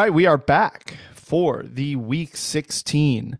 Right, 0.00 0.14
we 0.14 0.24
are 0.24 0.38
back 0.38 0.96
for 1.12 1.62
the 1.62 1.94
week 1.94 2.34
16 2.34 3.38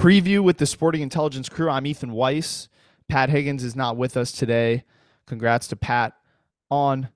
preview 0.00 0.42
with 0.42 0.58
the 0.58 0.66
Sporting 0.66 1.00
Intelligence 1.00 1.48
crew. 1.48 1.70
I'm 1.70 1.86
Ethan 1.86 2.10
Weiss. 2.10 2.68
Pat 3.08 3.30
Higgins 3.30 3.62
is 3.62 3.76
not 3.76 3.96
with 3.96 4.16
us 4.16 4.32
today. 4.32 4.82
Congrats 5.28 5.68
to 5.68 5.76
Pat 5.76 6.14
on 6.72 7.08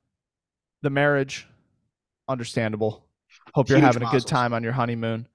the 0.83 0.91
marriage. 0.91 1.48
Understandable. 2.29 3.05
Hope 3.55 3.69
you're 3.69 3.79
Huge 3.79 3.87
having 3.87 4.05
a 4.05 4.10
good 4.12 4.24
time 4.24 4.52
on 4.52 4.62
your 4.62 4.74
honeymoon. 4.74 5.27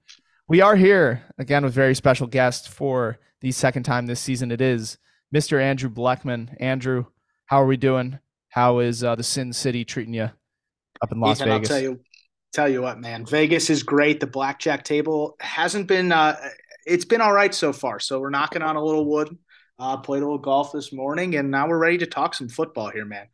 We 0.48 0.62
are 0.62 0.74
here 0.74 1.22
again 1.36 1.62
with 1.62 1.74
very 1.74 1.94
special 1.94 2.28
guest 2.28 2.70
for 2.70 3.18
the 3.42 3.52
second 3.52 3.82
time 3.82 4.06
this 4.06 4.20
season. 4.20 4.50
It 4.50 4.62
is 4.62 4.96
Mr. 5.34 5.60
Andrew 5.60 5.90
Blackman. 5.90 6.56
Andrew, 6.58 7.04
how 7.44 7.60
are 7.60 7.66
we 7.66 7.76
doing? 7.76 8.18
How 8.48 8.78
is 8.78 9.04
uh, 9.04 9.14
the 9.14 9.22
Sin 9.22 9.52
City 9.52 9.84
treating 9.84 10.14
you 10.14 10.30
up 11.02 11.12
in 11.12 11.20
Las 11.20 11.42
Ethan, 11.42 11.48
Vegas? 11.50 11.70
I'll 11.70 11.76
tell 11.76 11.82
you, 11.82 12.00
tell 12.52 12.68
you 12.68 12.82
what, 12.82 13.00
man. 13.00 13.24
Vegas 13.26 13.70
is 13.70 13.82
great. 13.82 14.20
The 14.20 14.26
blackjack 14.26 14.84
table 14.84 15.36
hasn't 15.40 15.86
been. 15.86 16.12
Uh, 16.12 16.36
it's 16.86 17.04
been 17.04 17.20
all 17.20 17.32
right 17.32 17.54
so 17.54 17.72
far. 17.72 17.98
So 18.00 18.20
we're 18.20 18.30
knocking 18.30 18.62
on 18.62 18.76
a 18.76 18.84
little 18.84 19.04
wood. 19.06 19.36
Uh, 19.78 19.96
played 19.96 20.18
a 20.22 20.26
little 20.26 20.38
golf 20.38 20.70
this 20.72 20.92
morning, 20.92 21.34
and 21.34 21.50
now 21.50 21.66
we're 21.66 21.78
ready 21.78 21.98
to 21.98 22.06
talk 22.06 22.34
some 22.34 22.48
football 22.48 22.90
here, 22.90 23.04
man. 23.04 23.26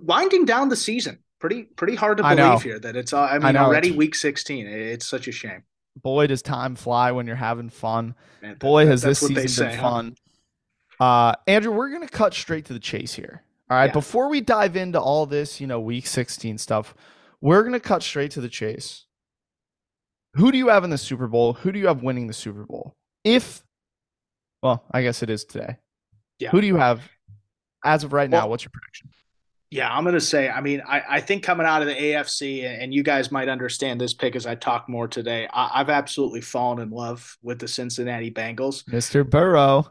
Winding 0.00 0.44
down 0.46 0.68
the 0.70 0.76
season, 0.76 1.18
pretty 1.38 1.64
pretty 1.64 1.94
hard 1.94 2.16
to 2.18 2.22
believe 2.22 2.62
here 2.62 2.78
that 2.78 2.96
it's. 2.96 3.12
Uh, 3.12 3.20
I 3.22 3.38
mean, 3.38 3.54
know, 3.54 3.64
already 3.64 3.88
it's- 3.88 3.98
week 3.98 4.14
sixteen. 4.14 4.66
It's 4.66 5.06
such 5.06 5.28
a 5.28 5.32
shame. 5.32 5.64
Boy, 6.02 6.26
does 6.28 6.40
time 6.40 6.74
fly 6.74 7.12
when 7.12 7.26
you're 7.26 7.36
having 7.36 7.68
fun. 7.68 8.14
Man, 8.40 8.54
Boy, 8.54 8.84
that- 8.86 8.92
has 8.92 9.02
this 9.02 9.20
that's 9.20 9.30
what 9.30 9.34
they 9.34 9.46
season 9.46 9.66
been 9.66 9.72
say, 9.74 9.76
huh? 9.82 9.90
fun. 9.90 10.14
Uh, 10.98 11.34
Andrew, 11.46 11.72
we're 11.72 11.90
gonna 11.90 12.08
cut 12.08 12.32
straight 12.32 12.64
to 12.66 12.72
the 12.72 12.78
chase 12.78 13.12
here. 13.14 13.42
All 13.68 13.76
right, 13.76 13.86
Yeah. 13.86 13.92
before 13.92 14.28
we 14.28 14.40
dive 14.40 14.76
into 14.76 15.00
all 15.00 15.26
this, 15.26 15.60
you 15.60 15.66
know, 15.66 15.80
week 15.80 16.06
16 16.06 16.56
stuff, 16.58 16.94
we're 17.42 17.62
gonna 17.64 17.80
cut 17.80 18.02
straight 18.02 18.30
to 18.32 18.40
the 18.40 18.48
chase. 18.48 19.04
Who 20.36 20.50
do 20.50 20.56
you 20.56 20.68
have 20.68 20.84
in 20.84 20.90
the 20.90 20.96
Super 20.96 21.26
Bowl? 21.28 21.52
Who 21.52 21.72
do 21.72 21.78
you 21.78 21.88
have 21.88 22.02
winning 22.02 22.26
the 22.26 22.32
Super 22.32 22.64
Bowl? 22.64 22.94
If, 23.22 23.62
well, 24.62 24.82
I 24.90 25.02
guess 25.02 25.22
it 25.22 25.28
is 25.28 25.44
today. 25.44 25.76
Yeah. 26.38 26.48
Who 26.50 26.62
do 26.62 26.66
you 26.66 26.76
have 26.76 27.02
as 27.84 28.02
of 28.04 28.14
right 28.14 28.30
now? 28.30 28.38
Well- 28.40 28.50
What's 28.50 28.64
your 28.64 28.70
prediction? 28.72 29.10
Yeah, 29.70 29.90
I'm 29.90 30.04
going 30.04 30.14
to 30.14 30.20
say, 30.20 30.50
I 30.50 30.60
mean, 30.60 30.82
I, 30.86 31.02
I 31.08 31.20
think 31.22 31.42
coming 31.42 31.66
out 31.66 31.80
of 31.80 31.88
the 31.88 31.94
AFC, 31.94 32.62
and 32.66 32.82
and 32.82 32.94
you 32.94 33.02
guys 33.02 33.32
might 33.32 33.48
understand 33.48 33.98
this 33.98 34.12
pick 34.12 34.36
as 34.36 34.44
I 34.46 34.54
talk 34.54 34.86
more 34.86 35.08
today, 35.08 35.48
I, 35.50 35.80
I've 35.80 35.88
absolutely 35.88 36.42
fallen 36.42 36.78
in 36.80 36.90
love 36.90 37.38
with 37.42 37.58
the 37.58 37.66
Cincinnati 37.66 38.30
Bengals. 38.30 38.84
Mr. 38.84 39.28
Burrow. 39.28 39.90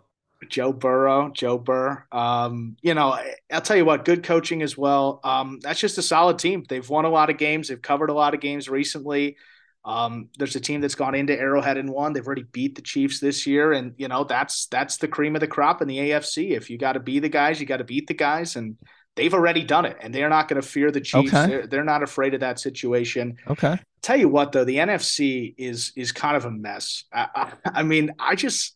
Joe 0.50 0.74
Burrow, 0.74 1.30
Joe 1.30 1.58
Burr. 1.58 2.06
Um, 2.12 2.76
you 2.82 2.94
know, 2.94 3.20
I'll 3.52 3.62
tell 3.62 3.78
you 3.78 3.86
what, 3.86 4.06
good 4.06 4.24
coaching 4.24 4.62
as 4.62 4.78
well. 4.78 5.20
Um, 5.24 5.60
that's 5.62 5.80
just 5.80 5.98
a 5.98 6.02
solid 6.02 6.40
team. 6.40 6.64
They've 6.68 6.88
won 6.88 7.06
a 7.06 7.10
lot 7.10 7.30
of 7.30 7.38
games. 7.38 7.68
They've 7.68 7.82
covered 7.82 8.10
a 8.10 8.14
lot 8.14 8.34
of 8.34 8.42
games 8.42 8.70
recently. 8.70 9.38
Um, 9.84 10.30
there's 10.38 10.56
a 10.56 10.60
team 10.60 10.82
that's 10.82 10.96
gone 10.96 11.16
into 11.16 11.38
Arrowhead 11.38 11.78
and 11.78 11.90
won. 11.90 12.14
They've 12.14 12.26
already 12.26 12.44
beat 12.44 12.76
the 12.76 12.82
Chiefs 12.82 13.20
this 13.20 13.48
year, 13.48 13.74
and 13.74 13.94
you 13.98 14.08
know 14.08 14.24
that's 14.24 14.68
that's 14.68 14.98
the 14.98 15.08
cream 15.08 15.36
of 15.36 15.40
the 15.40 15.48
crop 15.48 15.82
in 15.82 15.88
the 15.88 15.98
AFC. 15.98 16.52
If 16.52 16.70
you 16.70 16.78
got 16.78 16.94
to 16.94 17.00
be 17.00 17.20
the 17.20 17.30
guys, 17.30 17.60
you 17.60 17.66
got 17.66 17.78
to 17.78 17.84
beat 17.84 18.08
the 18.08 18.14
guys, 18.14 18.56
and 18.56 18.78
they've 19.16 19.34
already 19.34 19.64
done 19.64 19.86
it. 19.86 19.98
And 20.00 20.14
they're 20.14 20.30
not 20.30 20.48
going 20.48 20.62
to 20.62 20.68
fear 20.68 20.92
the 20.92 21.02
Chiefs. 21.02 21.34
Okay. 21.34 21.48
They're, 21.48 21.68
they're 21.68 21.84
not 21.84 22.04
afraid 22.04 22.34
of 22.36 22.42
that 22.42 22.60
situation. 22.60 23.38
Okay. 23.48 23.80
Tell 24.04 24.18
you 24.18 24.30
what, 24.30 24.52
though, 24.52 24.66
the 24.66 24.78
NFC 24.78 25.56
is 25.58 25.94
is 25.96 26.12
kind 26.12 26.38
of 26.38 26.46
a 26.46 26.52
mess. 26.52 27.06
I, 27.12 27.28
I, 27.36 27.52
I 27.80 27.84
mean, 27.84 28.12
I 28.20 28.36
just 28.36 28.76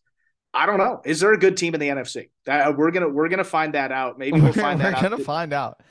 I 0.56 0.66
don't 0.66 0.78
know. 0.78 1.02
Is 1.04 1.20
there 1.20 1.32
a 1.32 1.38
good 1.38 1.56
team 1.56 1.74
in 1.74 1.80
the 1.80 1.88
NFC? 1.88 2.30
That 2.46 2.68
uh, 2.68 2.72
we're 2.72 2.90
gonna 2.90 3.08
we're 3.08 3.28
gonna 3.28 3.44
find 3.44 3.74
that 3.74 3.92
out. 3.92 4.18
Maybe 4.18 4.40
we'll 4.40 4.52
find 4.54 4.80
we're 4.80 4.90
that 4.90 5.02
gonna 5.02 5.16
out. 5.16 5.22
find 5.22 5.52
out. 5.52 5.82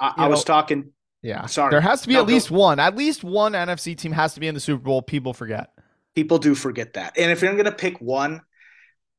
I, 0.00 0.14
I 0.16 0.26
was 0.28 0.44
talking. 0.44 0.92
Yeah. 1.22 1.46
Sorry. 1.46 1.70
There 1.70 1.80
has 1.80 2.02
to 2.02 2.08
be 2.08 2.14
No, 2.14 2.20
at 2.20 2.26
least 2.26 2.50
one. 2.50 2.78
At 2.80 2.96
least 2.96 3.22
one 3.22 3.52
NFC 3.52 3.96
team 3.96 4.12
has 4.12 4.34
to 4.34 4.40
be 4.40 4.48
in 4.48 4.54
the 4.54 4.60
Super 4.60 4.82
Bowl. 4.82 5.02
People 5.02 5.32
forget. 5.32 5.70
People 6.14 6.38
do 6.38 6.54
forget 6.54 6.94
that. 6.94 7.16
And 7.16 7.30
if 7.30 7.40
you're 7.42 7.54
gonna 7.56 7.70
pick 7.70 8.00
one, 8.00 8.40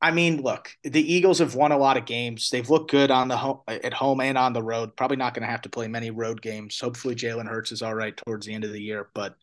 I 0.01 0.09
mean, 0.09 0.41
look, 0.41 0.75
the 0.84 1.13
Eagles 1.13 1.40
have 1.40 1.53
won 1.53 1.72
a 1.72 1.78
lot 1.78 1.96
of 1.96 2.06
games. 2.06 2.50
They've 2.50 2.69
looked 2.69 2.90
good 2.90 3.12
on 3.12 3.28
the 3.28 3.38
home 3.38 3.59
at 3.68 3.94
home 3.94 4.19
and 4.19 4.35
on 4.35 4.51
the 4.51 4.63
road. 4.63 4.96
Probably 4.97 5.18
not 5.18 5.35
going 5.35 5.44
to 5.44 5.51
have 5.51 5.62
to 5.62 5.69
play 5.69 5.88
many 5.88 6.09
road 6.09 6.41
games. 6.41 6.80
Hopefully, 6.80 7.16
Jalen 7.16 7.47
Hurts 7.47 7.72
is 7.72 7.84
all 7.84 7.94
right 7.94 8.18
towards 8.18 8.47
the 8.47 8.53
end 8.53 8.63
of 8.63 8.74
the 8.74 8.81
year. 8.81 9.09
But 9.13 9.35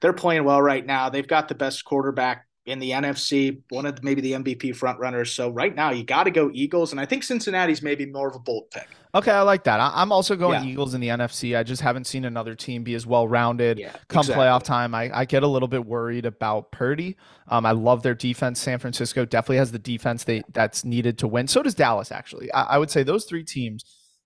they're 0.00 0.12
playing 0.12 0.44
well 0.44 0.62
right 0.62 0.86
now. 0.86 1.08
They've 1.08 1.26
got 1.26 1.48
the 1.48 1.56
best 1.56 1.84
quarterback 1.84 2.46
in 2.66 2.78
the 2.78 2.90
NFC, 2.92 3.60
one 3.68 3.84
of 3.84 3.96
the, 3.96 4.02
maybe 4.02 4.22
the 4.22 4.32
MVP 4.32 4.74
front 4.74 4.98
runners. 4.98 5.32
So 5.32 5.50
right 5.50 5.74
now, 5.74 5.90
you 5.90 6.02
got 6.02 6.24
to 6.24 6.30
go 6.30 6.50
Eagles, 6.52 6.92
and 6.92 7.00
I 7.00 7.04
think 7.04 7.22
Cincinnati's 7.22 7.82
maybe 7.82 8.06
more 8.06 8.28
of 8.28 8.34
a 8.34 8.38
bold 8.38 8.70
pick. 8.70 8.88
Okay, 9.14 9.30
I 9.30 9.42
like 9.42 9.64
that. 9.64 9.78
I'm 9.80 10.10
also 10.10 10.34
going 10.34 10.64
Yeah. 10.64 10.70
Eagles 10.70 10.94
in 10.94 11.00
the 11.00 11.08
NFC. 11.08 11.56
I 11.56 11.62
just 11.62 11.82
haven't 11.82 12.06
seen 12.06 12.24
another 12.24 12.54
team 12.54 12.82
be 12.82 12.94
as 12.94 13.06
well 13.06 13.28
rounded. 13.28 13.78
Yeah, 13.78 13.92
Come 14.08 14.20
exactly. 14.20 14.44
playoff 14.44 14.62
time, 14.64 14.94
I, 14.94 15.10
I 15.14 15.24
get 15.24 15.42
a 15.42 15.46
little 15.46 15.68
bit 15.68 15.84
worried 15.84 16.24
about 16.26 16.72
Purdy. 16.72 17.16
Um, 17.48 17.66
I 17.66 17.72
love 17.72 18.02
their 18.02 18.14
defense. 18.14 18.60
San 18.60 18.78
Francisco 18.78 19.24
definitely 19.24 19.58
has 19.58 19.70
the 19.70 19.78
defense 19.78 20.24
they 20.24 20.42
that's 20.52 20.84
needed 20.84 21.18
to 21.18 21.28
win. 21.28 21.46
So 21.46 21.62
does 21.62 21.74
Dallas. 21.74 22.10
Actually, 22.10 22.50
I, 22.52 22.62
I 22.62 22.78
would 22.78 22.90
say 22.90 23.02
those 23.02 23.24
three 23.26 23.44
teams, 23.44 23.84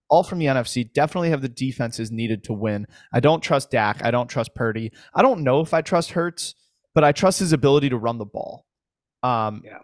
all 0.09 0.23
from 0.23 0.39
the 0.39 0.47
NFC, 0.47 0.91
definitely 0.91 1.31
have 1.31 1.43
the 1.43 1.49
defenses 1.51 2.11
needed 2.11 2.45
to 2.45 2.55
win. 2.55 2.87
I 3.13 3.21
don't 3.21 3.43
trust 3.43 3.71
Dak. 3.73 4.03
I 4.05 4.11
don't 4.11 4.29
trust 4.29 4.55
Purdy. 4.55 4.93
I 5.13 5.21
don't 5.23 5.41
know 5.43 5.61
if 5.61 5.75
I 5.75 5.83
trust 5.83 6.13
Hurts, 6.13 6.55
but 6.99 7.05
I 7.05 7.13
trust 7.13 7.39
his 7.39 7.53
ability 7.53 7.91
to 7.91 7.97
run 7.97 8.19
the 8.19 8.25
ball. 8.25 8.67
Um, 9.23 9.63
Yeah. 9.65 9.79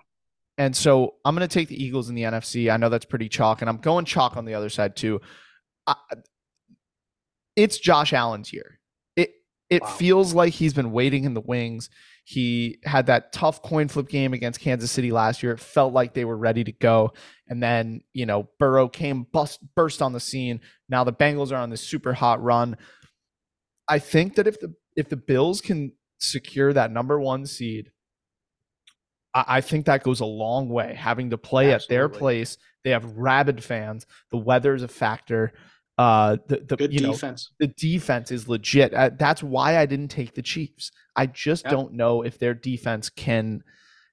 And 0.59 0.75
so 0.77 1.15
I'm 1.25 1.37
going 1.37 1.49
to 1.49 1.53
take 1.55 1.69
the 1.69 1.81
Eagles 1.81 2.09
in 2.09 2.17
the 2.17 2.23
NFC. 2.25 2.73
I 2.73 2.77
know 2.77 2.89
that's 2.89 3.05
pretty 3.05 3.29
chalk, 3.29 3.61
and 3.61 3.69
I'm 3.71 3.77
going 3.77 4.05
chalk 4.05 4.37
on 4.37 4.45
the 4.45 4.55
other 4.55 4.69
side 4.69 4.97
too. 4.97 5.21
I, 5.87 5.95
it's 7.55 7.79
Josh 7.79 8.13
Allen's 8.13 8.53
year. 8.53 8.81
It 9.15 9.31
it 9.71 9.83
Wow. 9.83 9.89
feels 9.91 10.35
like 10.35 10.55
he's 10.55 10.75
been 10.75 10.91
waiting 10.91 11.23
in 11.23 11.35
the 11.35 11.41
wings. 11.41 11.89
He 12.25 12.79
had 12.83 13.07
that 13.07 13.33
tough 13.33 13.63
coin 13.63 13.87
flip 13.87 14.09
game 14.09 14.33
against 14.33 14.59
Kansas 14.59 14.91
City 14.91 15.13
last 15.13 15.41
year. 15.41 15.53
It 15.53 15.61
felt 15.61 15.93
like 15.93 16.15
they 16.15 16.25
were 16.25 16.37
ready 16.37 16.65
to 16.65 16.73
go, 16.73 17.13
and 17.47 17.63
then 17.63 18.01
you 18.13 18.27
know 18.27 18.49
Burrow 18.59 18.89
came 18.89 19.23
bust 19.33 19.61
burst 19.77 20.03
on 20.03 20.13
the 20.13 20.21
scene. 20.21 20.61
Now 20.89 21.05
the 21.05 21.13
Bengals 21.13 21.53
are 21.53 21.59
on 21.63 21.71
this 21.71 21.81
super 21.81 22.13
hot 22.13 22.43
run. 22.43 22.77
I 23.87 24.01
think 24.01 24.35
that 24.35 24.49
if 24.49 24.59
the 24.59 24.75
if 24.97 25.09
the 25.09 25.17
Bills 25.17 25.61
can 25.61 25.93
secure 26.25 26.73
that 26.73 26.91
number 26.91 27.21
one 27.21 27.47
seed, 27.47 27.91
I, 29.35 29.45
I 29.49 29.61
think 29.61 29.87
that 29.87 30.03
goes 30.03 30.21
a 30.21 30.25
long 30.27 30.69
way. 30.69 30.95
Having 30.95 31.31
to 31.31 31.39
play 31.39 31.73
at 31.73 31.89
their 31.89 32.09
place, 32.09 32.57
they 32.83 32.91
have 32.91 33.05
rabid 33.17 33.63
fans. 33.63 34.07
The 34.31 34.39
weather 34.39 34.75
is 34.75 34.83
a 34.83 34.89
factor. 34.89 35.53
Uh, 35.97 36.39
the 36.49 36.57
the 36.59 36.77
Good 36.77 36.93
you 36.93 37.01
know 37.01 37.13
defense. 37.13 37.53
the 37.61 37.69
defense 37.69 38.33
is 38.33 38.49
legit. 38.49 38.93
Uh, 38.93 39.11
that's 39.17 39.43
why 39.43 39.79
I 39.79 39.87
didn't 39.87 40.09
take 40.09 40.35
the 40.35 40.43
Chiefs. 40.43 40.91
I 41.15 41.27
just 41.27 41.65
Yeah. 41.65 41.71
don't 41.71 41.93
know 41.93 42.23
if 42.23 42.39
their 42.39 42.55
defense 42.55 43.11
can 43.11 43.63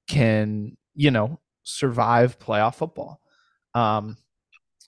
can 0.07 0.78
you 0.93 1.09
know 1.09 1.39
survive 1.63 2.38
playoff 2.38 2.75
football. 2.75 3.19
Um, 3.73 4.17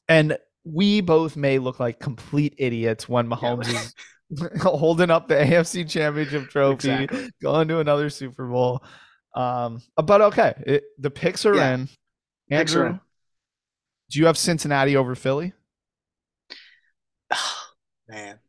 and 0.08 0.38
we 0.66 1.02
both 1.02 1.36
may 1.36 1.58
look 1.60 1.80
like 1.80 2.00
complete 2.00 2.54
idiots 2.58 3.10
when 3.10 3.28
Mahomes 3.28 3.68
is 3.68 3.96
holding 4.62 5.12
up 5.12 5.28
the 5.28 5.36
AFC 5.36 5.90
Championship 5.90 6.50
trophy, 6.50 6.92
Exactly. 6.92 7.30
going 7.42 7.68
to 7.68 7.80
another 7.80 8.10
Super 8.10 8.48
Bowl. 8.48 8.84
Um, 9.36 9.82
but 9.96 10.22
okay, 10.22 10.54
it, 10.66 10.84
the 11.00 11.10
picks 11.10 11.46
are 11.46 11.56
Yeah. 11.56 11.74
in. 11.76 11.90
Picks 12.50 12.76
are 12.76 12.86
Andrew, 12.86 12.94
in. 12.96 13.00
do 14.12 14.20
you 14.20 14.26
have 14.28 14.38
Cincinnati 14.38 14.96
over 14.96 15.16
Philly? 15.16 15.54
Man, 18.08 18.40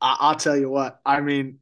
I, 0.00 0.16
I'll 0.20 0.34
tell 0.36 0.56
you 0.56 0.68
what. 0.68 1.00
I 1.06 1.20
mean, 1.20 1.58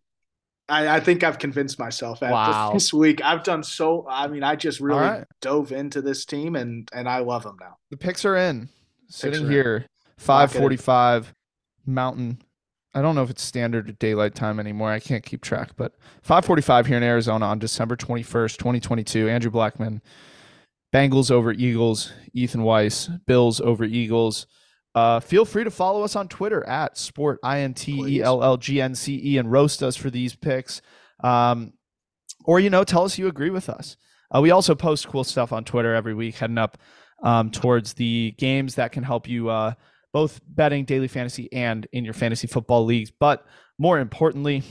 I, 0.68 0.96
I 0.96 1.00
think 1.00 1.22
I've 1.22 1.38
convinced 1.38 1.78
myself 1.78 2.22
after 2.22 2.32
Wow. 2.34 2.72
this 2.72 2.92
week. 2.92 3.22
I've 3.22 3.42
done 3.42 3.62
so. 3.62 4.06
I 4.08 4.26
mean, 4.28 4.42
I 4.42 4.56
just 4.56 4.80
really 4.80 5.00
right. 5.00 5.24
dove 5.40 5.72
into 5.72 6.00
this 6.02 6.24
team, 6.24 6.56
and 6.56 6.88
and 6.92 7.08
I 7.08 7.18
love 7.18 7.42
them 7.44 7.56
now. 7.60 7.76
The 7.90 7.96
picks 7.96 8.24
are 8.24 8.36
in. 8.36 8.68
Sitting 9.08 9.44
in. 9.46 9.50
here, 9.50 9.86
five 10.18 10.52
forty-five, 10.52 11.32
Mountain. 11.86 12.40
I 12.94 13.02
don't 13.02 13.14
know 13.14 13.22
if 13.22 13.30
it's 13.30 13.42
standard 13.42 13.98
daylight 13.98 14.34
time 14.34 14.58
anymore. 14.58 14.90
I 14.90 14.98
can't 14.98 15.24
keep 15.24 15.42
track, 15.42 15.70
but 15.76 15.94
five 16.22 16.44
forty-five 16.44 16.86
here 16.86 16.96
in 16.96 17.02
Arizona 17.02 17.46
on 17.46 17.58
December 17.58 17.96
twenty-first, 17.96 18.58
twenty 18.58 18.80
twenty-two. 18.80 19.28
Andrew 19.28 19.50
Blackman, 19.50 20.02
Bengals 20.92 21.30
over 21.30 21.52
Eagles. 21.52 22.12
Ethan 22.32 22.62
Weiss, 22.62 23.08
Bills 23.26 23.60
over 23.60 23.84
Eagles. 23.84 24.46
Uh, 24.94 25.20
feel 25.20 25.44
free 25.44 25.62
to 25.62 25.70
follow 25.70 26.02
us 26.02 26.16
on 26.16 26.26
Twitter 26.26 26.66
at 26.66 26.98
sport 26.98 27.38
i 27.44 27.60
n 27.60 27.74
t 27.74 27.92
e 28.16 28.22
l 28.22 28.42
l 28.42 28.56
g 28.56 28.80
n 28.80 28.94
c 28.94 29.20
e 29.22 29.38
and 29.38 29.52
roast 29.52 29.82
us 29.82 29.94
for 29.94 30.10
these 30.10 30.34
picks. 30.34 30.82
Um, 31.22 31.74
or 32.44 32.58
you 32.58 32.70
know, 32.70 32.82
tell 32.82 33.04
us 33.04 33.18
you 33.18 33.28
agree 33.28 33.50
with 33.50 33.68
us. 33.68 33.96
Uh, 34.34 34.40
we 34.40 34.50
also 34.50 34.74
post 34.74 35.06
cool 35.08 35.22
stuff 35.22 35.52
on 35.52 35.64
Twitter 35.64 35.94
every 35.94 36.14
week, 36.14 36.36
heading 36.36 36.58
up 36.58 36.78
um, 37.22 37.50
towards 37.50 37.94
the 37.94 38.34
games 38.38 38.74
that 38.76 38.90
can 38.90 39.02
help 39.04 39.28
you 39.28 39.48
uh, 39.48 39.74
both 40.12 40.40
betting 40.46 40.84
daily 40.84 41.08
fantasy 41.08 41.52
and 41.52 41.88
in 41.92 42.04
your 42.04 42.14
fantasy 42.14 42.46
football 42.46 42.84
leagues. 42.84 43.10
But 43.10 43.44
more 43.78 43.98
importantly, 43.98 44.62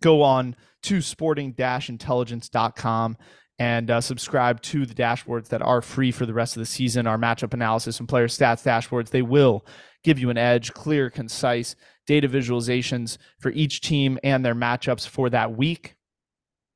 go 0.00 0.22
on 0.22 0.54
to 0.82 1.00
sporting-intelligence.com 1.00 3.16
and 3.58 3.90
uh, 3.90 4.00
subscribe 4.00 4.62
to 4.62 4.86
the 4.86 4.94
dashboards 4.94 5.48
that 5.48 5.60
are 5.62 5.82
free 5.82 6.10
for 6.10 6.26
the 6.26 6.34
rest 6.34 6.56
of 6.56 6.60
the 6.60 6.66
season. 6.66 7.06
Our 7.06 7.18
matchup 7.18 7.54
analysis 7.54 8.00
and 8.00 8.08
player 8.08 8.26
stats 8.26 8.64
dashboards, 8.64 9.10
they 9.10 9.22
will 9.22 9.64
give 10.02 10.18
you 10.18 10.30
an 10.30 10.38
edge, 10.38 10.72
clear, 10.72 11.08
concise 11.10 11.76
data 12.06 12.28
visualizations 12.28 13.18
for 13.38 13.52
each 13.52 13.80
team 13.80 14.18
and 14.24 14.44
their 14.44 14.56
matchups 14.56 15.06
for 15.06 15.30
that 15.30 15.56
week. 15.56 15.94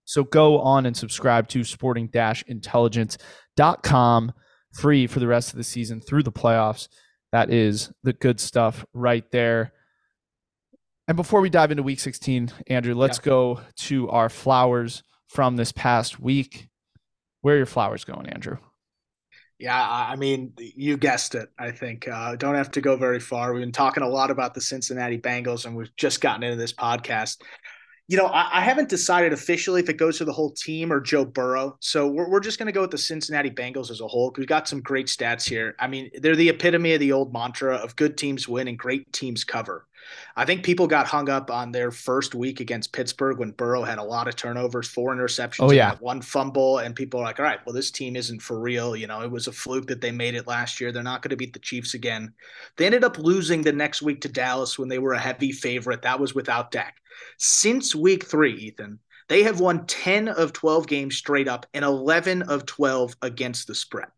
So 0.04 0.22
go 0.22 0.60
on 0.60 0.86
and 0.86 0.96
subscribe 0.96 1.48
to 1.48 1.64
sporting 1.64 2.08
intelligence.com 2.46 4.32
free 4.72 5.08
for 5.08 5.18
the 5.18 5.26
rest 5.26 5.50
of 5.50 5.56
the 5.56 5.64
season 5.64 6.00
through 6.00 6.22
the 6.22 6.30
playoffs. 6.30 6.86
That 7.37 7.50
is 7.50 7.93
the 8.03 8.15
good 8.15 8.41
stuff 8.41 8.87
right 8.94 9.31
there. 9.31 9.75
And 11.06 11.19
before 11.19 11.43
we 11.43 11.50
dive 11.50 11.71
into 11.71 11.83
week 11.83 12.00
16, 12.00 12.50
Andrew, 12.69 12.94
let's 12.94 13.19
yeah. 13.19 13.25
go 13.27 13.61
to 13.77 14.09
our 14.09 14.31
flowers 14.31 15.03
from 15.29 15.56
this 15.56 15.71
past 15.71 16.19
week. 16.19 16.69
Where 17.43 17.53
are 17.53 17.59
your 17.59 17.67
flowers 17.67 18.05
going, 18.05 18.27
Andrew? 18.31 18.56
Yeah, 19.59 19.79
I 19.79 20.17
mean, 20.17 20.55
you 20.56 20.97
guessed 20.97 21.35
it. 21.35 21.50
I 21.59 21.73
think 21.73 22.09
uh, 22.09 22.37
don't 22.37 22.55
have 22.55 22.71
to 22.71 22.81
go 22.81 22.97
very 22.97 23.21
far. 23.21 23.53
We've 23.53 23.61
been 23.61 23.71
talking 23.71 24.03
a 24.03 24.09
lot 24.09 24.31
about 24.31 24.55
the 24.55 24.62
Cincinnati 24.62 25.19
Bengals, 25.19 25.67
and 25.67 25.77
we've 25.77 25.94
just 25.94 26.23
gotten 26.23 26.43
into 26.43 26.56
this 26.56 26.73
podcast. 26.73 27.43
You 28.08 28.17
know, 28.17 28.26
I, 28.26 28.58
I 28.58 28.61
haven't 28.61 28.88
decided 28.88 29.32
officially 29.32 29.81
if 29.81 29.88
it 29.88 29.94
goes 29.94 30.19
to 30.19 30.25
the 30.25 30.32
whole 30.32 30.50
team 30.53 30.93
or 30.93 31.00
Joe 31.00 31.25
Burrow. 31.25 31.76
So 31.81 32.06
we're, 32.06 32.31
we're 32.31 32.41
just 32.41 32.58
going 32.58 32.67
to 32.67 32.73
go 32.73 32.82
with 32.82 32.93
the 32.93 32.99
Cincinnati 32.99 33.50
Bengals 33.50 33.91
as 33.91 34.00
a 34.00 34.06
whole. 34.06 34.32
We've 34.37 34.47
got 34.47 34.69
some 34.69 34.81
great 34.81 35.06
stats 35.06 35.49
here. 35.49 35.75
I 35.81 35.88
mean, 35.88 36.11
they're 36.20 36.37
the 36.37 36.49
epitome 36.49 36.94
of 36.94 37.00
the 37.00 37.12
old 37.12 37.32
mantra 37.32 37.75
of 37.76 37.97
good 37.97 38.17
teams 38.17 38.47
win 38.47 38.69
and 38.69 38.79
great 38.79 39.12
teams 39.12 39.43
cover. 39.43 39.87
I 40.37 40.44
think 40.44 40.64
people 40.64 40.87
got 40.87 41.06
hung 41.06 41.29
up 41.29 41.50
on 41.50 41.73
their 41.73 41.91
first 41.91 42.35
week 42.35 42.61
against 42.61 42.93
Pittsburgh 42.93 43.38
when 43.38 43.53
Burrow 43.53 43.82
had 43.82 43.99
a 43.99 44.03
lot 44.03 44.29
of 44.29 44.37
turnovers, 44.37 44.88
four 44.88 45.14
interceptions, 45.14 45.69
oh, 45.69 45.73
yeah. 45.73 45.97
one 46.00 46.20
fumble, 46.20 46.79
and 46.79 46.94
people 46.94 47.20
are 47.20 47.25
like, 47.25 47.38
all 47.38 47.44
right, 47.44 47.61
well, 47.64 47.75
this 47.75 47.91
team 47.91 48.17
isn't 48.17 48.41
for 48.41 48.58
real. 48.58 48.97
You 48.97 49.06
know, 49.06 49.23
it 49.23 49.31
was 49.31 49.47
a 49.47 49.53
fluke 49.53 49.87
that 49.87 50.00
they 50.00 50.11
made 50.11 50.35
it 50.35 50.47
last 50.47 50.81
year. 50.81 50.93
They're 50.93 51.03
not 51.03 51.23
going 51.23 51.31
to 51.31 51.37
beat 51.37 51.53
the 51.53 51.58
Chiefs 51.58 51.94
again. 51.94 52.32
They 52.76 52.87
ended 52.87 53.05
up 53.05 53.19
losing 53.19 53.62
the 53.62 53.73
next 53.73 54.03
week 54.03 54.20
to 54.23 54.29
Dallas 54.29 54.79
when 54.79 54.88
they 54.88 54.99
were 54.99 55.14
a 55.14 55.19
heavy 55.19 55.53
favorite. 55.53 56.03
That 56.03 56.20
was 56.20 56.35
without 56.35 56.70
Dak. 56.70 56.97
Since 57.38 57.94
week 57.94 58.25
three, 58.26 58.55
Ethan, 58.55 58.99
they 59.29 59.43
have 59.43 59.61
won 59.61 59.87
10 59.87 60.29
of 60.29 60.52
12 60.52 60.87
games 60.87 61.17
straight 61.17 61.49
up 61.49 61.67
and 61.75 61.85
11 61.85 62.43
of 62.43 62.67
12 62.67 63.17
against 63.23 63.67
the 63.67 63.75
spread. 63.75 64.09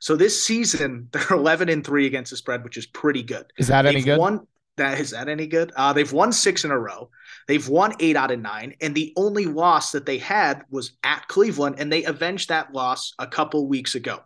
So 0.00 0.16
this 0.16 0.42
season, 0.42 1.08
they're 1.12 1.36
11 1.36 1.68
and 1.68 1.84
3 1.84 2.06
against 2.06 2.30
the 2.30 2.36
spread, 2.36 2.64
which 2.64 2.76
is 2.76 2.86
pretty 2.86 3.22
good. 3.22 3.52
Is 3.58 3.68
that 3.68 3.82
They've 3.82 3.94
any 3.94 4.02
good? 4.02 4.18
Won, 4.18 4.46
that 4.76 5.00
is 5.00 5.10
that 5.10 5.28
any 5.28 5.46
good? 5.46 5.72
Uh, 5.76 5.92
they've 5.92 6.12
won 6.12 6.32
six 6.32 6.64
in 6.64 6.70
a 6.70 6.78
row. 6.78 7.10
They've 7.48 7.68
won 7.68 7.94
eight 8.00 8.16
out 8.16 8.30
of 8.30 8.40
nine, 8.40 8.74
and 8.80 8.94
the 8.94 9.12
only 9.16 9.46
loss 9.46 9.92
that 9.92 10.06
they 10.06 10.18
had 10.18 10.64
was 10.70 10.92
at 11.04 11.28
Cleveland, 11.28 11.76
and 11.78 11.92
they 11.92 12.04
avenged 12.04 12.48
that 12.48 12.72
loss 12.72 13.14
a 13.18 13.26
couple 13.26 13.66
weeks 13.68 13.94
ago. 13.94 14.20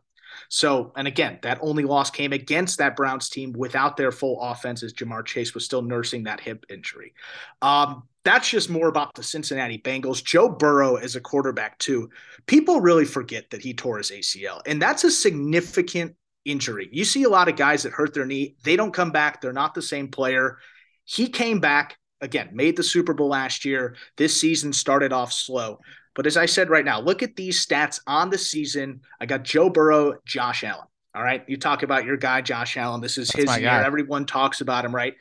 So, 0.48 0.92
and 0.96 1.06
again, 1.06 1.38
that 1.42 1.58
only 1.60 1.84
loss 1.84 2.10
came 2.10 2.32
against 2.32 2.78
that 2.78 2.96
Browns 2.96 3.28
team 3.28 3.52
without 3.52 3.96
their 3.96 4.10
full 4.10 4.40
offense, 4.40 4.82
as 4.82 4.92
Ja'Marr 4.92 5.24
Chase 5.24 5.54
was 5.54 5.64
still 5.64 5.82
nursing 5.82 6.24
that 6.24 6.40
hip 6.40 6.66
injury. 6.68 7.14
Um, 7.62 8.04
that's 8.24 8.50
just 8.50 8.68
more 8.68 8.88
about 8.88 9.14
the 9.14 9.22
Cincinnati 9.22 9.78
Bengals. 9.78 10.22
Joe 10.22 10.48
Burrow 10.48 10.96
as 10.96 11.16
a 11.16 11.20
quarterback, 11.20 11.78
too. 11.78 12.10
People 12.46 12.80
really 12.80 13.04
forget 13.04 13.50
that 13.50 13.62
he 13.62 13.74
tore 13.74 13.98
his 13.98 14.10
ACL, 14.10 14.60
and 14.66 14.80
that's 14.80 15.04
a 15.04 15.10
significant 15.10 16.16
injury. 16.44 16.88
You 16.92 17.04
see 17.04 17.24
a 17.24 17.28
lot 17.28 17.48
of 17.48 17.56
guys 17.56 17.82
that 17.82 17.92
hurt 17.92 18.14
their 18.14 18.26
knee, 18.26 18.56
they 18.64 18.76
don't 18.76 18.92
come 18.92 19.10
back, 19.10 19.40
they're 19.40 19.52
not 19.52 19.74
the 19.74 19.82
same 19.82 20.08
player. 20.08 20.58
He 21.04 21.28
came 21.28 21.60
back 21.60 21.96
again, 22.20 22.50
made 22.52 22.76
the 22.76 22.82
Super 22.82 23.14
Bowl 23.14 23.28
last 23.28 23.64
year. 23.64 23.96
This 24.16 24.40
season 24.40 24.72
started 24.72 25.12
off 25.12 25.32
slow. 25.32 25.80
But 26.14 26.26
as 26.26 26.36
I 26.36 26.46
said 26.46 26.70
right 26.70 26.84
now, 26.84 27.00
look 27.00 27.22
at 27.22 27.36
these 27.36 27.64
stats 27.64 28.00
on 28.06 28.30
the 28.30 28.38
season. 28.38 29.00
I 29.20 29.26
got 29.26 29.42
Joe 29.42 29.70
Burrow, 29.70 30.18
Josh 30.26 30.64
Allen. 30.64 30.86
All 31.14 31.22
right. 31.22 31.44
You 31.48 31.56
talk 31.56 31.82
about 31.82 32.04
your 32.04 32.16
guy, 32.16 32.40
Josh 32.40 32.76
Allen. 32.76 33.00
This 33.00 33.18
is 33.18 33.28
That's 33.28 33.50
his 33.50 33.60
year. 33.60 33.70
Guy. 33.70 33.84
Everyone 33.84 34.26
talks 34.26 34.60
about 34.60 34.84
him, 34.84 34.94
right? 34.94 35.14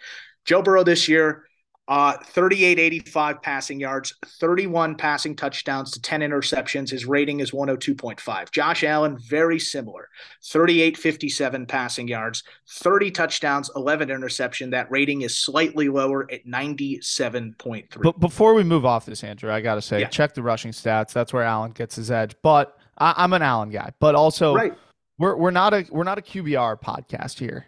Joe 0.46 0.62
Burrow 0.62 0.84
this 0.84 1.08
year, 1.08 1.46
uh, 1.90 2.14
3885 2.24 3.42
passing 3.42 3.80
yards, 3.80 4.14
31 4.24 4.94
passing 4.94 5.36
touchdowns 5.36 5.90
to 5.90 6.00
10 6.00 6.22
interceptions. 6.22 6.92
His 6.92 7.08
rating 7.08 7.40
is 7.40 7.50
102.5. 7.50 8.52
Josh 8.52 8.84
Allen, 8.84 9.18
very 9.18 9.58
similar. 9.58 10.08
3857 10.44 11.66
passing 11.66 12.08
yards, 12.08 12.44
30 12.70 13.10
touchdowns, 13.10 13.72
11 13.76 14.12
interception. 14.12 14.70
That 14.70 14.90
rating 14.92 15.24
is 15.24 15.36
slightly 15.36 15.90
lower 15.90 16.32
at 16.32 16.46
97.3. 16.46 18.04
But 18.04 18.20
before 18.20 18.54
we 18.54 18.64
move 18.64 18.86
off 18.86 19.08
this, 19.08 19.24
Andrew, 19.24 19.52
I 19.52 19.60
got 19.60 19.76
to 19.76 19.82
say, 19.82 20.02
yeah. 20.02 20.10
check 20.10 20.36
the 20.36 20.44
rushing 20.44 20.72
stats. 20.72 21.12
That's 21.12 21.34
where 21.34 21.44
Allen 21.44 21.72
gets 21.72 21.96
his 21.96 22.12
edge. 22.12 22.36
But 22.44 22.78
I, 23.00 23.24
am 23.24 23.34
an 23.34 23.42
Allen 23.42 23.72
guy, 23.72 23.94
but 24.00 24.14
also 24.14 24.54
right. 24.54 24.78
we're, 25.18 25.36
we're 25.36 25.50
not 25.50 25.74
a, 25.74 25.88
we're 25.90 26.04
not 26.04 26.20
a 26.20 26.22
QBR 26.22 26.80
podcast 26.84 27.40
here. 27.40 27.66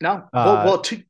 No. 0.00 0.10
Uh, 0.10 0.28
well, 0.32 0.64
well, 0.64 0.78
to, 0.80 1.00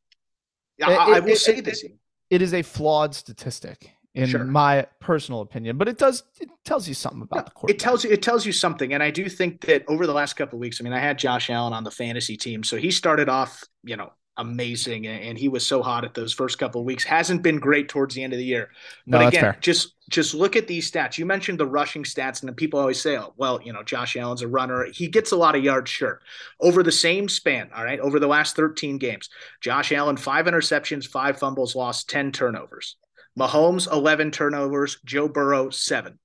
I, 0.82 0.92
it, 0.92 0.98
I 0.98 1.20
will 1.20 1.30
it, 1.30 1.38
say 1.38 1.56
it, 1.56 1.64
this 1.64 1.84
it 2.30 2.42
is 2.42 2.54
a 2.54 2.62
flawed 2.62 3.14
statistic 3.14 3.92
in 4.14 4.28
sure. 4.28 4.44
my 4.44 4.86
personal 4.98 5.40
opinion, 5.40 5.76
but 5.76 5.88
it 5.88 5.98
does 5.98 6.24
it 6.40 6.48
tells 6.64 6.88
you 6.88 6.94
something 6.94 7.22
about 7.22 7.46
the 7.46 7.52
court. 7.52 7.70
It 7.70 7.78
tells 7.78 8.04
you 8.04 8.10
it 8.10 8.22
tells 8.22 8.46
you 8.46 8.52
something, 8.52 8.92
and 8.92 9.02
I 9.02 9.10
do 9.10 9.28
think 9.28 9.62
that 9.62 9.84
over 9.88 10.06
the 10.06 10.12
last 10.12 10.34
couple 10.34 10.56
of 10.56 10.60
weeks, 10.60 10.80
I 10.80 10.84
mean, 10.84 10.92
I 10.92 10.98
had 10.98 11.18
Josh 11.18 11.50
Allen 11.50 11.72
on 11.72 11.84
the 11.84 11.90
fantasy 11.90 12.36
team, 12.36 12.64
so 12.64 12.76
he 12.76 12.90
started 12.90 13.28
off, 13.28 13.64
you 13.84 13.96
know, 13.96 14.12
amazing, 14.40 15.06
and 15.06 15.38
he 15.38 15.48
was 15.48 15.66
so 15.66 15.82
hot 15.82 16.04
at 16.04 16.14
those 16.14 16.32
first 16.32 16.58
couple 16.58 16.80
of 16.80 16.86
weeks. 16.86 17.04
Hasn't 17.04 17.42
been 17.42 17.58
great 17.58 17.88
towards 17.88 18.14
the 18.14 18.22
end 18.22 18.32
of 18.32 18.38
the 18.38 18.44
year, 18.44 18.70
but 19.06 19.20
no, 19.20 19.28
again, 19.28 19.56
just 19.60 19.94
just 20.08 20.34
look 20.34 20.56
at 20.56 20.66
these 20.66 20.90
stats. 20.90 21.18
You 21.18 21.26
mentioned 21.26 21.60
the 21.60 21.66
rushing 21.66 22.02
stats, 22.02 22.40
and 22.40 22.48
then 22.48 22.54
people 22.54 22.80
always 22.80 23.00
say, 23.00 23.16
"Oh, 23.16 23.34
well, 23.36 23.60
you 23.62 23.72
know, 23.72 23.82
Josh 23.82 24.16
Allen's 24.16 24.42
a 24.42 24.48
runner. 24.48 24.86
He 24.92 25.08
gets 25.08 25.32
a 25.32 25.36
lot 25.36 25.54
of 25.54 25.62
yards, 25.62 25.90
sure." 25.90 26.20
Over 26.60 26.82
the 26.82 26.92
same 26.92 27.28
span, 27.28 27.70
all 27.76 27.84
right, 27.84 28.00
over 28.00 28.18
the 28.18 28.26
last 28.26 28.56
13 28.56 28.98
games, 28.98 29.28
Josh 29.60 29.92
Allen 29.92 30.16
five 30.16 30.46
interceptions, 30.46 31.06
five 31.06 31.38
fumbles, 31.38 31.76
lost 31.76 32.08
10 32.08 32.32
turnovers. 32.32 32.96
Mahomes 33.38 33.90
11 33.90 34.32
turnovers, 34.32 34.98
Joe 35.04 35.28
Burrow 35.28 35.70
seven. 35.70 36.18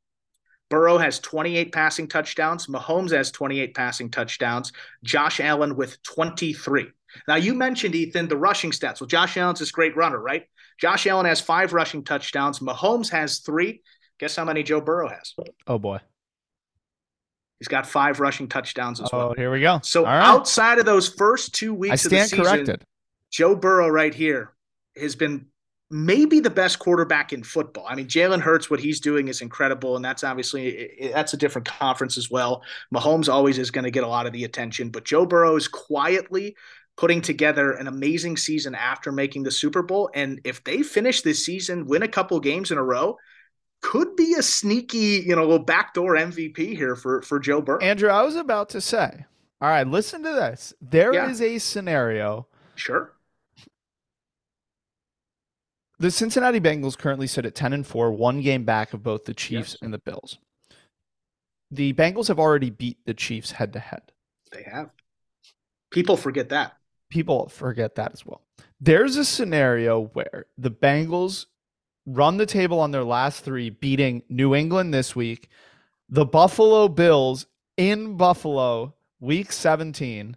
Burrow 0.70 0.98
has 0.98 1.20
28 1.20 1.72
passing 1.72 2.08
touchdowns. 2.08 2.68
Mahomes 2.68 3.12
has 3.12 3.32
28 3.32 3.76
passing 3.76 4.10
touchdowns. 4.10 4.72
Josh 5.04 5.40
Allen 5.40 5.76
with 5.76 6.02
23. 6.04 6.88
Now, 7.28 7.36
you 7.36 7.54
mentioned, 7.54 7.96
Ethan, 7.96 8.28
the 8.28 8.38
rushing 8.38 8.72
stats. 8.72 9.02
Well, 9.02 9.08
Josh 9.08 9.38
Allen's 9.38 9.60
this 9.60 9.72
great 9.72 9.96
runner, 9.96 10.20
right? 10.20 10.44
Josh 10.80 11.08
Allen 11.08 11.26
has 11.26 11.42
five 11.42 11.74
rushing 11.74 12.04
touchdowns. 12.04 12.60
Mahomes 12.60 13.10
has 13.10 13.40
three. 13.40 13.82
Guess 14.20 14.36
how 14.36 14.46
many 14.46 14.64
Joe 14.64 14.82
Burrow 14.82 15.10
has? 15.10 15.34
Oh, 15.68 15.78
boy. 15.78 16.00
He's 17.60 17.68
got 17.68 17.88
five 17.88 18.20
rushing 18.20 18.48
touchdowns 18.48 19.00
as 19.00 19.10
oh, 19.12 19.18
well. 19.18 19.28
Oh, 19.30 19.34
here 19.36 19.52
we 19.52 19.62
go. 19.62 19.80
So 19.84 20.04
right. 20.04 20.22
outside 20.22 20.78
of 20.78 20.86
those 20.86 21.08
first 21.08 21.56
two 21.56 21.74
weeks 21.74 21.94
I 21.94 21.96
stand 21.96 22.14
of 22.14 22.30
the 22.30 22.36
season, 22.38 22.46
corrected. 22.46 22.84
Joe 23.32 23.56
Burrow 23.56 23.88
right 23.88 24.14
here 24.14 24.52
has 24.98 25.16
been 25.16 25.48
maybe 25.90 26.40
the 26.40 26.50
best 26.50 26.80
quarterback 26.80 27.32
in 27.32 27.44
football. 27.44 27.86
I 27.88 27.96
mean, 27.96 28.08
Jalen 28.08 28.42
Hurts, 28.42 28.70
what 28.70 28.80
he's 28.80 29.00
doing 29.00 29.28
is 29.28 29.42
incredible, 29.42 29.96
and 29.96 30.04
that's 30.04 30.24
obviously 30.24 31.12
that's 31.14 31.34
a 31.34 31.38
different 31.38 31.68
conference 31.68 32.18
as 32.18 32.30
well. 32.30 32.64
Mahomes 32.94 33.32
always 33.32 33.58
is 33.58 33.72
going 33.72 33.84
to 33.84 33.92
get 33.92 34.04
a 34.04 34.08
lot 34.08 34.26
of 34.26 34.34
the 34.34 34.44
attention, 34.44 34.90
but 34.90 35.06
Joe 35.06 35.26
Burrow 35.26 35.56
is 35.56 35.68
quietly 35.68 36.56
putting 36.98 37.22
together 37.22 37.74
an 37.74 37.88
amazing 37.88 38.38
season 38.38 38.74
after 38.74 39.12
making 39.12 39.44
the 39.44 39.52
Super 39.52 39.84
Bowl. 39.84 40.10
And 40.14 40.40
if 40.44 40.64
they 40.64 40.82
finish 40.82 41.22
this 41.22 41.46
season, 41.46 41.88
win 41.88 42.04
a 42.04 42.08
couple 42.08 42.40
games 42.40 42.72
in 42.72 42.78
a 42.78 42.84
row, 42.84 43.18
could 43.82 44.16
be 44.16 44.36
a 44.38 44.44
sneaky, 44.44 45.24
you 45.26 45.36
know, 45.36 45.42
little 45.42 45.60
backdoor 45.60 46.16
MVP 46.16 46.76
here 46.76 46.96
for 46.96 47.22
for 47.22 47.40
Joe 47.40 47.62
Burrow. 47.62 47.80
Andrew, 47.80 48.10
I 48.10 48.24
was 48.24 48.36
about 48.36 48.70
to 48.70 48.82
say, 48.82 49.26
all 49.62 49.70
right, 49.70 49.86
listen 49.86 50.24
to 50.24 50.32
this. 50.32 50.74
There 50.82 51.14
yeah. 51.14 51.30
is 51.30 51.42
a 51.42 51.58
scenario. 51.60 52.48
Sure. 52.76 53.12
The 55.98 56.12
Cincinnati 56.12 56.60
Bengals 56.60 56.98
currently 56.98 57.28
sit 57.28 57.46
at 57.46 57.56
10 57.56 57.72
and 57.72 57.88
4, 57.88 58.12
one 58.12 58.42
game 58.42 58.66
back 58.66 58.94
of 58.94 59.02
both 59.02 59.24
the 59.24 59.34
Chiefs 59.34 59.74
yes. 59.74 59.78
and 59.82 59.94
the 59.94 59.98
Bills. 59.98 60.40
The 61.72 61.94
Bengals 61.94 62.28
have 62.28 62.38
already 62.38 62.70
beat 62.70 62.98
the 63.06 63.14
Chiefs 63.14 63.52
head 63.52 63.72
to 63.74 63.80
head. 63.80 64.02
They 64.52 64.64
have. 64.64 64.90
People 65.92 66.18
forget 66.18 66.50
that 66.50 66.74
people 67.16 67.48
forget 67.48 67.96
that 67.96 68.12
as 68.12 68.26
well. 68.26 68.42
There's 68.82 69.16
a 69.16 69.24
scenario 69.24 70.08
where 70.08 70.48
the 70.58 70.70
Bengals 70.70 71.46
run 72.06 72.36
the 72.36 72.46
table 72.46 72.82
on 72.82 72.92
their 72.92 73.06
last 73.06 73.46
three, 73.46 73.70
beating 73.70 74.22
New 74.28 74.54
England 74.54 74.94
this 74.94 75.16
week, 75.16 75.48
the 76.10 76.26
Buffalo 76.26 76.90
Bills 76.90 77.46
in 77.78 78.18
Buffalo, 78.18 78.96
week 79.22 79.54
17, 79.54 80.36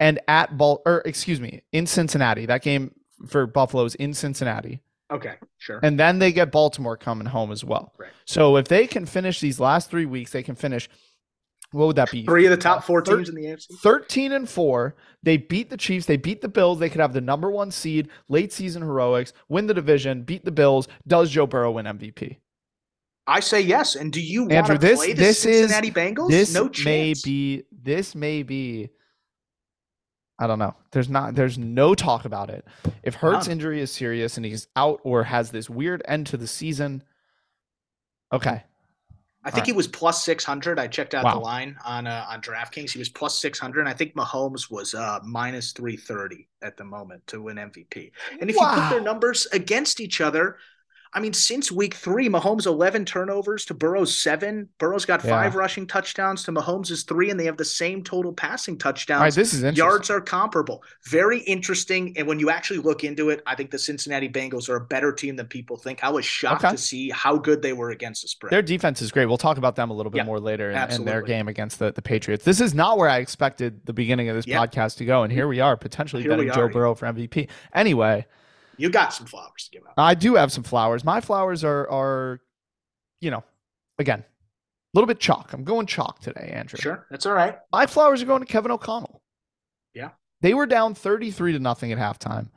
and 0.00 0.20
at 0.26 0.58
Ball 0.58 0.82
or 0.84 1.02
excuse 1.04 1.40
me, 1.40 1.62
in 1.70 1.86
Cincinnati. 1.86 2.46
That 2.46 2.62
game 2.62 2.92
for 3.24 3.46
Buffalo 3.46 3.84
is 3.84 3.94
in 3.94 4.12
Cincinnati. 4.12 4.82
Okay, 5.12 5.34
sure. 5.58 5.78
And 5.84 6.00
then 6.00 6.18
they 6.18 6.32
get 6.32 6.50
Baltimore 6.50 6.96
coming 6.96 7.28
home 7.28 7.52
as 7.52 7.62
well. 7.62 7.94
Right. 7.96 8.10
So 8.24 8.56
if 8.56 8.66
they 8.66 8.88
can 8.88 9.06
finish 9.06 9.38
these 9.38 9.60
last 9.60 9.88
three 9.88 10.06
weeks, 10.06 10.32
they 10.32 10.42
can 10.42 10.56
finish 10.56 10.88
what 11.74 11.86
would 11.88 11.96
that 11.96 12.10
be? 12.10 12.24
Three 12.24 12.46
of 12.46 12.50
the 12.50 12.56
top 12.56 12.84
four 12.84 13.02
teams 13.02 13.28
in 13.28 13.34
the 13.34 13.46
AFC. 13.46 13.78
Thirteen 13.80 14.32
and 14.32 14.48
four. 14.48 14.94
They 15.24 15.36
beat 15.36 15.70
the 15.70 15.76
Chiefs. 15.76 16.06
They 16.06 16.16
beat 16.16 16.40
the 16.40 16.48
Bills. 16.48 16.78
They 16.78 16.88
could 16.88 17.00
have 17.00 17.12
the 17.12 17.20
number 17.20 17.50
one 17.50 17.70
seed, 17.70 18.08
late 18.28 18.52
season 18.52 18.82
heroics, 18.82 19.32
win 19.48 19.66
the 19.66 19.74
division, 19.74 20.22
beat 20.22 20.44
the 20.44 20.52
Bills. 20.52 20.86
Does 21.06 21.30
Joe 21.30 21.46
Burrow 21.46 21.72
win 21.72 21.86
MVP? 21.86 22.36
I 23.26 23.40
say 23.40 23.60
yes. 23.60 23.96
And 23.96 24.12
do 24.12 24.20
you 24.20 24.42
want 24.42 24.52
Andrew, 24.52 24.74
to 24.76 24.80
this 24.80 24.98
play 25.00 25.12
the 25.14 25.22
this 25.22 25.40
Cincinnati 25.40 25.88
is 25.88 25.94
Bengals? 25.94 26.30
this 26.30 26.54
no 26.54 26.68
chance. 26.68 26.84
may 26.84 27.14
be 27.24 27.64
this 27.72 28.14
may 28.14 28.42
be. 28.42 28.90
I 30.38 30.46
don't 30.46 30.58
know. 30.58 30.76
There's 30.92 31.08
not. 31.08 31.34
There's 31.34 31.58
no 31.58 31.94
talk 31.94 32.24
about 32.24 32.50
it. 32.50 32.64
If 33.02 33.14
Hurts' 33.14 33.48
injury 33.48 33.80
is 33.80 33.90
serious 33.90 34.36
and 34.36 34.46
he's 34.46 34.68
out 34.76 35.00
or 35.02 35.24
has 35.24 35.50
this 35.50 35.68
weird 35.70 36.02
end 36.06 36.26
to 36.28 36.36
the 36.36 36.46
season, 36.46 37.02
okay, 38.32 38.64
I 39.44 39.50
think 39.50 39.62
All 39.62 39.66
he 39.66 39.72
was 39.72 39.86
plus 39.88 40.24
six 40.24 40.42
hundred. 40.44 40.78
I 40.78 40.86
checked 40.86 41.14
out 41.14 41.24
Wow. 41.24 41.34
the 41.34 41.40
line 41.40 41.76
on 41.84 42.06
uh, 42.06 42.26
on 42.28 42.40
DraftKings. 42.40 42.90
He 42.90 42.98
was 42.98 43.08
plus 43.10 43.38
six 43.38 43.58
hundred. 43.58 43.80
And 43.80 43.88
I 43.88 43.92
think 43.92 44.14
Mahomes 44.14 44.70
was 44.70 44.94
uh, 44.94 45.20
minus 45.22 45.72
three 45.72 45.96
thirty 45.96 46.48
at 46.62 46.76
the 46.76 46.84
moment 46.84 47.26
to 47.28 47.42
win 47.42 47.56
MVP. 47.56 48.10
And 48.40 48.48
if 48.48 48.56
you 48.56 48.66
put 48.66 48.88
their 48.90 49.00
numbers 49.02 49.46
against 49.52 50.00
each 50.00 50.20
other, 50.20 50.56
I 51.16 51.20
mean, 51.20 51.32
since 51.32 51.70
week 51.70 51.94
three, 51.94 52.28
Mahomes 52.28 52.66
eleven 52.66 53.04
turnovers 53.04 53.64
to 53.66 53.74
Burrow's 53.74 54.12
seven. 54.16 54.68
Burrow's 54.78 55.04
got 55.04 55.22
five 55.22 55.54
Yeah. 55.54 55.58
rushing 55.60 55.86
touchdowns 55.86 56.42
to 56.44 56.52
Mahomes' 56.52 57.06
three, 57.06 57.30
and 57.30 57.38
they 57.38 57.44
have 57.44 57.56
the 57.56 57.64
same 57.64 58.02
total 58.02 58.32
passing 58.32 58.76
touchdowns. 58.76 59.20
right. 59.20 59.32
This 59.32 59.54
is 59.54 59.62
interesting. 59.62 59.76
Yards 59.86 60.10
are 60.10 60.20
comparable. 60.20 60.82
Very 61.06 61.38
interesting. 61.40 62.12
And 62.16 62.26
when 62.26 62.40
you 62.40 62.50
actually 62.50 62.80
look 62.80 63.04
into 63.04 63.30
it, 63.30 63.42
I 63.46 63.54
think 63.54 63.70
the 63.70 63.78
Cincinnati 63.78 64.28
Bengals 64.28 64.68
are 64.68 64.76
a 64.76 64.80
better 64.84 65.12
team 65.12 65.36
than 65.36 65.46
people 65.46 65.76
think. 65.76 66.02
I 66.02 66.10
was 66.10 66.24
shocked 66.24 66.64
Okay. 66.64 66.74
to 66.74 66.78
see 66.82 67.10
how 67.10 67.36
good 67.38 67.62
they 67.62 67.72
were 67.72 67.90
against 67.90 68.22
the 68.22 68.28
spread. 68.28 68.50
Their 68.52 68.62
defense 68.62 69.00
is 69.00 69.12
great. 69.12 69.26
We'll 69.26 69.38
talk 69.38 69.56
about 69.56 69.76
them 69.76 69.90
a 69.90 69.94
little 69.94 70.10
bit 70.10 70.18
Yeah, 70.18 70.24
more 70.24 70.40
later 70.40 70.70
in, 70.72 70.90
in 70.90 71.04
their 71.04 71.22
game 71.22 71.46
against 71.46 71.78
the, 71.78 71.92
the 71.92 72.02
Patriots. 72.02 72.44
This 72.44 72.60
is 72.60 72.74
not 72.74 72.98
where 72.98 73.08
I 73.08 73.18
expected 73.18 73.86
the 73.86 73.92
beginning 73.92 74.28
of 74.28 74.34
this 74.36 74.46
Yeah. 74.48 74.66
podcast 74.66 74.96
to 74.96 75.04
go, 75.04 75.22
and 75.22 75.32
here 75.32 75.46
we 75.46 75.60
are, 75.60 75.76
potentially 75.76 76.22
Here 76.22 76.30
betting 76.32 76.50
Joe. 76.52 76.68
Burrow 76.68 76.94
for 76.96 77.06
MVP. 77.06 77.48
Anyway, 77.72 78.26
You 78.76 78.90
got 78.90 79.12
some 79.12 79.26
flowers 79.26 79.64
to 79.64 79.70
give 79.70 79.82
out. 79.86 79.94
I 79.96 80.14
do 80.14 80.34
have 80.34 80.52
some 80.52 80.64
flowers. 80.64 81.04
My 81.04 81.20
flowers 81.20 81.64
are 81.64 81.88
are, 81.90 82.40
you 83.20 83.30
know, 83.30 83.44
again, 83.98 84.20
a 84.20 84.24
little 84.94 85.06
bit 85.06 85.20
chalk. 85.20 85.52
I'm 85.52 85.64
going 85.64 85.86
chalk 85.86 86.20
today, 86.20 86.50
Andrew. 86.54 86.78
Sure, 86.80 87.06
that's 87.10 87.26
all 87.26 87.34
right. 87.34 87.58
My 87.72 87.86
flowers 87.86 88.22
are 88.22 88.26
going 88.26 88.40
to 88.40 88.46
Kevin 88.46 88.70
O'Connell. 88.70 89.22
Yeah. 89.94 90.10
They 90.40 90.54
were 90.54 90.66
down 90.66 90.94
33 90.94 91.52
to 91.52 91.58
nothing 91.58 91.92
at 91.92 91.98
halftime. 91.98 92.48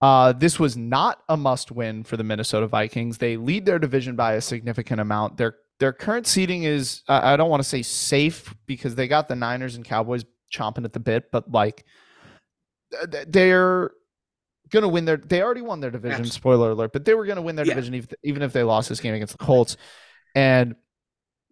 Uh, 0.00 0.32
this 0.32 0.58
was 0.58 0.76
not 0.76 1.22
a 1.28 1.36
must 1.36 1.72
win 1.72 2.04
for 2.04 2.16
the 2.16 2.24
Minnesota 2.24 2.66
Vikings. 2.66 3.18
They 3.18 3.36
lead 3.36 3.64
their 3.64 3.78
division 3.78 4.16
by 4.16 4.34
a 4.34 4.40
significant 4.40 5.00
amount. 5.00 5.36
Their 5.36 5.56
their 5.78 5.92
current 5.92 6.26
seating 6.26 6.64
is 6.64 7.02
I 7.08 7.34
I 7.34 7.36
don't 7.36 7.50
want 7.50 7.62
to 7.62 7.68
say 7.68 7.82
safe 7.82 8.54
because 8.66 8.94
they 8.94 9.08
got 9.08 9.28
the 9.28 9.36
Niners 9.36 9.76
and 9.76 9.84
Cowboys 9.84 10.24
chomping 10.52 10.84
at 10.84 10.92
the 10.92 11.00
bit, 11.00 11.30
but 11.30 11.50
like 11.50 11.84
th- 13.10 13.26
they're 14.70 14.80
gonna 14.80 14.92
win 14.92 15.04
their 15.04 15.16
they 15.16 15.42
already 15.42 15.62
won 15.62 15.80
their 15.80 15.90
division, 15.90 16.24
spoiler 16.24 16.70
alert, 16.70 16.92
but 16.92 17.04
they 17.04 17.14
were 17.14 17.26
gonna 17.26 17.42
win 17.42 17.56
their 17.56 17.66
Yeah. 17.66 17.74
division 17.74 17.94
if, 17.94 18.06
even 18.22 18.42
if 18.42 18.52
they 18.52 18.62
lost 18.62 18.88
this 18.88 19.00
game 19.00 19.14
against 19.14 19.38
the 19.38 19.44
Colts. 19.44 19.76
And 20.34 20.76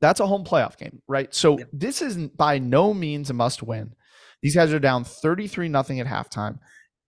that's 0.00 0.21
a 0.21 0.26
home 0.26 0.44
playoff 0.44 0.76
game, 0.76 1.00
right? 1.09 1.33
So 1.35 1.59
Yep. 1.59 1.68
this 1.73 2.02
isn't 2.02 2.37
by 2.37 2.59
no 2.59 2.92
means 2.92 3.30
a 3.30 3.33
must 3.33 3.62
win. 3.62 3.94
These 4.42 4.54
guys 4.54 4.73
are 4.73 4.78
down 4.78 5.04
33 5.04 5.68
nothing 5.68 6.00
at 6.00 6.06
halftime. 6.06 6.59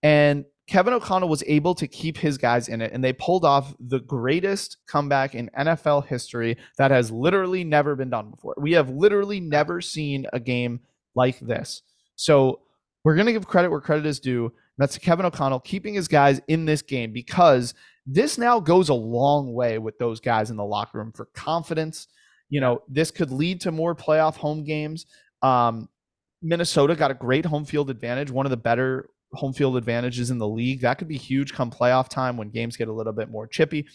And 0.01 0.45
Kevin 0.67 0.93
O'Connell 0.93 1.29
was 1.29 1.43
able 1.47 1.75
to 1.75 1.87
keep 1.87 2.17
his 2.17 2.37
guys 2.37 2.67
in 2.67 2.81
it, 2.81 2.91
and 2.91 3.01
they 3.03 3.13
pulled 3.13 3.45
off 3.45 3.73
the 3.79 3.99
greatest 4.01 4.77
comeback 4.85 5.33
in 5.33 5.49
NFL 5.57 6.01
history 6.01 6.57
that 6.77 6.91
has 6.91 7.09
literally 7.09 7.63
never 7.63 7.95
been 7.95 8.09
done 8.09 8.31
before. 8.31 8.53
We 8.57 8.73
have 8.73 8.89
literally 8.89 9.39
never 9.39 9.79
seen 9.79 10.25
a 10.33 10.39
game 10.41 10.81
like 11.15 11.39
this. 11.39 11.83
So 12.15 12.61
we're 13.05 13.15
going 13.15 13.27
to 13.27 13.33
give 13.33 13.47
credit 13.47 13.69
where 13.69 13.79
credit 13.79 14.05
is 14.05 14.19
due. 14.19 14.51
That's 14.77 14.97
Kevin 14.97 15.25
O'Connell 15.25 15.59
keeping 15.61 15.93
his 15.93 16.07
guys 16.07 16.39
in 16.47 16.65
this 16.65 16.81
game 16.81 17.11
because 17.11 17.73
this 18.05 18.37
now 18.37 18.59
goes 18.59 18.89
a 18.89 18.93
long 18.93 19.53
way 19.53 19.77
with 19.77 19.97
those 19.97 20.19
guys 20.19 20.49
in 20.49 20.57
the 20.57 20.65
locker 20.65 20.99
room 20.99 21.11
for 21.11 21.25
confidence. 21.33 22.07
You 22.49 22.61
know, 22.61 22.81
this 22.87 23.11
could 23.11 23.31
lead 23.31 23.59
to 23.61 23.71
more 23.71 23.95
playoff 23.95 24.35
home 24.35 24.63
games. 24.63 25.05
Um, 25.41 25.89
Minnesota 26.41 26.95
got 26.95 27.11
a 27.11 27.15
great 27.15 27.45
home 27.45 27.65
field 27.65 27.89
advantage, 27.89 28.31
one 28.31 28.45
of 28.45 28.51
the 28.51 28.57
better 28.57 29.09
home 29.33 29.51
field 29.51 29.75
advantages 29.75 30.31
in 30.31 30.37
the 30.37 30.47
league. 30.47 30.81
That 30.81 30.97
could 30.97 31.07
be 31.07 31.17
huge 31.17 31.53
come 31.53 31.71
playoff 31.71 32.07
time 32.07 32.37
when 32.37 32.49
games 32.49 32.77
get 32.77 32.87
a 32.87 32.93
little 32.93 33.13
bit 33.13 33.29
more 33.29 33.47
chippy. 33.47 33.87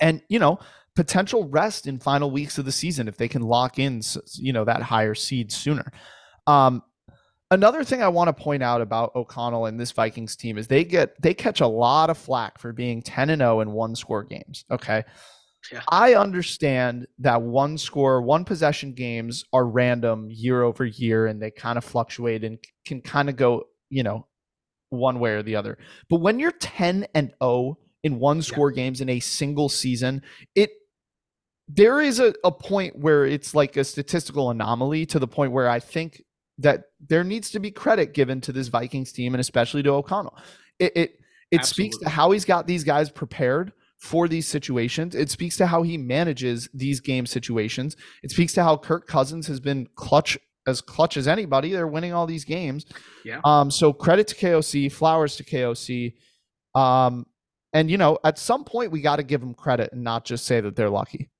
And, 0.00 0.20
you 0.28 0.38
know, 0.38 0.58
potential 0.94 1.48
rest 1.48 1.86
in 1.86 1.98
final 1.98 2.30
weeks 2.30 2.58
of 2.58 2.64
the 2.64 2.72
season 2.72 3.08
if 3.08 3.16
they 3.16 3.28
can 3.28 3.42
lock 3.42 3.78
in, 3.78 4.02
you 4.34 4.52
know, 4.52 4.64
that 4.64 4.82
higher 4.82 5.14
seed 5.14 5.52
sooner. 5.52 5.90
Um, 6.46 6.82
another 7.52 7.84
thing 7.84 8.02
I 8.02 8.08
want 8.08 8.28
to 8.28 8.42
point 8.42 8.62
out 8.62 8.80
about 8.80 9.14
O'Connell 9.14 9.66
and 9.66 9.78
this 9.78 9.92
Vikings 9.92 10.36
team 10.36 10.58
is 10.58 10.66
they 10.66 10.84
get 10.84 11.20
they 11.20 11.34
catch 11.34 11.60
a 11.60 11.66
lot 11.66 12.10
of 12.10 12.18
flack 12.18 12.58
for 12.58 12.72
being 12.72 13.02
10 13.02 13.30
and 13.30 13.40
0 13.40 13.60
in 13.60 13.72
one 13.72 13.94
score 13.94 14.24
games. 14.24 14.64
Okay. 14.70 15.04
Yeah. 15.70 15.82
I 15.88 16.14
understand 16.14 17.06
that 17.20 17.40
one 17.40 17.78
score, 17.78 18.20
one 18.20 18.44
possession 18.44 18.94
games 18.94 19.44
are 19.52 19.64
random 19.64 20.28
year 20.30 20.62
over 20.62 20.84
year 20.84 21.26
and 21.26 21.40
they 21.40 21.52
kind 21.52 21.78
of 21.78 21.84
fluctuate 21.84 22.42
and 22.42 22.58
can 22.84 23.00
kind 23.00 23.28
of 23.28 23.36
go, 23.36 23.64
you 23.88 24.02
know, 24.02 24.26
one 24.88 25.20
way 25.20 25.32
or 25.32 25.42
the 25.42 25.54
other. 25.54 25.78
But 26.08 26.20
when 26.20 26.40
you're 26.40 26.52
10 26.52 27.06
and 27.14 27.32
0 27.42 27.78
in 28.02 28.18
one 28.18 28.42
score 28.42 28.72
games 28.72 29.00
in 29.00 29.08
a 29.08 29.20
single 29.20 29.68
season, 29.68 30.22
it 30.56 30.70
there 31.68 32.00
is 32.00 32.18
a, 32.18 32.34
a 32.42 32.50
point 32.50 32.98
where 32.98 33.24
it's 33.24 33.54
like 33.54 33.76
a 33.76 33.84
statistical 33.84 34.50
anomaly 34.50 35.06
to 35.06 35.18
the 35.20 35.28
point 35.28 35.52
where 35.52 35.68
I 35.68 35.78
think 35.78 36.20
that 36.62 36.84
there 37.08 37.24
needs 37.24 37.50
to 37.50 37.60
be 37.60 37.70
credit 37.70 38.14
given 38.14 38.40
to 38.42 38.52
this 38.52 38.68
Vikings 38.68 39.12
team 39.12 39.34
and 39.34 39.40
especially 39.40 39.82
to 39.82 39.90
O'Connell. 39.90 40.36
It 40.78 40.92
it, 40.96 41.20
it 41.50 41.64
speaks 41.66 41.98
to 41.98 42.08
how 42.08 42.30
he's 42.30 42.44
got 42.44 42.66
these 42.66 42.82
guys 42.82 43.10
prepared 43.10 43.72
for 43.98 44.26
these 44.26 44.48
situations. 44.48 45.14
It 45.14 45.30
speaks 45.30 45.56
to 45.58 45.66
how 45.66 45.82
he 45.82 45.96
manages 45.96 46.68
these 46.74 47.00
game 47.00 47.26
situations. 47.26 47.96
It 48.22 48.30
speaks 48.30 48.52
to 48.54 48.62
how 48.64 48.76
Kirk 48.76 49.06
Cousins 49.06 49.46
has 49.46 49.60
been 49.60 49.86
clutch 49.94 50.38
as 50.66 50.80
clutch 50.80 51.16
as 51.16 51.28
anybody. 51.28 51.72
They're 51.72 51.86
winning 51.86 52.12
all 52.12 52.26
these 52.26 52.44
games. 52.44 52.86
Yeah. 53.24 53.40
Um, 53.44 53.70
so 53.70 53.92
credit 53.92 54.28
to 54.28 54.34
KOC, 54.34 54.90
flowers 54.90 55.36
to 55.36 55.44
KOC. 55.44 56.14
Um, 56.74 57.26
and 57.72 57.90
you 57.90 57.98
know, 57.98 58.18
at 58.24 58.38
some 58.38 58.64
point 58.64 58.92
we 58.92 59.00
got 59.00 59.16
to 59.16 59.22
give 59.22 59.40
them 59.40 59.54
credit 59.54 59.92
and 59.92 60.02
not 60.02 60.24
just 60.24 60.46
say 60.46 60.60
that 60.60 60.74
they're 60.74 60.90
lucky. 60.90 61.30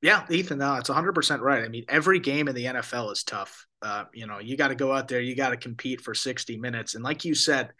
Yeah, 0.00 0.26
Ethan, 0.28 0.58
no, 0.58 0.74
it's 0.74 0.90
100% 0.90 1.40
right. 1.40 1.64
I 1.64 1.68
mean, 1.68 1.86
every 1.88 2.20
game 2.20 2.46
in 2.48 2.54
the 2.54 2.66
NFL 2.66 3.10
is 3.10 3.22
tough. 3.22 3.66
Uh, 3.84 4.04
you 4.14 4.26
know, 4.26 4.38
you 4.40 4.56
got 4.56 4.68
to 4.68 4.74
go 4.74 4.92
out 4.92 5.08
there, 5.08 5.20
you 5.20 5.36
got 5.36 5.50
to 5.50 5.56
compete 5.56 6.00
for 6.00 6.14
60 6.14 6.56
minutes. 6.56 6.94
And 6.94 7.04
like 7.04 7.24
you 7.24 7.34
said, 7.34 7.70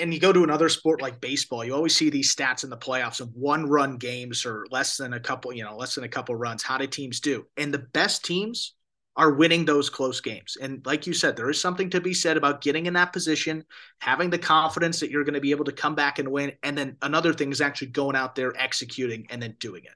and 0.00 0.14
you 0.14 0.20
go 0.20 0.32
to 0.32 0.44
another 0.44 0.68
sport 0.68 1.02
like 1.02 1.20
baseball, 1.20 1.64
you 1.64 1.74
always 1.74 1.96
see 1.96 2.08
these 2.08 2.34
stats 2.34 2.64
in 2.64 2.70
the 2.70 2.76
playoffs 2.76 3.20
of 3.20 3.34
one 3.34 3.66
run 3.66 3.98
games 3.98 4.46
or 4.46 4.66
less 4.70 4.96
than 4.96 5.12
a 5.14 5.20
couple, 5.20 5.52
you 5.52 5.64
know, 5.64 5.76
less 5.76 5.96
than 5.96 6.04
a 6.04 6.08
couple 6.08 6.34
runs. 6.36 6.62
How 6.62 6.78
do 6.78 6.86
teams 6.86 7.20
do? 7.20 7.44
And 7.56 7.74
the 7.74 7.86
best 7.92 8.24
teams 8.24 8.74
are 9.16 9.32
winning 9.32 9.64
those 9.64 9.88
close 9.88 10.20
games. 10.20 10.56
And 10.60 10.84
like 10.84 11.06
you 11.06 11.14
said, 11.14 11.36
there 11.36 11.48
is 11.48 11.60
something 11.60 11.88
to 11.90 12.00
be 12.00 12.12
said 12.12 12.36
about 12.36 12.60
getting 12.60 12.86
in 12.86 12.94
that 12.94 13.12
position, 13.12 13.64
having 14.00 14.28
the 14.28 14.38
confidence 14.38 15.00
that 15.00 15.10
you're 15.10 15.24
going 15.24 15.34
to 15.34 15.40
be 15.40 15.52
able 15.52 15.64
to 15.64 15.72
come 15.72 15.94
back 15.94 16.18
and 16.18 16.30
win. 16.30 16.52
And 16.62 16.76
then 16.76 16.96
another 17.00 17.32
thing 17.32 17.50
is 17.50 17.62
actually 17.62 17.88
going 17.88 18.14
out 18.14 18.34
there, 18.34 18.52
executing, 18.56 19.26
and 19.30 19.42
then 19.42 19.56
doing 19.58 19.84
it. 19.84 19.94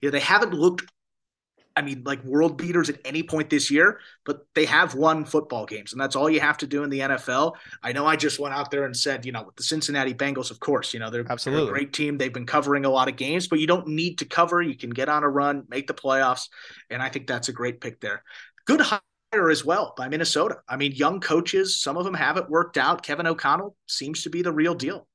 You 0.00 0.08
know, 0.08 0.12
they 0.12 0.20
haven't 0.20 0.54
looked, 0.54 0.90
I 1.76 1.82
mean, 1.82 2.02
like 2.04 2.22
world 2.24 2.58
beaters 2.58 2.88
at 2.88 2.98
any 3.04 3.22
point 3.22 3.50
this 3.50 3.70
year, 3.70 4.00
but 4.24 4.46
they 4.54 4.64
have 4.66 4.94
won 4.94 5.24
football 5.24 5.66
games, 5.66 5.92
and 5.92 6.00
that's 6.00 6.16
all 6.16 6.28
you 6.28 6.40
have 6.40 6.58
to 6.58 6.66
do 6.66 6.82
in 6.82 6.90
the 6.90 7.00
NFL. 7.00 7.54
I 7.82 7.92
know 7.92 8.06
I 8.06 8.16
just 8.16 8.38
went 8.38 8.54
out 8.54 8.70
there 8.70 8.84
and 8.84 8.96
said, 8.96 9.24
you 9.24 9.32
know, 9.32 9.42
with 9.42 9.56
the 9.56 9.62
Cincinnati 9.62 10.14
Bengals, 10.14 10.50
of 10.50 10.60
course, 10.60 10.92
you 10.92 11.00
know, 11.00 11.10
they're, 11.10 11.22
they're 11.22 11.32
Absolutely. 11.32 11.68
a 11.68 11.72
great 11.72 11.92
team. 11.92 12.18
They've 12.18 12.32
been 12.32 12.46
covering 12.46 12.84
a 12.84 12.90
lot 12.90 13.08
of 13.08 13.16
games, 13.16 13.48
but 13.48 13.58
you 13.58 13.66
don't 13.66 13.88
need 13.88 14.18
to 14.18 14.24
cover. 14.24 14.60
You 14.60 14.76
can 14.76 14.90
get 14.90 15.08
on 15.08 15.24
a 15.24 15.28
run, 15.28 15.64
make 15.68 15.86
the 15.86 15.94
playoffs, 15.94 16.48
and 16.90 17.02
I 17.02 17.08
think 17.08 17.26
that's 17.26 17.48
a 17.48 17.52
great 17.52 17.80
pick 17.80 18.00
there. 18.00 18.22
Good 18.66 18.80
hire 18.80 19.50
as 19.50 19.64
well 19.64 19.94
by 19.96 20.08
Minnesota. 20.08 20.58
I 20.68 20.76
mean, 20.76 20.92
young 20.92 21.20
coaches, 21.20 21.80
some 21.80 21.96
of 21.96 22.04
them 22.04 22.14
haven't 22.14 22.50
worked 22.50 22.76
out. 22.76 23.02
Kevin 23.02 23.26
O'Connell 23.26 23.76
seems 23.86 24.22
to 24.24 24.30
be 24.30 24.42
the 24.42 24.52
real 24.52 24.74
deal. 24.74 25.06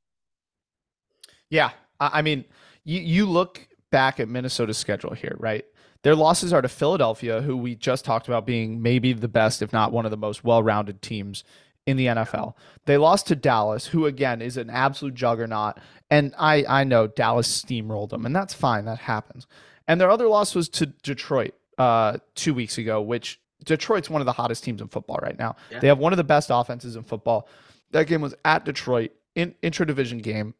Yeah, 1.50 1.72
I 2.00 2.20
I 2.20 2.22
mean, 2.22 2.46
you 2.84 3.00
you 3.00 3.26
look 3.26 3.68
back 3.92 4.20
at 4.20 4.28
Minnesota's 4.28 4.78
schedule 4.78 5.14
here, 5.14 5.36
right? 5.40 5.66
Their 6.04 6.16
losses 6.16 6.54
are 6.54 6.62
to 6.62 6.68
Philadelphia, 6.70 7.42
who 7.42 7.58
we 7.58 7.76
just 7.76 8.06
talked 8.06 8.28
about 8.28 8.46
being 8.46 8.82
maybe 8.82 9.14
the 9.14 9.28
best, 9.28 9.62
if 9.62 9.74
not 9.74 9.92
one 9.92 10.06
of 10.06 10.12
the 10.12 10.18
most 10.18 10.44
well-rounded 10.44 11.02
teams 11.02 11.44
in 11.86 11.98
the 11.98 12.06
NFL. 12.08 12.54
They 12.86 12.98
lost 12.98 13.28
to 13.28 13.36
Dallas, 13.36 13.88
who 13.88 14.06
again 14.06 14.42
is 14.42 14.58
an 14.58 14.70
absolute 14.70 15.16
juggernaut, 15.16 15.78
and 16.10 16.34
I 16.38 16.66
I 16.68 16.84
know 16.84 17.08
Dallas 17.08 17.48
steamrolled 17.64 18.10
them, 18.10 18.26
and 18.26 18.36
that's 18.36 18.54
fine, 18.54 18.86
that 18.86 19.00
happens. 19.00 19.48
And 19.88 20.00
their 20.02 20.10
other 20.12 20.28
loss 20.28 20.54
was 20.54 20.68
to 20.70 20.86
Detroit 20.88 21.54
uh, 21.78 22.18
two 22.36 22.54
weeks 22.54 22.78
ago, 22.78 23.02
which 23.02 23.40
Detroit's 23.64 24.10
one 24.10 24.22
of 24.22 24.26
the 24.26 24.34
hottest 24.34 24.64
teams 24.64 24.82
in 24.82 24.88
football 24.90 25.18
right 25.22 25.38
now. 25.40 25.56
Yeah. 25.72 25.80
They 25.80 25.88
have 25.88 25.98
one 25.98 26.12
of 26.14 26.18
the 26.18 26.24
best 26.26 26.50
offenses 26.52 26.96
in 26.96 27.04
football. 27.04 27.48
That 27.92 28.08
game 28.08 28.22
was 28.22 28.36
at 28.44 28.66
Detroit 28.66 29.12
in 29.34 29.56
intra-division 29.62 30.18
game. 30.20 30.54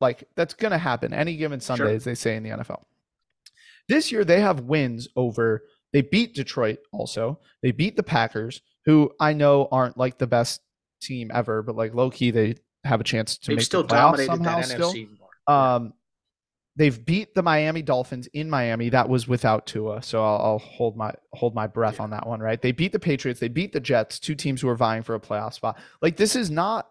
Like 0.00 0.28
that's 0.36 0.54
going 0.54 0.70
to 0.70 0.78
happen 0.78 1.12
any 1.12 1.36
given 1.36 1.58
Sunday, 1.60 1.84
Sure. 1.86 1.94
as 1.96 2.04
they 2.04 2.14
say 2.14 2.36
in 2.36 2.44
the 2.44 2.50
NFL. 2.50 2.82
This 3.88 4.12
year 4.12 4.24
they 4.24 4.40
have 4.40 4.60
wins 4.60 5.08
over. 5.16 5.64
They 5.92 6.02
beat 6.02 6.34
Detroit 6.34 6.78
also. 6.92 7.40
They 7.62 7.72
beat 7.72 7.96
the 7.96 8.02
Packers, 8.02 8.60
who 8.84 9.10
I 9.18 9.32
know 9.32 9.68
aren't 9.72 9.96
like 9.96 10.18
the 10.18 10.26
best 10.26 10.60
team 11.00 11.30
ever, 11.32 11.62
but 11.62 11.76
like 11.76 11.94
low 11.94 12.10
key 12.10 12.30
they 12.30 12.56
have 12.84 13.00
a 13.00 13.04
chance 13.04 13.38
to 13.38 13.48
They've 13.48 13.56
make 13.58 13.66
still 13.66 13.82
the 13.82 13.94
playoffs 13.94 14.26
dominated 14.26 14.26
somehow. 14.26 14.56
that 14.56 14.66
Still, 14.66 14.92
NFC 14.92 15.08
more. 15.18 15.56
um, 15.56 15.92
they've 16.76 17.04
beat 17.04 17.34
the 17.34 17.42
Miami 17.42 17.82
Dolphins 17.82 18.28
in 18.28 18.50
Miami. 18.50 18.90
That 18.90 19.08
was 19.08 19.26
without 19.26 19.66
Tua, 19.66 20.02
so 20.02 20.22
I'll, 20.22 20.38
I'll 20.42 20.58
hold 20.58 20.96
my 20.96 21.12
hold 21.32 21.54
my 21.54 21.66
breath 21.66 21.96
yeah. 21.96 22.04
on 22.04 22.10
that 22.10 22.26
one. 22.26 22.40
Right? 22.40 22.60
They 22.60 22.72
beat 22.72 22.92
the 22.92 23.00
Patriots. 23.00 23.40
They 23.40 23.48
beat 23.48 23.72
the 23.72 23.80
Jets, 23.80 24.18
two 24.18 24.34
teams 24.34 24.60
who 24.60 24.68
are 24.68 24.76
vying 24.76 25.02
for 25.02 25.14
a 25.14 25.20
playoff 25.20 25.54
spot. 25.54 25.78
Like 26.02 26.16
this 26.16 26.36
is 26.36 26.50
not 26.50 26.88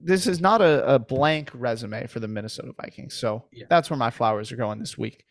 this 0.00 0.26
is 0.26 0.40
not 0.40 0.60
a, 0.60 0.94
a 0.94 0.98
blank 0.98 1.50
resume 1.54 2.06
for 2.06 2.20
the 2.20 2.28
Minnesota 2.28 2.72
Vikings. 2.78 3.14
So 3.14 3.44
yeah. 3.52 3.64
that's 3.70 3.88
where 3.88 3.96
my 3.96 4.10
flowers 4.10 4.52
are 4.52 4.56
going 4.56 4.78
this 4.78 4.98
week. 4.98 5.24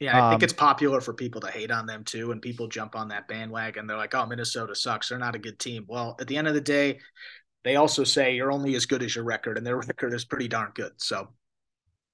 Yeah, 0.00 0.16
I 0.16 0.26
um, 0.26 0.32
think 0.32 0.42
it's 0.42 0.54
popular 0.54 1.02
for 1.02 1.12
people 1.12 1.42
to 1.42 1.50
hate 1.50 1.70
on 1.70 1.84
them 1.84 2.04
too, 2.04 2.32
and 2.32 2.40
people 2.40 2.68
jump 2.68 2.96
on 2.96 3.08
that 3.08 3.28
bandwagon. 3.28 3.86
They're 3.86 3.98
like, 3.98 4.14
"Oh, 4.14 4.24
Minnesota 4.24 4.74
sucks. 4.74 5.10
They're 5.10 5.18
not 5.18 5.34
a 5.34 5.38
good 5.38 5.58
team." 5.58 5.84
Well, 5.86 6.16
at 6.18 6.26
the 6.26 6.38
end 6.38 6.48
of 6.48 6.54
the 6.54 6.60
day, 6.60 7.00
they 7.64 7.76
also 7.76 8.02
say 8.04 8.34
you're 8.34 8.50
only 8.50 8.74
as 8.76 8.86
good 8.86 9.02
as 9.02 9.14
your 9.14 9.24
record, 9.24 9.58
and 9.58 9.66
their 9.66 9.76
record 9.88 10.14
is 10.14 10.24
pretty 10.24 10.48
darn 10.48 10.72
good. 10.74 10.92
So 10.96 11.28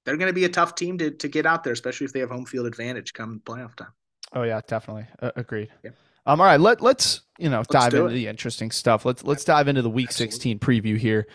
they're 0.04 0.16
going 0.16 0.30
to 0.30 0.34
be 0.34 0.44
a 0.44 0.48
tough 0.48 0.74
team 0.74 0.98
to 0.98 1.12
to 1.12 1.28
get 1.28 1.46
out 1.46 1.62
there, 1.62 1.72
especially 1.72 2.06
if 2.06 2.12
they 2.12 2.20
have 2.20 2.30
home 2.30 2.44
field 2.44 2.66
advantage 2.66 3.12
come 3.12 3.40
playoff 3.44 3.76
time. 3.76 3.92
Oh 4.32 4.42
yeah, 4.42 4.60
definitely 4.66 5.06
uh, 5.22 5.30
agreed. 5.36 5.68
Yeah. 5.84 5.90
Um, 6.26 6.40
all 6.40 6.46
right, 6.46 6.60
let 6.60 6.80
let's 6.80 7.20
you 7.38 7.48
know 7.48 7.58
let's 7.58 7.68
dive 7.68 7.94
into 7.94 8.06
it. 8.06 8.14
the 8.14 8.26
interesting 8.26 8.72
stuff. 8.72 9.04
Let's 9.04 9.22
let's 9.22 9.44
dive 9.44 9.68
into 9.68 9.82
the 9.82 9.90
Week 9.90 10.08
Absolutely. 10.08 10.32
16 10.32 10.58
preview 10.58 10.98
here. 10.98 11.28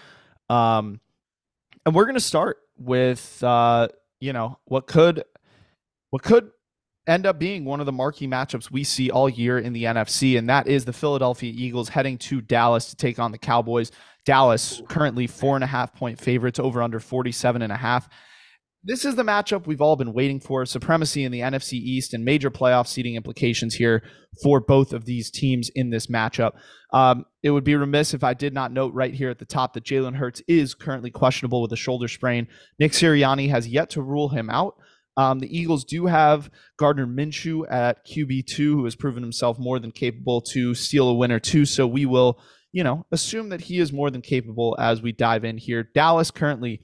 Um, 0.49 0.99
and 1.85 1.95
we're 1.95 2.03
going 2.03 2.15
to 2.15 2.19
start 2.19 2.57
with 2.77 3.41
uh, 3.41 3.87
you 4.19 4.33
know 4.33 4.59
what 4.65 4.87
could 4.87 5.23
what 6.11 6.23
could 6.23 6.51
end 7.07 7.25
up 7.25 7.39
being 7.39 7.65
one 7.65 7.79
of 7.79 7.85
the 7.85 7.91
marquee 7.91 8.27
matchups 8.27 8.69
we 8.69 8.83
see 8.83 9.09
all 9.09 9.27
year 9.27 9.57
in 9.57 9.73
the 9.73 9.85
NFC, 9.85 10.37
and 10.37 10.47
that 10.49 10.67
is 10.67 10.85
the 10.85 10.93
Philadelphia 10.93 11.51
Eagles 11.55 11.89
heading 11.89 12.17
to 12.19 12.41
Dallas 12.41 12.85
to 12.91 12.95
take 12.95 13.17
on 13.17 13.31
the 13.31 13.37
Cowboys. 13.37 13.91
Dallas 14.23 14.81
currently 14.87 15.25
four 15.25 15.55
and 15.55 15.63
a 15.63 15.67
half 15.67 15.95
point 15.95 16.19
favorites 16.19 16.59
over 16.59 16.81
under 16.81 16.99
47 16.99 17.63
and 17.63 17.73
a 17.73 17.77
half. 17.77 18.07
This 18.83 19.05
is 19.05 19.15
the 19.15 19.23
matchup 19.23 19.67
we've 19.67 19.81
all 19.81 19.95
been 19.95 20.11
waiting 20.11 20.39
for 20.39 20.65
supremacy 20.65 21.23
in 21.23 21.31
the 21.31 21.41
NFC 21.41 21.73
East 21.73 22.15
and 22.15 22.25
major 22.25 22.49
playoff 22.49 22.87
seeding 22.87 23.15
implications 23.15 23.75
here 23.75 24.01
for 24.41 24.59
both 24.59 24.91
of 24.91 25.05
these 25.05 25.29
teams 25.29 25.69
in 25.75 25.91
this 25.91 26.07
matchup. 26.07 26.53
Um, 26.91 27.25
it 27.43 27.51
would 27.51 27.63
be 27.63 27.75
remiss 27.75 28.15
if 28.15 28.23
I 28.23 28.33
did 28.33 28.55
not 28.55 28.71
note 28.71 28.93
right 28.95 29.13
here 29.13 29.29
at 29.29 29.37
the 29.37 29.45
top 29.45 29.73
that 29.73 29.83
Jalen 29.83 30.15
Hurts 30.15 30.41
is 30.47 30.73
currently 30.73 31.11
questionable 31.11 31.61
with 31.61 31.71
a 31.73 31.77
shoulder 31.77 32.07
sprain. 32.07 32.47
Nick 32.79 32.93
Sirianni 32.93 33.49
has 33.49 33.67
yet 33.67 33.91
to 33.91 34.01
rule 34.01 34.29
him 34.29 34.49
out. 34.49 34.75
Um, 35.17 35.39
the 35.39 35.57
Eagles 35.57 35.83
do 35.83 36.05
have 36.05 36.49
Gardner 36.77 37.05
Minshew 37.05 37.69
at 37.69 38.05
QB2, 38.07 38.57
who 38.57 38.85
has 38.85 38.95
proven 38.95 39.23
himself 39.23 39.59
more 39.59 39.79
than 39.79 39.91
capable 39.91 40.41
to 40.53 40.73
steal 40.73 41.09
a 41.09 41.13
win 41.13 41.31
or 41.31 41.39
two. 41.39 41.65
So 41.65 41.85
we 41.85 42.05
will, 42.05 42.41
you 42.71 42.83
know, 42.83 43.05
assume 43.11 43.49
that 43.49 43.61
he 43.61 43.79
is 43.79 43.91
more 43.91 44.09
than 44.09 44.21
capable 44.21 44.75
as 44.79 45.01
we 45.01 45.11
dive 45.11 45.43
in 45.43 45.57
here. 45.57 45.83
Dallas 45.83 46.31
currently 46.31 46.81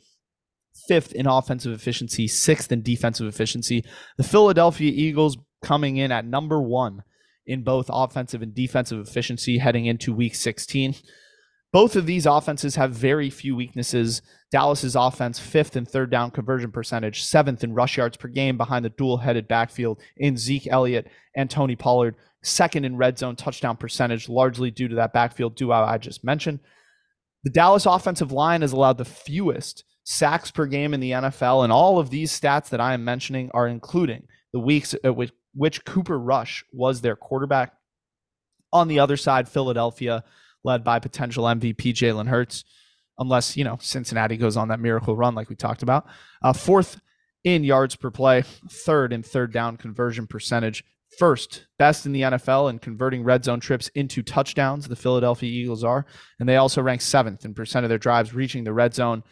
fifth 0.88 1.14
in 1.14 1.26
offensive 1.26 1.74
efficiency, 1.74 2.28
sixth 2.28 2.72
in 2.72 2.82
defensive 2.82 3.28
efficiency. 3.28 3.84
The 4.18 4.24
Philadelphia 4.24 4.92
Eagles 4.94 5.38
coming 5.64 5.98
in 5.98 6.12
at 6.12 6.26
number 6.26 6.62
one 6.62 7.04
in 7.46 7.64
both 7.64 7.90
offensive 7.90 8.42
and 8.42 8.54
defensive 8.54 9.00
efficiency 9.00 9.58
heading 9.58 9.86
into 9.86 10.14
week 10.14 10.36
16. 10.36 10.96
Both 11.74 11.96
of 11.96 12.06
these 12.06 12.26
offenses 12.26 12.76
have 12.76 12.92
very 12.92 13.30
few 13.30 13.56
weaknesses. 13.56 14.22
Dallas's 14.52 14.96
offense, 14.96 15.38
fifth 15.38 15.76
in 15.76 15.86
third 15.86 16.10
down 16.10 16.32
conversion 16.32 16.72
percentage, 16.72 17.24
seventh 17.24 17.64
in 17.64 17.74
rush 17.74 17.98
yards 17.98 18.16
per 18.16 18.30
game 18.30 18.58
behind 18.58 18.86
the 18.86 18.90
dual 18.90 19.18
headed 19.18 19.48
backfield 19.48 20.00
in 20.16 20.38
Zeke 20.38 20.68
Elliott 20.68 21.10
and 21.36 21.50
Tony 21.50 21.76
Pollard, 21.76 22.16
second 22.42 22.86
in 22.86 22.96
red 22.96 23.20
zone 23.20 23.36
touchdown 23.36 23.76
percentage, 23.76 24.30
largely 24.30 24.72
due 24.72 24.88
to 24.88 24.96
that 24.96 25.14
backfield 25.14 25.56
duo 25.56 25.74
I 25.74 25.98
just 25.98 26.24
mentioned. 26.24 26.60
The 27.44 27.52
Dallas 27.52 27.86
offensive 27.86 28.32
line 28.32 28.62
has 28.62 28.72
allowed 28.72 28.98
the 28.98 29.06
fewest 29.06 29.84
sacks 30.04 30.52
per 30.52 30.66
game 30.66 30.94
in 30.94 31.02
the 31.02 31.12
NFL, 31.12 31.66
and 31.66 31.74
all 31.74 32.00
of 32.00 32.10
these 32.10 32.38
stats 32.38 32.70
that 32.70 32.80
I 32.80 32.94
am 32.94 33.04
mentioning 33.04 33.52
are 33.54 33.68
including 33.68 34.24
the 34.54 34.60
weeks 34.60 34.96
at 35.04 35.16
which, 35.18 35.32
which 35.54 35.84
Cooper 35.84 36.18
Rush 36.18 36.64
was 36.72 37.02
their 37.02 37.18
quarterback. 37.18 37.74
On 38.72 38.88
the 38.88 39.00
other 39.00 39.18
side, 39.18 39.50
Philadelphia, 39.50 40.24
led 40.68 40.84
by 40.84 41.00
potential 41.00 41.46
MVP 41.46 41.94
Jalen 41.94 42.28
Hurts, 42.28 42.64
unless 43.18 43.58
you 43.58 43.64
know 43.64 43.80
Cincinnati 43.82 44.38
goes 44.38 44.56
on 44.56 44.68
that 44.68 44.80
miracle 44.80 45.16
run 45.16 45.34
like 45.34 45.50
we 45.50 45.56
talked 45.56 45.82
about. 45.82 46.06
Uh, 46.44 46.54
fourth 46.54 47.00
in 47.44 47.64
yards 47.64 47.96
per 47.96 48.12
play, 48.12 48.44
third 48.70 49.14
in 49.14 49.24
third 49.24 49.52
down 49.52 49.78
conversion 49.78 50.28
percentage, 50.28 50.84
first 51.18 51.66
best 51.80 52.06
in 52.06 52.12
the 52.12 52.22
NFL 52.22 52.70
in 52.70 52.78
converting 52.78 53.24
red 53.24 53.46
zone 53.46 53.62
trips 53.62 53.88
into 53.96 54.22
touchdowns. 54.22 54.88
The 54.88 54.96
Philadelphia 54.96 55.50
Eagles 55.50 55.84
are, 55.84 56.06
and 56.40 56.48
they 56.48 56.58
also 56.58 56.82
rank 56.82 57.02
seventh 57.02 57.46
in 57.46 57.56
percent 57.56 57.86
of 57.86 57.90
their 57.90 57.98
drives 57.98 58.36
reaching 58.36 58.66
the 58.66 58.74
red 58.74 58.94
zone. 58.94 59.24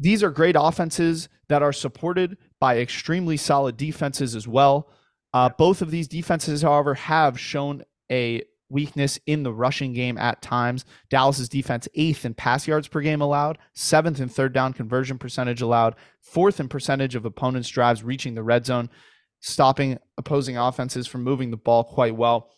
These 0.00 0.24
are 0.24 0.30
great 0.30 0.56
offenses 0.58 1.28
that 1.48 1.62
are 1.62 1.72
supported 1.72 2.36
by 2.60 2.78
extremely 2.78 3.36
solid 3.36 3.76
defenses 3.76 4.34
as 4.34 4.48
well. 4.48 4.90
Uh, 5.32 5.48
both 5.48 5.82
of 5.82 5.92
these 5.92 6.08
defenses, 6.08 6.62
however, 6.62 6.94
have 6.94 7.38
shown 7.38 7.84
a 8.10 8.42
weakness 8.74 9.18
in 9.26 9.44
the 9.44 9.52
rushing 9.52 9.94
game 9.94 10.18
at 10.18 10.42
times. 10.42 10.84
Dallas's 11.08 11.48
defense 11.48 11.88
eighth 11.94 12.24
in 12.26 12.34
pass 12.34 12.66
yards 12.66 12.88
per 12.88 13.00
game 13.00 13.22
allowed, 13.22 13.56
seventh 13.72 14.20
in 14.20 14.28
third 14.28 14.52
down 14.52 14.74
conversion 14.74 15.16
percentage 15.16 15.62
allowed, 15.62 15.94
fourth 16.20 16.60
in 16.60 16.68
percentage 16.68 17.14
of 17.14 17.24
opponents' 17.24 17.68
drives 17.68 18.02
reaching 18.02 18.34
the 18.34 18.42
red 18.42 18.66
zone, 18.66 18.90
stopping 19.40 19.98
opposing 20.18 20.58
offenses 20.58 21.06
from 21.06 21.22
moving 21.22 21.50
the 21.50 21.56
ball 21.56 21.84
quite 21.84 22.16
well, 22.16 22.50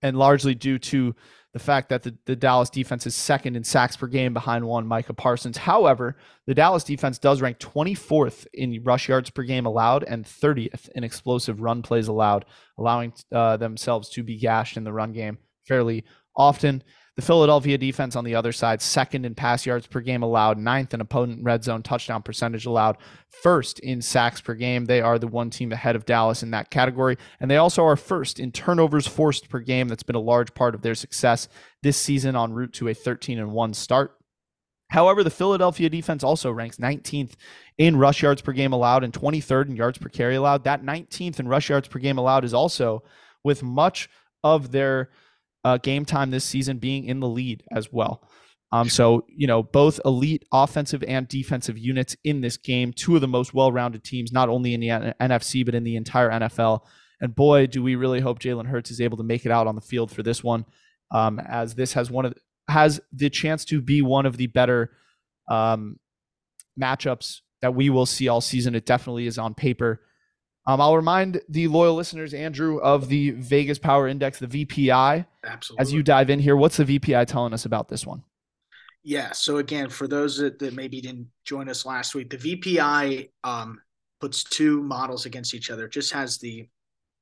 and 0.00 0.16
largely 0.16 0.54
due 0.54 0.78
to 0.78 1.14
the 1.52 1.58
fact 1.58 1.90
that 1.90 2.02
the, 2.02 2.16
the 2.24 2.36
Dallas 2.36 2.70
defense 2.70 3.06
is 3.06 3.14
second 3.14 3.56
in 3.56 3.64
sacks 3.64 3.96
per 3.96 4.06
game 4.06 4.32
behind 4.32 4.66
one 4.66 4.86
Micah 4.86 5.12
Parsons. 5.12 5.58
However, 5.58 6.16
the 6.46 6.54
Dallas 6.54 6.84
defense 6.84 7.18
does 7.18 7.42
rank 7.42 7.58
24th 7.58 8.46
in 8.54 8.82
rush 8.82 9.08
yards 9.08 9.30
per 9.30 9.42
game 9.42 9.66
allowed 9.66 10.04
and 10.04 10.24
30th 10.24 10.88
in 10.90 11.04
explosive 11.04 11.60
run 11.60 11.82
plays 11.82 12.08
allowed, 12.08 12.46
allowing 12.78 13.12
uh, 13.32 13.58
themselves 13.58 14.08
to 14.10 14.22
be 14.22 14.38
gashed 14.38 14.76
in 14.76 14.84
the 14.84 14.92
run 14.92 15.12
game 15.12 15.38
fairly 15.66 16.04
often. 16.34 16.82
The 17.16 17.22
Philadelphia 17.22 17.76
defense 17.76 18.16
on 18.16 18.24
the 18.24 18.34
other 18.34 18.52
side, 18.52 18.80
second 18.80 19.26
in 19.26 19.34
pass 19.34 19.66
yards 19.66 19.86
per 19.86 20.00
game 20.00 20.22
allowed, 20.22 20.56
ninth 20.56 20.94
in 20.94 21.02
opponent 21.02 21.44
red 21.44 21.62
zone 21.62 21.82
touchdown 21.82 22.22
percentage 22.22 22.64
allowed, 22.64 22.96
first 23.42 23.78
in 23.80 24.00
sacks 24.00 24.40
per 24.40 24.54
game. 24.54 24.86
They 24.86 25.02
are 25.02 25.18
the 25.18 25.28
one 25.28 25.50
team 25.50 25.72
ahead 25.72 25.94
of 25.94 26.06
Dallas 26.06 26.42
in 26.42 26.52
that 26.52 26.70
category. 26.70 27.18
And 27.38 27.50
they 27.50 27.58
also 27.58 27.84
are 27.84 27.96
first 27.96 28.40
in 28.40 28.50
turnovers 28.50 29.06
forced 29.06 29.50
per 29.50 29.60
game. 29.60 29.88
That's 29.88 30.02
been 30.02 30.16
a 30.16 30.20
large 30.20 30.54
part 30.54 30.74
of 30.74 30.80
their 30.80 30.94
success 30.94 31.48
this 31.82 31.98
season 31.98 32.34
en 32.34 32.54
route 32.54 32.72
to 32.74 32.88
a 32.88 32.94
13 32.94 33.38
and 33.38 33.52
1 33.52 33.74
start. 33.74 34.16
However, 34.88 35.22
the 35.22 35.30
Philadelphia 35.30 35.90
defense 35.90 36.24
also 36.24 36.50
ranks 36.50 36.78
19th 36.78 37.32
in 37.76 37.96
rush 37.96 38.22
yards 38.22 38.40
per 38.40 38.52
game 38.52 38.72
allowed 38.72 39.04
and 39.04 39.12
23rd 39.12 39.68
in 39.68 39.76
yards 39.76 39.98
per 39.98 40.08
carry 40.08 40.36
allowed. 40.36 40.64
That 40.64 40.82
19th 40.82 41.40
in 41.40 41.48
rush 41.48 41.68
yards 41.68 41.88
per 41.88 41.98
game 41.98 42.16
allowed 42.16 42.44
is 42.44 42.54
also 42.54 43.02
with 43.44 43.62
much 43.62 44.08
of 44.42 44.72
their 44.72 45.10
uh, 45.64 45.78
game 45.78 46.04
time 46.04 46.30
this 46.30 46.44
season 46.44 46.78
being 46.78 47.04
in 47.04 47.20
the 47.20 47.28
lead 47.28 47.62
as 47.72 47.92
well. 47.92 48.28
Um, 48.72 48.88
so, 48.88 49.26
you 49.28 49.46
know, 49.46 49.62
both 49.62 50.00
elite 50.04 50.44
offensive 50.50 51.04
and 51.06 51.28
defensive 51.28 51.76
units 51.76 52.16
in 52.24 52.40
this 52.40 52.56
game, 52.56 52.92
two 52.94 53.14
of 53.14 53.20
the 53.20 53.28
most 53.28 53.52
well 53.52 53.70
rounded 53.70 54.02
teams, 54.02 54.32
not 54.32 54.48
only 54.48 54.72
in 54.72 54.80
the 54.80 54.90
N- 54.90 55.14
NFC, 55.20 55.64
but 55.64 55.74
in 55.74 55.84
the 55.84 55.96
entire 55.96 56.30
NFL. 56.30 56.80
And 57.20 57.34
boy, 57.34 57.66
do 57.66 57.82
we 57.82 57.96
really 57.96 58.20
hope 58.20 58.38
Jalen 58.38 58.66
Hurts 58.66 58.90
is 58.90 59.00
able 59.00 59.18
to 59.18 59.22
make 59.22 59.44
it 59.44 59.52
out 59.52 59.66
on 59.66 59.74
the 59.74 59.82
field 59.82 60.10
for 60.10 60.22
this 60.22 60.42
one, 60.42 60.64
um, 61.10 61.38
as 61.38 61.74
this 61.74 61.92
has 61.92 62.10
one 62.10 62.24
of 62.24 62.34
has 62.68 63.00
the 63.12 63.28
chance 63.28 63.64
to 63.66 63.82
be 63.82 64.00
one 64.00 64.24
of 64.24 64.38
the 64.38 64.46
better 64.46 64.90
um, 65.50 65.98
matchups 66.80 67.40
that 67.60 67.74
we 67.74 67.90
will 67.90 68.06
see 68.06 68.28
all 68.28 68.40
season. 68.40 68.74
It 68.74 68.86
definitely 68.86 69.26
is 69.26 69.38
on 69.38 69.54
paper. 69.54 70.00
Um, 70.66 70.80
I'll 70.80 70.96
remind 70.96 71.40
the 71.48 71.66
loyal 71.68 71.94
listeners, 71.94 72.34
Andrew, 72.34 72.78
of 72.78 73.08
the 73.08 73.30
Vegas 73.30 73.78
Power 73.78 74.06
Index, 74.06 74.38
the 74.38 74.46
VPI. 74.46 75.26
Absolutely. 75.44 75.82
As 75.82 75.92
you 75.92 76.02
dive 76.02 76.30
in 76.30 76.38
here, 76.38 76.56
what's 76.56 76.76
the 76.76 76.84
VPI 76.84 77.26
telling 77.26 77.52
us 77.52 77.64
about 77.64 77.88
this 77.88 78.06
one? 78.06 78.22
Yeah. 79.02 79.32
So 79.32 79.56
again, 79.56 79.90
for 79.90 80.06
those 80.06 80.36
that, 80.38 80.60
that 80.60 80.74
maybe 80.74 81.00
didn't 81.00 81.28
join 81.44 81.68
us 81.68 81.84
last 81.84 82.14
week, 82.14 82.30
the 82.30 82.36
VPI 82.36 83.30
um, 83.42 83.80
puts 84.20 84.44
two 84.44 84.82
models 84.82 85.26
against 85.26 85.54
each 85.54 85.70
other. 85.70 85.86
It 85.86 85.92
just 85.92 86.12
has 86.12 86.38
the 86.38 86.68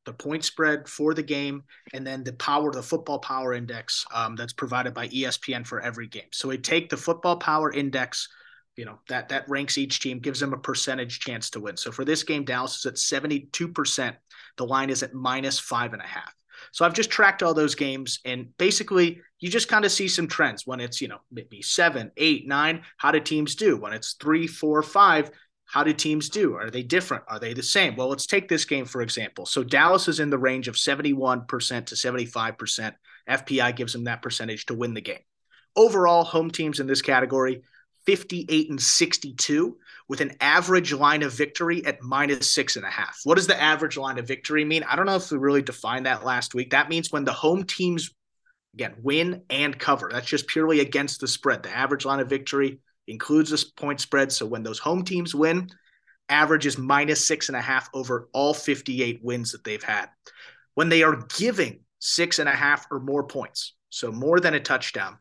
the 0.06 0.12
point 0.14 0.42
spread 0.44 0.88
for 0.88 1.12
the 1.12 1.22
game 1.22 1.62
and 1.92 2.06
then 2.06 2.24
the 2.24 2.32
power, 2.34 2.72
the 2.72 2.82
football 2.82 3.18
power 3.18 3.52
index 3.52 4.04
um, 4.14 4.34
that's 4.34 4.52
provided 4.52 4.94
by 4.94 5.08
ESPN 5.08 5.66
for 5.66 5.80
every 5.80 6.06
game. 6.06 6.28
So 6.32 6.48
we 6.48 6.56
take 6.56 6.88
the 6.88 6.96
football 6.96 7.36
power 7.36 7.70
index 7.70 8.26
you 8.80 8.86
know 8.86 8.98
that 9.10 9.28
that 9.28 9.46
ranks 9.46 9.76
each 9.76 10.00
team 10.00 10.18
gives 10.18 10.40
them 10.40 10.54
a 10.54 10.58
percentage 10.58 11.20
chance 11.20 11.50
to 11.50 11.60
win. 11.60 11.76
So 11.76 11.92
for 11.92 12.02
this 12.02 12.22
game 12.22 12.46
dallas 12.46 12.78
is 12.78 12.86
at 12.86 12.94
72% 12.94 14.16
the 14.56 14.66
line 14.66 14.88
is 14.88 15.02
at 15.02 15.12
minus 15.12 15.58
five 15.58 15.92
and 15.92 16.00
a 16.00 16.06
half. 16.06 16.34
So 16.72 16.86
i've 16.86 16.94
just 16.94 17.10
tracked 17.10 17.42
all 17.42 17.52
those 17.52 17.74
games 17.74 18.20
and 18.24 18.56
basically 18.56 19.20
you 19.38 19.50
just 19.50 19.68
kind 19.68 19.84
of 19.84 19.92
see 19.92 20.08
some 20.08 20.26
trends. 20.26 20.66
When 20.66 20.80
it's 20.80 21.02
you 21.02 21.08
know 21.08 21.18
maybe 21.30 21.60
seven 21.60 22.10
eight 22.16 22.48
nine 22.48 22.80
how 22.96 23.10
do 23.10 23.20
teams 23.20 23.54
do? 23.54 23.76
When 23.76 23.92
it's 23.92 24.14
three 24.14 24.46
four 24.46 24.82
five 24.82 25.30
how 25.66 25.84
do 25.84 25.92
teams 25.92 26.30
do? 26.30 26.54
Are 26.54 26.70
they 26.70 26.82
different? 26.82 27.24
Are 27.28 27.38
they 27.38 27.52
the 27.52 27.62
same? 27.62 27.96
Well 27.96 28.08
let's 28.08 28.24
take 28.24 28.48
this 28.48 28.64
game 28.64 28.86
for 28.86 29.02
example. 29.02 29.44
So 29.44 29.62
dallas 29.62 30.08
is 30.08 30.20
in 30.20 30.30
the 30.30 30.38
range 30.38 30.68
of 30.68 30.76
71% 30.76 31.46
to 31.46 31.94
75% 31.94 32.94
fpi 33.28 33.76
gives 33.76 33.92
them 33.92 34.04
that 34.04 34.22
percentage 34.22 34.64
to 34.66 34.74
win 34.74 34.94
the 34.94 35.02
game. 35.02 35.26
Overall 35.76 36.24
home 36.24 36.50
teams 36.50 36.80
in 36.80 36.86
this 36.86 37.02
category 37.02 37.60
58 38.06 38.70
and 38.70 38.80
62 38.80 39.76
with 40.08 40.20
an 40.20 40.32
average 40.40 40.92
line 40.92 41.22
of 41.22 41.32
victory 41.32 41.84
at 41.84 42.02
minus 42.02 42.50
six 42.50 42.76
and 42.76 42.84
a 42.84 42.90
half. 42.90 43.20
What 43.24 43.36
does 43.36 43.46
the 43.46 43.60
average 43.60 43.96
line 43.96 44.18
of 44.18 44.26
victory 44.26 44.64
mean? 44.64 44.82
I 44.82 44.96
don't 44.96 45.06
know 45.06 45.16
if 45.16 45.30
we 45.30 45.38
really 45.38 45.62
defined 45.62 46.06
that 46.06 46.24
last 46.24 46.54
week. 46.54 46.70
That 46.70 46.88
means 46.88 47.12
when 47.12 47.24
the 47.24 47.32
home 47.32 47.64
teams 47.64 48.10
again 48.74 48.94
win 49.02 49.42
and 49.50 49.78
cover. 49.78 50.10
That's 50.12 50.26
just 50.26 50.46
purely 50.46 50.80
against 50.80 51.20
the 51.20 51.28
spread. 51.28 51.62
The 51.62 51.76
average 51.76 52.04
line 52.04 52.20
of 52.20 52.28
victory 52.28 52.80
includes 53.08 53.50
this 53.50 53.64
point 53.64 54.00
spread. 54.00 54.32
So 54.32 54.46
when 54.46 54.62
those 54.62 54.78
home 54.78 55.04
teams 55.04 55.34
win, 55.34 55.68
average 56.28 56.66
is 56.66 56.78
minus 56.78 57.26
six 57.26 57.48
and 57.48 57.56
a 57.56 57.60
half 57.60 57.88
over 57.94 58.28
all 58.32 58.54
58 58.54 59.20
wins 59.22 59.52
that 59.52 59.64
they've 59.64 59.82
had. 59.82 60.08
When 60.74 60.88
they 60.88 61.02
are 61.02 61.26
giving 61.36 61.80
six 61.98 62.38
and 62.38 62.48
a 62.48 62.52
half 62.52 62.86
or 62.90 63.00
more 63.00 63.24
points, 63.24 63.74
so 63.88 64.12
more 64.12 64.38
than 64.38 64.54
a 64.54 64.60
touchdown, 64.60 65.18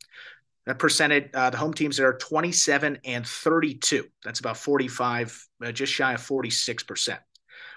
that 0.69 0.77
percentage, 0.77 1.32
uh, 1.34 1.49
the 1.49 1.58
home 1.58 1.73
teams 1.73 1.99
are 1.99 2.13
27 2.13 2.99
and 3.03 3.25
32. 3.25 4.05
That's 4.23 4.39
about 4.39 4.55
45, 4.55 5.47
uh, 5.65 5.71
just 5.71 5.91
shy 5.91 6.13
of 6.13 6.21
46%. 6.21 7.17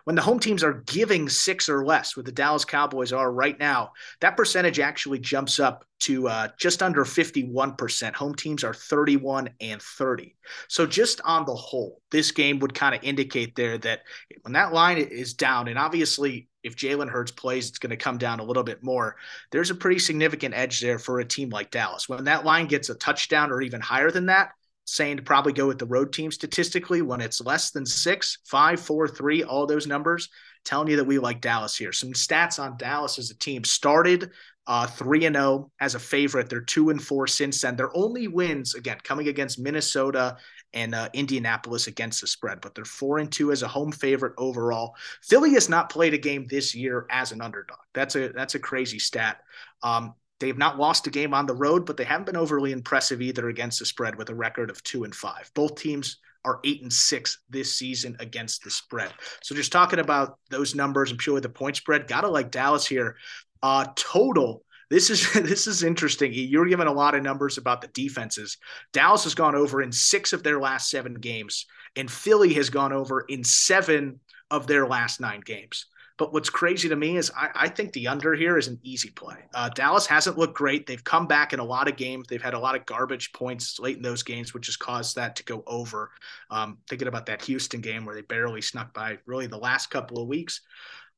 When 0.05 0.15
the 0.15 0.21
home 0.21 0.39
teams 0.39 0.63
are 0.63 0.83
giving 0.85 1.31
six 1.31 1.71
or 1.71 1.87
less, 1.87 2.19
what 2.19 2.27
the 2.27 2.33
Dallas 2.33 2.67
Cowboys 2.67 3.15
are 3.15 3.33
right 3.33 3.59
now, 3.59 3.93
that 4.21 4.37
percentage 4.37 4.79
actually 4.79 5.21
jumps 5.21 5.59
up 5.59 5.87
to 6.01 6.29
uh, 6.29 6.49
just 6.59 6.83
under 6.83 7.07
51%. 7.07 8.15
Home 8.15 8.35
teams 8.35 8.63
are 8.63 8.75
31 8.75 9.49
and 9.63 9.81
30. 9.81 10.37
So, 10.69 10.85
just 10.85 11.23
on 11.25 11.47
the 11.47 11.55
whole, 11.55 12.03
this 12.11 12.31
game 12.31 12.59
would 12.59 12.75
kind 12.75 12.95
of 12.95 13.03
indicate 13.03 13.55
there 13.55 13.79
that 13.79 14.01
when 14.43 14.53
that 14.53 14.75
line 14.75 14.99
is 14.99 15.33
down, 15.33 15.69
and 15.69 15.79
obviously 15.79 16.49
if 16.63 16.77
Jalen 16.77 17.09
Hurts 17.09 17.33
plays, 17.33 17.69
it's 17.69 17.79
going 17.79 17.91
to 17.91 17.97
come 17.97 18.19
down 18.19 18.41
a 18.41 18.45
little 18.45 18.63
bit 18.63 18.83
more. 18.83 19.17
There's 19.51 19.71
a 19.71 19.75
pretty 19.75 19.99
significant 19.99 20.55
edge 20.55 20.81
there 20.81 20.99
for 20.99 21.21
a 21.21 21.25
team 21.25 21.51
like 21.51 21.71
Dallas. 21.71 22.09
When 22.09 22.25
that 22.25 22.45
line 22.45 22.67
gets 22.67 22.89
a 22.89 22.95
touchdown 22.95 23.51
or 23.51 23.63
even 23.63 23.81
higher 23.81 24.11
than 24.11 24.27
that, 24.27 24.51
saying 24.85 25.17
to 25.17 25.23
probably 25.23 25.53
go 25.53 25.67
with 25.67 25.79
the 25.79 25.87
road 25.87 26.13
team 26.13 26.31
statistically 26.31 27.03
when 27.03 27.21
it's 27.21 27.41
less 27.41 27.71
than 27.71 27.87
six, 27.87 28.39
five, 28.47 28.81
four, 28.81 29.07
three, 29.07 29.45
all 29.45 29.67
those 29.67 29.87
numbers, 29.87 30.29
telling 30.65 30.89
you 30.89 30.97
that 30.97 31.05
we 31.05 31.19
like 31.19 31.41
Dallas 31.41 31.77
here. 31.77 31.93
Some 31.93 32.13
stats 32.13 32.59
on 32.59 32.77
Dallas 32.77 33.19
as 33.19 33.31
a 33.31 33.39
team 33.39 33.65
started 33.65 34.31
uh, 34.67 34.87
three 34.87 35.25
and 35.25 35.35
zero 35.35 35.47
oh 35.47 35.71
as 35.81 35.95
a 35.95 35.99
favorite. 35.99 36.49
They're 36.49 36.61
two 36.61 36.91
and 36.91 37.03
four 37.03 37.27
since 37.27 37.61
then. 37.61 37.77
Their 37.77 37.97
only 37.97 38.29
wins 38.29 38.75
again 38.75 38.99
coming 39.03 39.29
against 39.29 39.59
Minnesota 39.59 40.37
and 40.75 40.95
uh, 40.95 41.09
Indianapolis 41.13 41.87
against 41.87 42.21
the 42.21 42.27
spread, 42.27 42.61
but 42.61 42.75
they're 42.75 42.85
four 42.85 43.19
and 43.19 43.31
two 43.31 43.53
as 43.53 43.63
a 43.63 43.69
home 43.69 43.93
favorite 43.93 44.35
overall. 44.39 44.95
Philly 45.23 45.53
has 45.55 45.69
not 45.69 45.91
played 45.91 46.15
a 46.15 46.19
game 46.19 46.47
this 46.49 46.75
year 46.75 47.07
as 47.11 47.33
an 47.33 47.41
underdog. 47.41 47.79
That's 47.93 48.17
a 48.17 48.29
that's 48.29 48.55
a 48.55 48.59
crazy 48.59 48.99
stat. 48.99 49.41
Um, 49.83 50.15
They've 50.43 50.59
not 50.59 50.77
lost 50.77 51.07
a 51.07 51.11
game 51.11 51.35
on 51.35 51.47
the 51.47 51.55
road, 51.55 51.87
but 51.87 51.97
they 51.97 52.03
haven't 52.03 52.27
been 52.27 52.37
overly 52.37 52.73
impressive 52.73 53.23
either 53.23 53.49
against 53.49 53.79
the 53.79 53.87
spread 53.87 54.17
with 54.17 54.29
a 54.29 54.35
record 54.35 54.71
of 54.71 54.83
two 54.83 55.05
and 55.05 55.15
five. 55.15 55.49
Both 55.55 55.77
teams 55.77 56.17
are 56.45 56.59
eight 56.65 56.83
and 56.83 56.93
six 56.93 57.39
this 57.49 57.77
season 57.77 58.17
against 58.19 58.65
the 58.65 58.71
spread. 58.73 59.13
So 59.41 59.55
just 59.55 59.71
talking 59.71 60.01
about 60.01 60.39
those 60.51 60.75
numbers 60.75 61.11
and 61.11 61.19
purely 61.21 61.43
the 61.43 61.49
point 61.49 61.77
spread, 61.77 62.09
gotta 62.09 62.27
like 62.27 62.51
Dallas 62.51 62.85
here. 62.85 63.15
Uh, 63.63 63.87
total. 63.95 64.65
This 64.93 65.09
is 65.09 65.33
this 65.33 65.67
is 65.67 65.83
interesting. 65.83 66.33
You're 66.35 66.67
giving 66.67 66.87
a 66.87 66.93
lot 66.93 67.15
of 67.15 67.23
numbers 67.23 67.57
about 67.57 67.81
the 67.81 67.89
defenses. 67.89 68.59
Dallas 68.93 69.25
has 69.25 69.35
gone 69.35 69.55
over 69.55 69.81
in 69.81 69.91
six 69.91 70.35
of 70.35 70.43
their 70.43 70.61
last 70.61 70.91
seven 70.91 71.15
games, 71.15 71.65
and 71.97 72.11
Philly 72.11 72.53
has 72.55 72.69
gone 72.69 72.93
over 72.93 73.23
in 73.23 73.43
seven 73.43 74.21
of 74.51 74.67
their 74.67 74.87
last 74.87 75.19
nine 75.19 75.41
games. 75.41 75.87
But 76.19 76.35
what's 76.35 76.51
crazy 76.51 76.91
to 76.91 76.95
me 76.95 77.17
is 77.17 77.33
I, 77.35 77.49
I 77.55 77.69
think 77.71 77.95
the 77.95 78.07
under 78.09 78.35
here 78.35 78.59
is 78.59 78.69
an 78.69 78.79
easy 78.83 79.09
play. 79.09 79.39
Uh, 79.55 79.71
Dallas 79.71 80.07
hasn't 80.07 80.37
looked 80.37 80.55
great. 80.55 80.87
They've 80.87 81.03
come 81.03 81.27
back 81.27 81.55
in 81.55 81.59
a 81.59 81.65
lot 81.65 81.89
of 81.89 81.97
games. 81.97 82.27
They've 82.29 82.43
had 82.43 82.53
a 82.53 82.59
lot 82.59 82.77
of 82.77 82.85
garbage 82.85 83.33
points 83.33 83.81
late 83.81 83.97
in 83.97 84.03
those 84.03 84.23
games, 84.23 84.53
which 84.53 84.67
has 84.67 84.77
caused 84.77 85.17
that 85.17 85.37
to 85.37 85.45
go 85.45 85.65
over. 85.67 86.11
Um, 86.51 86.77
thinking 86.87 87.09
about 87.09 87.25
that 87.27 87.41
Houston 87.43 87.81
game 87.81 88.05
where 88.05 88.15
they 88.15 88.21
barely 88.21 88.61
snuck 88.61 88.93
by 88.93 89.19
really 89.25 89.47
the 89.47 89.57
last 89.57 89.87
couple 89.87 90.21
of 90.21 90.29
weeks. 90.29 90.61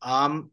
Um, 0.01 0.53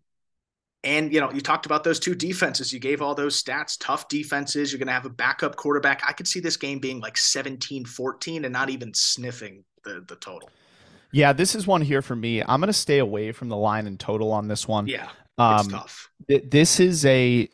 and 0.83 1.13
you 1.13 1.19
know, 1.19 1.31
you 1.31 1.41
talked 1.41 1.65
about 1.65 1.83
those 1.83 1.99
two 1.99 2.15
defenses. 2.15 2.73
You 2.73 2.79
gave 2.79 3.01
all 3.01 3.13
those 3.13 3.41
stats, 3.41 3.77
tough 3.79 4.07
defenses. 4.07 4.71
You're 4.71 4.79
going 4.79 4.87
to 4.87 4.93
have 4.93 5.05
a 5.05 5.09
backup 5.09 5.55
quarterback. 5.55 6.01
I 6.07 6.13
could 6.13 6.27
see 6.27 6.39
this 6.39 6.57
game 6.57 6.79
being 6.79 6.99
like 6.99 7.15
17-14 7.15 8.43
and 8.43 8.51
not 8.51 8.69
even 8.69 8.93
sniffing 8.93 9.63
the 9.83 10.03
the 10.07 10.15
total. 10.15 10.49
Yeah, 11.11 11.33
this 11.33 11.55
is 11.55 11.67
one 11.67 11.81
here 11.81 12.01
for 12.01 12.15
me. 12.15 12.41
I'm 12.41 12.61
going 12.61 12.67
to 12.67 12.73
stay 12.73 12.99
away 12.99 13.31
from 13.33 13.49
the 13.49 13.57
line 13.57 13.85
and 13.85 13.99
total 13.99 14.31
on 14.31 14.47
this 14.47 14.67
one. 14.67 14.87
Yeah, 14.87 15.09
um, 15.37 15.67
tough. 15.67 16.09
Th- 16.27 16.43
this 16.49 16.79
is 16.79 17.05
a 17.05 17.49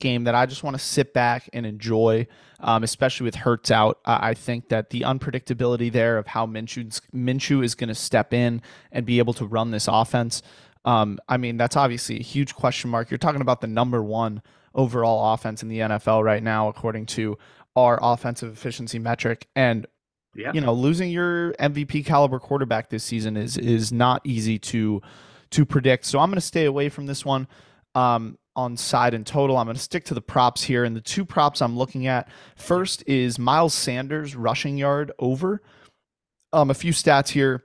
game 0.00 0.24
that 0.24 0.34
I 0.34 0.46
just 0.46 0.64
want 0.64 0.74
to 0.74 0.82
sit 0.82 1.14
back 1.14 1.48
and 1.52 1.64
enjoy, 1.64 2.26
um, 2.58 2.82
especially 2.82 3.24
with 3.24 3.36
Hurts 3.36 3.70
out. 3.70 4.00
Uh, 4.04 4.18
I 4.20 4.34
think 4.34 4.68
that 4.70 4.90
the 4.90 5.02
unpredictability 5.02 5.92
there 5.92 6.18
of 6.18 6.26
how 6.26 6.44
Minshew 6.44 7.00
Minshew 7.14 7.64
is 7.64 7.74
going 7.74 7.88
to 7.88 7.94
step 7.94 8.34
in 8.34 8.60
and 8.90 9.06
be 9.06 9.18
able 9.20 9.32
to 9.34 9.46
run 9.46 9.70
this 9.70 9.88
offense. 9.88 10.42
Um, 10.84 11.18
I 11.28 11.36
mean, 11.36 11.56
that's 11.56 11.76
obviously 11.76 12.18
a 12.18 12.22
huge 12.22 12.54
question 12.54 12.90
mark. 12.90 13.10
You're 13.10 13.18
talking 13.18 13.40
about 13.40 13.60
the 13.60 13.66
number 13.66 14.02
one 14.02 14.42
overall 14.74 15.34
offense 15.34 15.62
in 15.62 15.68
the 15.68 15.78
NFL 15.78 16.24
right 16.24 16.42
now, 16.42 16.68
according 16.68 17.06
to 17.06 17.38
our 17.76 17.98
offensive 18.02 18.52
efficiency 18.52 18.98
metric. 18.98 19.46
And 19.54 19.86
yeah. 20.34 20.52
you 20.52 20.60
know, 20.60 20.72
losing 20.72 21.10
your 21.10 21.52
MVP 21.54 22.04
caliber 22.04 22.38
quarterback 22.38 22.90
this 22.90 23.04
season 23.04 23.36
is 23.36 23.56
is 23.56 23.92
not 23.92 24.22
easy 24.24 24.58
to 24.58 25.02
to 25.50 25.64
predict. 25.64 26.06
So 26.06 26.18
I'm 26.18 26.30
going 26.30 26.36
to 26.36 26.40
stay 26.40 26.64
away 26.64 26.88
from 26.88 27.06
this 27.06 27.24
one. 27.24 27.46
Um, 27.94 28.38
on 28.54 28.76
side 28.76 29.14
and 29.14 29.26
total. 29.26 29.56
I'm 29.56 29.66
going 29.66 29.76
to 29.76 29.82
stick 29.82 30.04
to 30.06 30.14
the 30.14 30.20
props 30.20 30.62
here. 30.62 30.84
And 30.84 30.94
the 30.94 31.00
two 31.00 31.24
props 31.24 31.62
I'm 31.62 31.76
looking 31.76 32.06
at 32.06 32.28
first 32.56 33.02
is 33.06 33.38
Miles 33.38 33.74
Sanders 33.74 34.36
rushing 34.36 34.76
yard 34.76 35.12
over. 35.18 35.62
Um, 36.52 36.70
a 36.70 36.74
few 36.74 36.92
stats 36.92 37.28
here. 37.28 37.64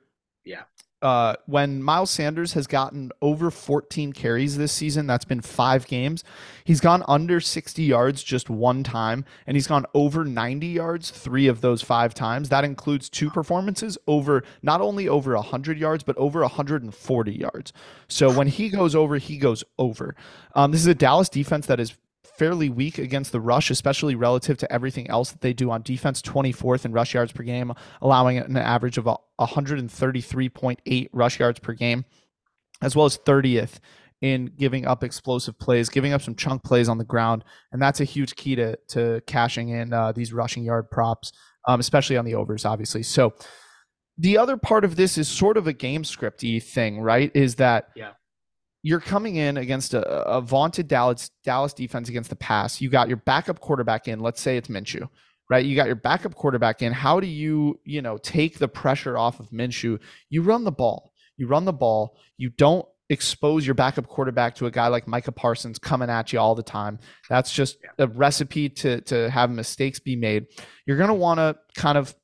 Uh, 0.99 1.35
when 1.45 1.83
Miles 1.83 2.09
Sanders 2.09 2.53
has 2.53 2.65
gotten 2.65 3.11
over 3.21 3.51
14 3.51 4.13
carries 4.13 4.57
this 4.57 4.71
season, 4.71 5.05
that's 5.05 5.25
been 5.25 5.41
five 5.41 5.85
games. 5.85 6.23
He's 6.63 6.79
gone 6.79 7.03
under 7.07 7.39
60 7.39 7.83
yards 7.83 8.23
just 8.23 8.49
one 8.49 8.83
time, 8.83 9.23
and 9.45 9.55
he's 9.55 9.67
gone 9.67 9.85
over 9.93 10.25
90 10.25 10.65
yards 10.65 11.11
three 11.11 11.45
of 11.45 11.61
those 11.61 11.83
five 11.83 12.15
times. 12.15 12.49
That 12.49 12.65
includes 12.65 13.09
two 13.09 13.29
performances 13.29 13.97
over 14.07 14.43
not 14.63 14.81
only 14.81 15.07
over 15.07 15.35
100 15.35 15.77
yards, 15.77 16.03
but 16.03 16.17
over 16.17 16.41
140 16.41 17.31
yards. 17.31 17.73
So 18.07 18.31
when 18.31 18.47
he 18.47 18.69
goes 18.69 18.95
over, 18.95 19.17
he 19.17 19.37
goes 19.37 19.63
over. 19.77 20.15
Um, 20.55 20.71
this 20.71 20.81
is 20.81 20.87
a 20.87 20.95
Dallas 20.95 21.29
defense 21.29 21.67
that 21.67 21.79
is 21.79 21.95
fairly 22.37 22.69
weak 22.69 22.97
against 22.97 23.31
the 23.31 23.41
rush, 23.41 23.69
especially 23.69 24.15
relative 24.15 24.57
to 24.57 24.71
everything 24.71 25.09
else 25.09 25.31
that 25.31 25.41
they 25.41 25.53
do 25.53 25.71
on 25.71 25.81
defense. 25.81 26.21
24th 26.21 26.85
in 26.85 26.91
rush 26.91 27.13
yards 27.13 27.31
per 27.31 27.43
game, 27.43 27.73
allowing 28.01 28.37
an 28.37 28.57
average 28.57 28.97
of 28.97 29.05
133.8 29.39 31.09
rush 31.13 31.39
yards 31.39 31.59
per 31.59 31.73
game, 31.73 32.05
as 32.81 32.95
well 32.95 33.05
as 33.05 33.17
30th 33.17 33.79
in 34.21 34.51
giving 34.57 34.85
up 34.85 35.03
explosive 35.03 35.57
plays, 35.59 35.89
giving 35.89 36.13
up 36.13 36.21
some 36.21 36.35
chunk 36.35 36.63
plays 36.63 36.89
on 36.89 36.97
the 36.97 37.03
ground, 37.03 37.43
and 37.71 37.81
that's 37.81 37.99
a 38.01 38.03
huge 38.05 38.35
key 38.35 38.55
to 38.55 38.75
to 38.87 39.21
cashing 39.27 39.69
in 39.69 39.93
uh, 39.93 40.11
these 40.11 40.33
rushing 40.33 40.63
yard 40.63 40.89
props, 40.89 41.31
um, 41.67 41.79
especially 41.79 42.17
on 42.17 42.25
the 42.25 42.35
overs, 42.35 42.65
obviously. 42.65 43.03
So. 43.03 43.33
The 44.19 44.39
other 44.39 44.57
part 44.57 44.83
of 44.83 44.95
this 44.95 45.15
is 45.15 45.27
sort 45.27 45.57
of 45.57 45.67
a 45.67 45.73
game 45.73 46.01
scripty 46.01 46.59
thing, 46.63 46.99
right? 47.01 47.29
Is 47.35 47.57
that 47.57 47.89
yeah 47.95 48.13
you're 48.87 49.01
coming 49.01 49.35
in 49.35 49.57
against 49.57 49.93
a, 49.93 50.07
a, 50.07 50.39
vaunted 50.39 50.87
Dallas 50.87 51.29
Dallas 51.43 51.73
defense 51.73 52.07
against 52.07 52.29
the 52.29 52.37
pass. 52.37 52.79
You 52.79 52.89
got 52.89 53.09
your 53.09 53.17
backup 53.17 53.59
quarterback 53.59 54.07
in. 54.07 54.21
Let's 54.21 54.39
say 54.39 54.55
it's 54.55 54.69
Minshew, 54.69 55.09
right? 55.49 55.65
You 55.65 55.75
got 55.75 55.87
your 55.87 55.97
backup 55.97 56.35
quarterback 56.35 56.81
in. 56.81 56.93
How 56.93 57.19
do 57.19 57.27
you, 57.27 57.81
you 57.83 58.01
know, 58.01 58.17
take 58.17 58.59
the 58.59 58.69
pressure 58.69 59.17
off 59.17 59.41
of 59.41 59.49
Minshew? 59.49 59.99
You 60.29 60.41
run 60.41 60.63
the 60.63 60.71
ball. 60.71 61.11
You 61.35 61.47
run 61.47 61.65
the 61.65 61.73
ball. 61.73 62.17
You 62.37 62.49
don't 62.49 62.87
expose 63.09 63.65
your 63.65 63.75
backup 63.75 64.07
quarterback 64.07 64.55
to 64.55 64.67
a 64.67 64.71
guy 64.71 64.87
like 64.87 65.05
Micah 65.05 65.33
Parsons 65.33 65.79
coming 65.79 66.09
at 66.09 66.31
you 66.31 66.39
all 66.39 66.55
the 66.55 66.63
time. 66.63 66.97
That's 67.29 67.51
just 67.51 67.79
a 67.99 68.07
recipe 68.07 68.69
to 68.69 69.01
to 69.01 69.29
have 69.29 69.51
mistakes 69.51 69.99
be 69.99 70.15
made. 70.15 70.45
You're 70.85 70.97
going 70.97 71.09
to 71.09 71.13
want 71.13 71.39
to 71.39 71.57
kind 71.75 71.97
of 71.97 72.15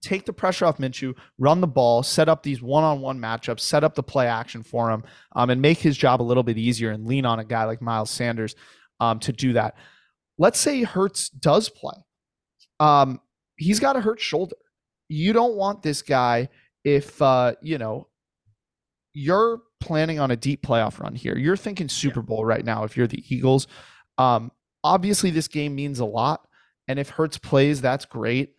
take 0.00 0.24
the 0.24 0.32
pressure 0.32 0.64
off 0.64 0.78
Minshew, 0.78 1.14
run 1.38 1.60
the 1.60 1.66
ball, 1.66 2.02
set 2.02 2.28
up 2.28 2.42
these 2.42 2.62
one-on-one 2.62 3.18
matchups, 3.18 3.60
set 3.60 3.84
up 3.84 3.94
the 3.94 4.02
play 4.02 4.26
action 4.26 4.62
for 4.62 4.90
him, 4.90 5.04
um, 5.32 5.50
and 5.50 5.60
make 5.60 5.78
his 5.78 5.96
job 5.96 6.22
a 6.22 6.24
little 6.24 6.42
bit 6.42 6.58
easier 6.58 6.90
and 6.90 7.06
lean 7.06 7.26
on 7.26 7.38
a 7.38 7.44
guy 7.44 7.64
like 7.64 7.82
Miles 7.82 8.10
Sanders 8.10 8.54
um, 8.98 9.18
to 9.20 9.32
do 9.32 9.52
that. 9.54 9.76
Let's 10.38 10.58
say 10.58 10.82
Hurts 10.82 11.28
does 11.28 11.68
play. 11.68 11.94
Um, 12.78 13.20
he's 13.56 13.78
got 13.78 13.96
a 13.96 14.00
hurt 14.00 14.20
shoulder. 14.20 14.56
You 15.08 15.32
don't 15.32 15.54
want 15.54 15.82
this 15.82 16.02
guy 16.02 16.48
if 16.82 17.20
uh, 17.20 17.54
you 17.60 17.76
know 17.76 18.08
you're 19.12 19.60
planning 19.80 20.18
on 20.18 20.30
a 20.30 20.36
deep 20.36 20.62
playoff 20.62 20.98
run 20.98 21.14
here. 21.14 21.36
You're 21.36 21.56
thinking 21.56 21.88
Super 21.88 22.22
Bowl 22.22 22.44
right 22.44 22.64
now 22.64 22.84
if 22.84 22.96
you're 22.96 23.06
the 23.06 23.22
Eagles. 23.28 23.66
Um, 24.16 24.50
obviously, 24.82 25.30
this 25.30 25.48
game 25.48 25.74
means 25.74 25.98
a 25.98 26.06
lot, 26.06 26.46
and 26.88 26.98
if 26.98 27.10
Hurts 27.10 27.36
plays, 27.36 27.82
that's 27.82 28.06
great 28.06 28.54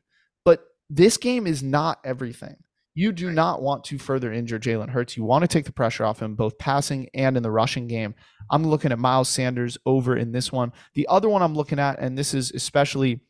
this 0.94 1.18
game 1.18 1.48
is 1.48 1.64
not 1.64 2.00
everything. 2.04 2.56
You 2.94 3.14
do 3.14 3.32
not 3.32 3.62
want 3.62 3.86
to 3.86 3.98
further 3.98 4.34
injure 4.34 4.60
Jalen 4.60 4.90
Hurts. 4.90 5.16
You 5.16 5.24
want 5.24 5.44
to 5.44 5.48
take 5.48 5.64
the 5.64 5.72
pressure 5.72 6.04
off 6.04 6.22
him, 6.22 6.36
both 6.36 6.58
passing 6.58 7.08
and 7.14 7.38
in 7.38 7.44
the 7.44 7.50
rushing 7.50 7.88
game. 7.88 8.14
I'm 8.50 8.68
looking 8.68 8.92
at 8.92 9.00
Miles 9.00 9.30
Sanders 9.30 9.78
over 9.86 10.18
in 10.18 10.34
this 10.34 10.52
one. 10.52 10.74
The 10.94 11.08
other 11.08 11.30
one 11.30 11.42
I'm 11.42 11.56
looking 11.56 11.80
at, 11.80 12.00
and 12.00 12.18
this 12.18 12.34
is 12.34 12.52
especially 12.52 13.22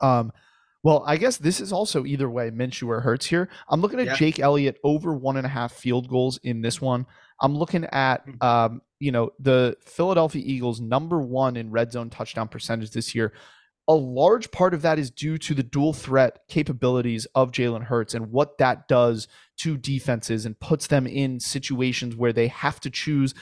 um, 0.00 0.32
Well, 0.84 1.02
I 1.06 1.16
guess 1.18 1.36
this 1.36 1.60
is 1.60 1.72
also 1.72 2.06
either 2.06 2.30
way, 2.30 2.50
Minshew 2.50 2.86
or 2.88 3.00
Hurts 3.00 3.26
here. 3.26 3.48
I'm 3.68 3.80
looking 3.82 4.00
at 4.00 4.06
Yeah. 4.06 4.14
Jake 4.14 4.38
Elliott 4.40 4.78
over 4.84 5.12
one 5.12 5.36
and 5.36 5.44
a 5.44 5.50
half 5.50 5.72
field 5.72 6.08
goals 6.08 6.38
in 6.44 6.62
this 6.62 6.80
one. 6.80 7.04
I'm 7.42 7.56
looking 7.56 7.84
at, 7.92 8.24
Mhm. 8.26 8.42
um, 8.42 8.82
you 9.00 9.12
know, 9.12 9.30
the 9.40 9.76
Philadelphia 9.84 10.42
Eagles 10.44 10.80
number 10.80 11.20
one 11.20 11.56
in 11.56 11.70
red 11.70 11.92
zone 11.92 12.10
touchdown 12.10 12.48
percentage 12.48 12.92
this 12.92 13.14
year. 13.14 13.32
A 13.88 13.94
large 13.94 14.50
part 14.50 14.74
of 14.74 14.82
that 14.82 14.98
is 14.98 15.10
due 15.10 15.38
to 15.38 15.54
the 15.54 15.62
dual 15.62 15.94
threat 15.94 16.40
capabilities 16.48 17.26
of 17.34 17.52
Jalen 17.52 17.84
Hurts 17.84 18.12
and 18.12 18.30
what 18.30 18.58
that 18.58 18.86
does 18.86 19.28
to 19.60 19.78
defenses 19.78 20.44
and 20.44 20.60
puts 20.60 20.86
them 20.88 21.06
in 21.06 21.40
situations 21.40 22.14
where 22.14 22.32
they 22.32 22.48
have 22.48 22.80
to 22.80 22.90
choose 22.90 23.34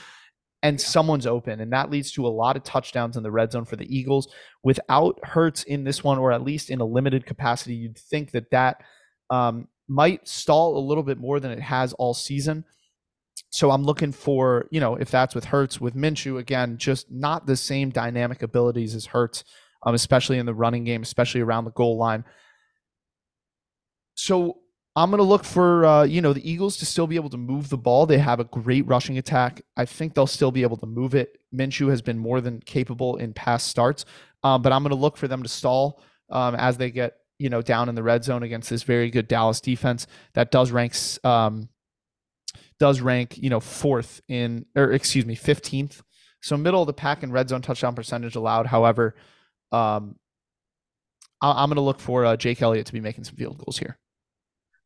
and 0.63 0.79
Yeah. 0.79 0.85
someone's 0.87 1.27
open. 1.27 1.59
And 1.59 1.71
that 1.73 1.91
leads 1.91 2.11
to 2.13 2.25
a 2.25 2.29
lot 2.29 2.55
of 2.55 2.63
touchdowns 2.63 3.17
in 3.17 3.23
the 3.23 3.31
red 3.31 3.51
zone 3.51 3.65
for 3.65 3.75
the 3.75 3.93
Eagles. 3.95 4.27
Without 4.63 5.19
Hurts 5.23 5.63
in 5.63 5.83
this 5.83 6.03
one, 6.03 6.17
or 6.17 6.31
at 6.31 6.43
least 6.43 6.69
in 6.69 6.79
a 6.79 6.85
limited 6.85 7.25
capacity, 7.25 7.75
you'd 7.75 7.97
think 7.97 8.31
that 8.31 8.49
that 8.51 8.81
um, 9.29 9.67
might 9.87 10.27
stall 10.27 10.77
a 10.77 10.87
little 10.87 11.03
bit 11.03 11.17
more 11.19 11.39
than 11.39 11.51
it 11.51 11.59
has 11.59 11.93
all 11.93 12.13
season. 12.13 12.63
So 13.49 13.69
I'm 13.71 13.83
looking 13.83 14.11
for, 14.11 14.67
you 14.71 14.79
know, 14.79 14.95
if 14.95 15.11
that's 15.11 15.35
with 15.35 15.45
Hurts, 15.45 15.79
with 15.79 15.93
Minshew, 15.95 16.39
again, 16.39 16.77
just 16.77 17.11
not 17.11 17.45
the 17.45 17.55
same 17.55 17.89
dynamic 17.91 18.41
abilities 18.41 18.95
as 18.95 19.07
Hurts, 19.07 19.43
um, 19.83 19.95
especially 19.95 20.37
in 20.37 20.45
the 20.45 20.53
running 20.53 20.83
game, 20.83 21.01
especially 21.01 21.41
around 21.41 21.65
the 21.65 21.71
goal 21.71 21.97
line. 21.97 22.23
So 24.15 24.59
I'm 24.95 25.11
going 25.11 25.19
to 25.19 25.23
look 25.23 25.43
for, 25.43 25.85
uh, 25.85 26.03
you 26.03 26.21
know, 26.21 26.33
the 26.33 26.49
Eagles 26.49 26.77
to 26.77 26.85
still 26.85 27.05
be 27.05 27.17
able 27.17 27.29
to 27.29 27.37
move 27.37 27.69
the 27.69 27.77
ball. 27.77 28.07
They 28.07 28.17
have 28.17 28.39
a 28.39 28.45
great 28.45 28.87
rushing 28.87 29.19
attack. 29.19 29.61
I 29.77 29.85
think 29.85 30.15
they'll 30.15 30.25
still 30.25 30.51
be 30.51 30.63
able 30.63 30.77
to 30.77 30.87
move 30.87 31.13
it. 31.13 31.37
Minshew 31.53 31.89
has 31.89 32.01
been 32.01 32.17
more 32.17 32.41
than 32.41 32.59
capable 32.61 33.17
in 33.17 33.33
past 33.33 33.67
starts, 33.67 34.05
um, 34.43 34.63
but 34.63 34.73
I'm 34.73 34.81
going 34.81 34.89
to 34.89 34.95
look 34.95 35.15
for 35.15 35.27
them 35.27 35.43
to 35.43 35.49
stall 35.49 36.01
um, 36.31 36.55
as 36.55 36.77
they 36.77 36.89
get, 36.89 37.17
you 37.37 37.49
know, 37.49 37.61
down 37.61 37.89
in 37.89 37.95
the 37.95 38.01
red 38.01 38.23
zone 38.23 38.41
against 38.41 38.71
this 38.71 38.81
very 38.81 39.11
good 39.11 39.27
Dallas 39.27 39.61
defense 39.61 40.07
that 40.33 40.49
does 40.49 40.71
ranks 40.71 41.19
um, 41.23 41.69
does 42.79 43.01
rank, 43.01 43.37
you 43.37 43.49
know, 43.49 43.59
fourth 43.59 44.21
in, 44.27 44.65
or 44.75 44.91
excuse 44.91 45.25
me, 45.25 45.35
15th. 45.35 46.01
So 46.41 46.57
middle 46.57 46.81
of 46.81 46.87
the 46.87 46.93
pack 46.93 47.23
in 47.23 47.31
red 47.31 47.49
zone 47.49 47.61
touchdown 47.61 47.95
percentage 47.95 48.35
allowed. 48.35 48.67
However, 48.67 49.15
um, 49.71 50.15
I- 51.41 51.63
I'm 51.63 51.69
going 51.69 51.75
to 51.75 51.81
look 51.81 51.99
for 51.99 52.25
uh, 52.25 52.35
Jake 52.37 52.61
Elliott 52.61 52.85
to 52.87 52.93
be 52.93 53.01
making 53.01 53.23
some 53.23 53.35
field 53.35 53.57
goals 53.57 53.77
here. 53.77 53.97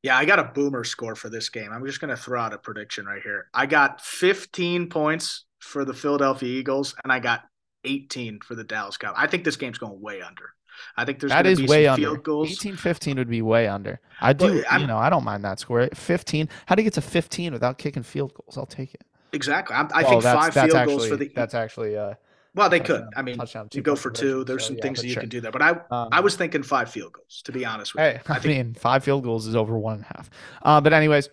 Yeah, 0.03 0.17
I 0.17 0.25
got 0.25 0.39
a 0.39 0.43
boomer 0.45 0.83
score 0.83 1.15
for 1.15 1.29
this 1.29 1.49
game. 1.49 1.71
I'm 1.71 1.85
just 1.85 2.01
going 2.01 2.09
to 2.09 2.17
throw 2.21 2.41
out 2.41 2.53
a 2.53 2.57
prediction 2.57 3.05
right 3.05 3.21
here. 3.21 3.47
I 3.53 3.67
got 3.67 4.01
15 4.01 4.89
points 4.89 5.45
for 5.59 5.85
the 5.85 5.93
Philadelphia 5.93 6.49
Eagles, 6.49 6.95
and 7.03 7.13
I 7.13 7.19
got 7.19 7.43
18 7.85 8.39
for 8.39 8.55
the 8.55 8.63
Dallas 8.63 8.97
Cowboys. 8.97 9.19
I 9.21 9.27
think 9.27 9.43
this 9.43 9.55
game's 9.57 9.77
going 9.77 10.01
way 10.01 10.21
under. 10.21 10.49
I 10.97 11.05
think 11.05 11.19
there's 11.19 11.31
That 11.31 11.43
going 11.43 11.53
is 11.53 11.59
be 11.61 11.67
way 11.67 11.85
under. 11.87 12.01
field 12.01 12.23
goals. 12.23 12.49
18 12.51 12.75
15 12.75 13.17
would 13.17 13.29
be 13.29 13.43
way 13.43 13.67
under. 13.67 13.99
I 14.19 14.33
do, 14.33 14.63
I'm- 14.71 14.81
you 14.81 14.87
know, 14.87 14.97
I 14.97 15.11
don't 15.11 15.23
mind 15.23 15.45
that 15.45 15.59
score. 15.59 15.87
15. 15.93 16.49
How 16.65 16.73
do 16.73 16.81
you 16.81 16.85
get 16.85 16.93
to 16.95 17.01
15 17.01 17.53
without 17.53 17.77
kicking 17.77 18.01
field 18.01 18.33
goals? 18.33 18.57
I'll 18.57 18.65
take 18.65 18.95
it. 18.95 19.03
Exactly. 19.33 19.75
I'm, 19.75 19.87
I 19.93 20.03
think 20.03 20.23
that's, 20.23 20.39
five 20.45 20.53
that's 20.55 20.65
field 20.73 20.77
actually, 20.77 20.95
goals 20.97 21.07
for 21.09 21.15
the. 21.17 21.31
That's 21.35 21.53
actually, 21.53 21.95
uh, 21.95 22.15
well, 22.55 22.69
they 22.69 22.79
touchdown- 22.79 23.07
could. 23.11 23.17
I 23.17 23.21
mean, 23.21 23.37
touchdown, 23.37 23.69
you 23.73 23.81
go 23.81 23.95
for 23.95 24.11
two. 24.11 24.43
There's 24.43 24.63
so 24.63 24.67
some 24.67 24.77
yeah, 24.77 24.81
things 24.83 25.01
that 25.01 25.07
you 25.07 25.13
sure. 25.13 25.21
can 25.21 25.29
do 25.29 25.41
there, 25.41 25.51
but 25.51 25.61
I 25.61 25.71
Um, 25.91 26.09
I 26.11 26.19
was 26.19 26.35
thinking 26.35 26.63
five 26.63 26.89
field 26.89 27.13
goals 27.13 27.41
to 27.45 27.51
be 27.51 27.65
honest 27.65 27.93
with 27.93 28.01
Hey, 28.03 28.13
you. 28.15 28.19
I, 28.27 28.37
I 28.37 28.39
think 28.39 28.57
mean, 28.57 28.73
five 28.75 29.03
field 29.03 29.23
goals 29.23 29.47
is 29.47 29.55
over 29.55 29.77
one 29.79 29.95
and 29.95 30.03
a 30.03 30.07
half. 30.07 30.29
Uh, 30.61 30.81
but 30.81 30.93
anyways, 30.93 31.29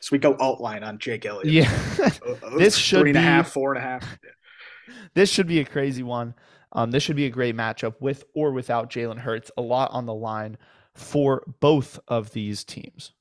so. 0.00 0.08
We 0.12 0.18
go 0.18 0.32
alt 0.34 0.58
outline 0.58 0.82
on 0.84 0.98
Jake 0.98 1.26
Elliott. 1.26 1.46
yeah, 1.52 1.70
Uh, 2.00 2.34
uh, 2.46 2.58
This 2.58 2.76
should 2.76 3.00
three 3.00 3.10
and 3.10 3.18
a 3.18 3.20
be- 3.20 3.24
half, 3.24 3.50
four 3.50 3.74
and 3.74 3.78
a 3.78 3.86
half. 3.86 4.18
this 5.14 5.30
should 5.30 5.46
be 5.46 5.60
a 5.60 5.64
crazy 5.64 6.02
one. 6.02 6.34
Um, 6.72 6.90
this 6.92 7.02
should 7.02 7.16
be 7.16 7.26
a 7.26 7.30
great 7.30 7.56
matchup 7.56 7.94
with 8.00 8.24
or 8.34 8.52
without 8.52 8.90
Jalen 8.90 9.18
Hurts. 9.18 9.50
A 9.56 9.60
lot 9.62 9.90
on 9.90 10.06
the 10.06 10.14
line 10.14 10.56
for 10.94 11.42
both 11.60 11.98
of 12.08 12.30
these 12.32 12.62
teams. 12.64 13.12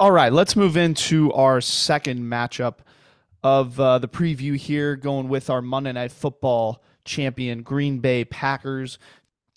All 0.00 0.10
right, 0.10 0.32
let's 0.32 0.56
move 0.56 0.76
into 0.76 1.32
our 1.34 1.60
second 1.60 2.18
matchup 2.20 2.76
of 3.42 3.78
uh, 3.78 3.98
the 3.98 4.08
preview 4.08 4.56
here, 4.56 4.96
going 4.96 5.28
with 5.28 5.50
our 5.50 5.62
Monday 5.62 5.92
Night 5.92 6.12
Football 6.12 6.82
champion 7.04 7.62
Green 7.62 7.98
Bay 7.98 8.24
Packers 8.24 8.98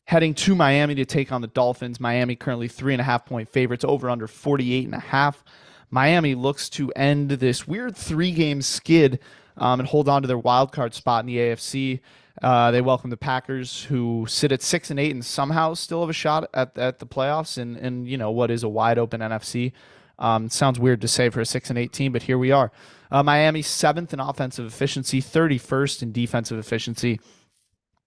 heading 0.06 0.34
to 0.36 0.56
Miami 0.56 0.96
to 0.96 1.06
take 1.06 1.32
on 1.32 1.42
the 1.42 1.48
Dolphins. 1.48 2.00
Miami 2.00 2.36
currently 2.36 2.68
three 2.68 2.94
and 2.94 3.02
a 3.02 3.04
half 3.04 3.26
point 3.26 3.50
favorites, 3.50 3.84
over 3.84 4.10
under 4.10 4.28
48 4.28 4.86
and 4.86 4.96
a 4.96 5.00
half. 5.00 5.44
Miami 5.90 6.36
looks 6.36 6.70
to 6.70 6.92
end 6.92 7.32
this 7.32 7.68
weird 7.68 7.96
three 7.96 8.32
game 8.32 8.62
skid 8.62 9.20
um, 9.58 9.80
and 9.80 9.90
hold 9.90 10.10
on 10.10 10.22
to 10.22 10.28
their 10.28 10.38
wild 10.38 10.72
card 10.72 10.94
spot 10.94 11.22
in 11.22 11.28
the 11.28 11.38
AFC. 11.38 12.00
Uh, 12.42 12.70
they 12.72 12.82
welcome 12.82 13.10
the 13.10 13.18
Packers, 13.18 13.86
who 13.86 14.26
sit 14.28 14.52
at 14.52 14.62
six 14.62 14.92
and 14.92 15.00
eight 15.00 15.12
and 15.12 15.24
somehow 15.24 15.74
still 15.74 16.02
have 16.02 16.10
a 16.10 16.14
shot 16.14 16.50
at, 16.54 16.78
at 16.78 17.00
the 17.00 17.08
playoffs 17.08 17.58
and, 17.58 17.78
in 17.78 18.06
you 18.06 18.18
know 18.18 18.30
what 18.30 18.52
is 18.52 18.64
a 18.64 18.70
wide 18.70 18.98
open 18.98 19.22
NFC. 19.22 19.72
Um, 20.20 20.50
sounds 20.50 20.80
weird 20.80 21.02
to 21.02 21.08
say 21.08 21.30
for 21.30 21.42
a 21.42 21.46
six 21.46 21.70
and 21.70 21.80
eight 21.80 21.94
team, 21.94 22.12
but 22.12 22.24
here 22.24 22.38
we 22.38 22.52
are. 22.52 22.72
Uh, 23.12 23.24
Miami 23.24 23.62
seventh 23.62 24.14
in 24.14 24.20
offensive 24.20 24.66
efficiency, 24.66 25.22
thirty 25.22 25.58
first 25.58 26.02
in 26.02 26.12
defensive 26.12 26.58
efficiency. 26.58 27.20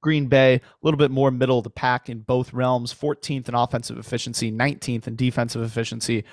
Green 0.01 0.27
Bay, 0.27 0.55
a 0.55 0.61
little 0.83 0.99
bit 0.99 1.11
more 1.11 1.31
middle 1.31 1.59
of 1.59 1.65
the 1.65 1.71
pack 1.71 2.09
in 2.09 2.21
both 2.21 2.53
realms, 2.53 2.95
14th 2.95 3.49
in 3.49 3.55
offensive 3.57 3.99
efficiency, 3.99 4.53
19th 4.53 5.09
in 5.09 5.17
defensive 5.17 5.61
efficiency. 5.61 6.25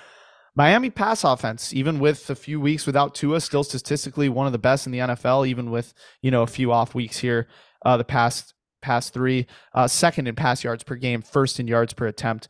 Miami 0.55 0.89
pass 0.89 1.23
offense, 1.23 1.73
even 1.73 1.99
with 1.99 2.29
a 2.29 2.35
few 2.35 2.61
weeks 2.61 2.85
without 2.85 3.13
Tua, 3.13 3.41
still 3.41 3.63
statistically 3.63 4.29
one 4.29 4.45
of 4.45 4.53
the 4.53 4.59
best 4.59 4.85
in 4.85 4.93
the 4.93 4.99
NFL, 4.99 5.47
even 5.47 5.69
with 5.69 5.93
you 6.21 6.31
know 6.31 6.43
a 6.43 6.47
few 6.47 6.71
off 6.71 6.95
weeks 6.95 7.17
here. 7.17 7.47
Uh, 7.85 7.97
the 7.97 8.05
past 8.05 8.53
past 8.81 9.13
three, 9.13 9.47
uh, 9.73 9.87
second 9.87 10.27
in 10.27 10.35
pass 10.35 10.63
yards 10.63 10.83
per 10.83 10.95
game, 10.95 11.21
first 11.21 11.59
in 11.59 11.67
yards 11.67 11.93
per 11.93 12.07
attempt, 12.07 12.47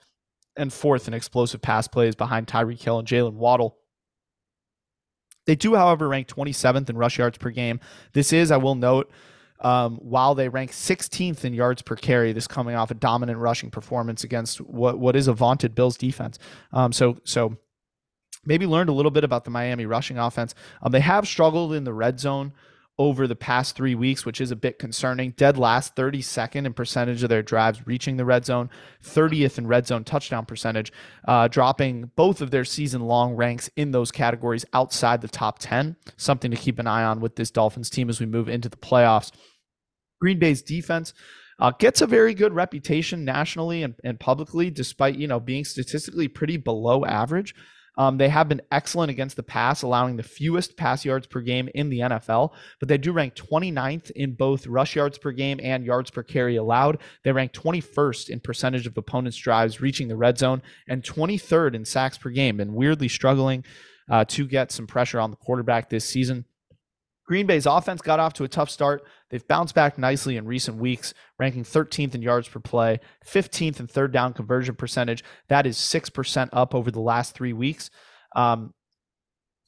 and 0.56 0.72
fourth 0.72 1.08
in 1.08 1.14
explosive 1.14 1.62
pass 1.62 1.88
plays 1.88 2.16
behind 2.16 2.46
Tyreek 2.46 2.82
Hill 2.82 3.00
and 3.00 3.08
Jaylen 3.08 3.34
Waddle. 3.34 3.78
They 5.46 5.56
do, 5.56 5.76
however, 5.76 6.08
rank 6.08 6.28
27th 6.28 6.90
in 6.90 6.98
rush 6.98 7.18
yards 7.18 7.38
per 7.38 7.50
game. 7.50 7.80
This 8.14 8.34
is, 8.34 8.52
I 8.52 8.58
will 8.58 8.76
note, 8.76 9.12
um, 9.60 9.98
while 9.98 10.36
they 10.36 10.50
rank 10.50 10.72
16th 10.72 11.46
in 11.46 11.54
yards 11.54 11.82
per 11.82 11.96
carry, 11.96 12.34
this 12.34 12.48
coming 12.48 12.76
off 12.76 12.92
a 12.92 12.96
dominant 12.96 13.40
rushing 13.40 13.72
performance 13.72 14.24
against 14.24 14.60
what 14.62 15.00
what 15.00 15.16
is 15.16 15.28
a 15.28 15.34
vaunted 15.34 15.74
Bills 15.74 15.98
defense. 15.98 16.38
Um, 16.74 16.92
so 16.92 17.18
so 17.24 17.58
maybe 18.46 18.66
learned 18.66 18.90
a 18.90 18.94
little 18.94 19.12
bit 19.12 19.24
about 19.24 19.46
the 19.46 19.52
Miami 19.52 19.86
rushing 19.86 20.18
offense. 20.18 20.54
Um, 20.82 20.92
they 20.92 21.00
have 21.00 21.28
struggled 21.28 21.74
in 21.74 21.84
the 21.84 21.94
red 21.94 22.20
zone 22.20 22.54
over 22.98 23.28
the 23.28 23.36
past 23.36 23.76
three 23.76 23.96
weeks, 23.96 24.26
which 24.26 24.40
is 24.40 24.52
a 24.52 24.56
bit 24.56 24.80
concerning. 24.80 25.32
Dead 25.32 25.58
last 25.58 25.96
32nd 25.96 26.66
in 26.66 26.74
percentage 26.74 27.24
of 27.24 27.30
their 27.30 27.44
drives 27.44 27.86
reaching 27.86 28.18
the 28.18 28.26
red 28.26 28.46
zone, 28.46 28.70
30th 29.04 29.58
in 29.58 29.68
red 29.68 29.86
zone 29.86 30.04
touchdown 30.04 30.46
percentage, 30.46 30.94
uh, 31.28 31.48
dropping 31.48 32.12
both 32.16 32.42
of 32.42 32.52
their 32.52 32.66
season 32.66 33.02
long 33.02 33.36
ranks 33.36 33.70
in 33.76 33.92
those 33.92 34.12
categories 34.12 34.66
outside 34.74 35.22
the 35.22 35.28
top 35.28 35.60
10. 35.60 35.96
Something 36.18 36.52
to 36.52 36.58
keep 36.58 36.80
an 36.80 36.88
eye 36.88 37.04
on 37.04 37.20
with 37.20 37.36
this 37.36 37.52
Dolphins 37.52 37.90
team 37.90 38.10
as 38.10 38.20
we 38.20 38.26
move 38.26 38.48
into 38.48 38.70
the 38.70 38.78
playoffs. 38.78 39.32
Green 40.22 40.40
Bay's 40.40 40.62
defense 40.62 41.14
uh, 41.60 41.72
gets 41.78 42.02
a 42.02 42.08
very 42.08 42.34
good 42.34 42.54
reputation 42.54 43.26
nationally 43.26 43.84
and, 43.84 43.96
and 44.04 44.20
publicly, 44.20 44.70
despite 44.70 45.16
you 45.16 45.28
know 45.28 45.40
being 45.40 45.66
statistically 45.66 46.28
pretty 46.28 46.58
below 46.58 47.06
average. 47.06 47.56
Um, 47.98 48.18
they 48.18 48.30
have 48.30 48.50
been 48.50 48.62
excellent 48.72 49.10
against 49.10 49.36
the 49.36 49.44
pass, 49.44 49.82
allowing 49.82 50.18
the 50.18 50.24
fewest 50.24 50.78
pass 50.78 51.06
yards 51.06 51.28
per 51.28 51.42
game 51.42 51.70
in 51.76 51.90
the 51.90 52.00
NFL, 52.00 52.52
but 52.80 52.90
they 52.90 52.98
do 52.98 53.12
rank 53.12 53.36
29th 53.36 54.12
in 54.12 54.34
both 54.34 54.68
rush 54.68 54.96
yards 54.96 55.18
per 55.18 55.32
game 55.32 55.60
and 55.64 55.86
yards 55.86 56.12
per 56.12 56.24
carry 56.24 56.56
allowed. 56.56 57.00
They 57.24 57.32
rank 57.32 57.54
21st 57.54 58.30
in 58.30 58.40
percentage 58.40 58.88
of 58.88 58.98
opponents' 58.98 59.38
drives 59.38 59.82
reaching 59.82 60.08
the 60.08 60.18
red 60.18 60.38
zone 60.38 60.62
and 60.88 61.04
23rd 61.04 61.76
in 61.76 61.86
sacks 61.86 62.18
per 62.18 62.30
game, 62.30 62.60
and 62.60 62.74
weirdly 62.74 63.08
struggling 63.08 63.64
uh, 64.10 64.26
to 64.26 64.46
get 64.48 64.72
some 64.72 64.88
pressure 64.88 65.20
on 65.20 65.32
the 65.32 65.38
quarterback 65.38 65.90
this 65.90 66.06
season. 66.06 66.46
Green 67.26 67.48
Bay's 67.48 67.66
offense 67.66 68.02
got 68.02 68.20
off 68.20 68.34
to 68.34 68.44
a 68.44 68.48
tough 68.48 68.70
start. 68.70 69.04
They've 69.30 69.48
bounced 69.48 69.74
back 69.74 69.98
nicely 69.98 70.38
in 70.38 70.46
recent 70.46 70.78
weeks, 70.78 71.14
ranking 71.40 71.64
13th 71.64 72.14
in 72.14 72.22
yards 72.22 72.48
per 72.48 72.60
play, 72.60 73.00
15th 73.26 73.80
in 73.80 73.88
third 73.88 74.12
down 74.12 74.34
conversion 74.34 74.76
percentage. 74.76 75.24
That 75.48 75.66
is 75.66 75.78
6% 75.78 76.50
up 76.54 76.76
over 76.76 76.92
the 76.92 77.00
last 77.02 77.34
three 77.34 77.54
weeks. 77.54 77.90
Um, 78.36 78.74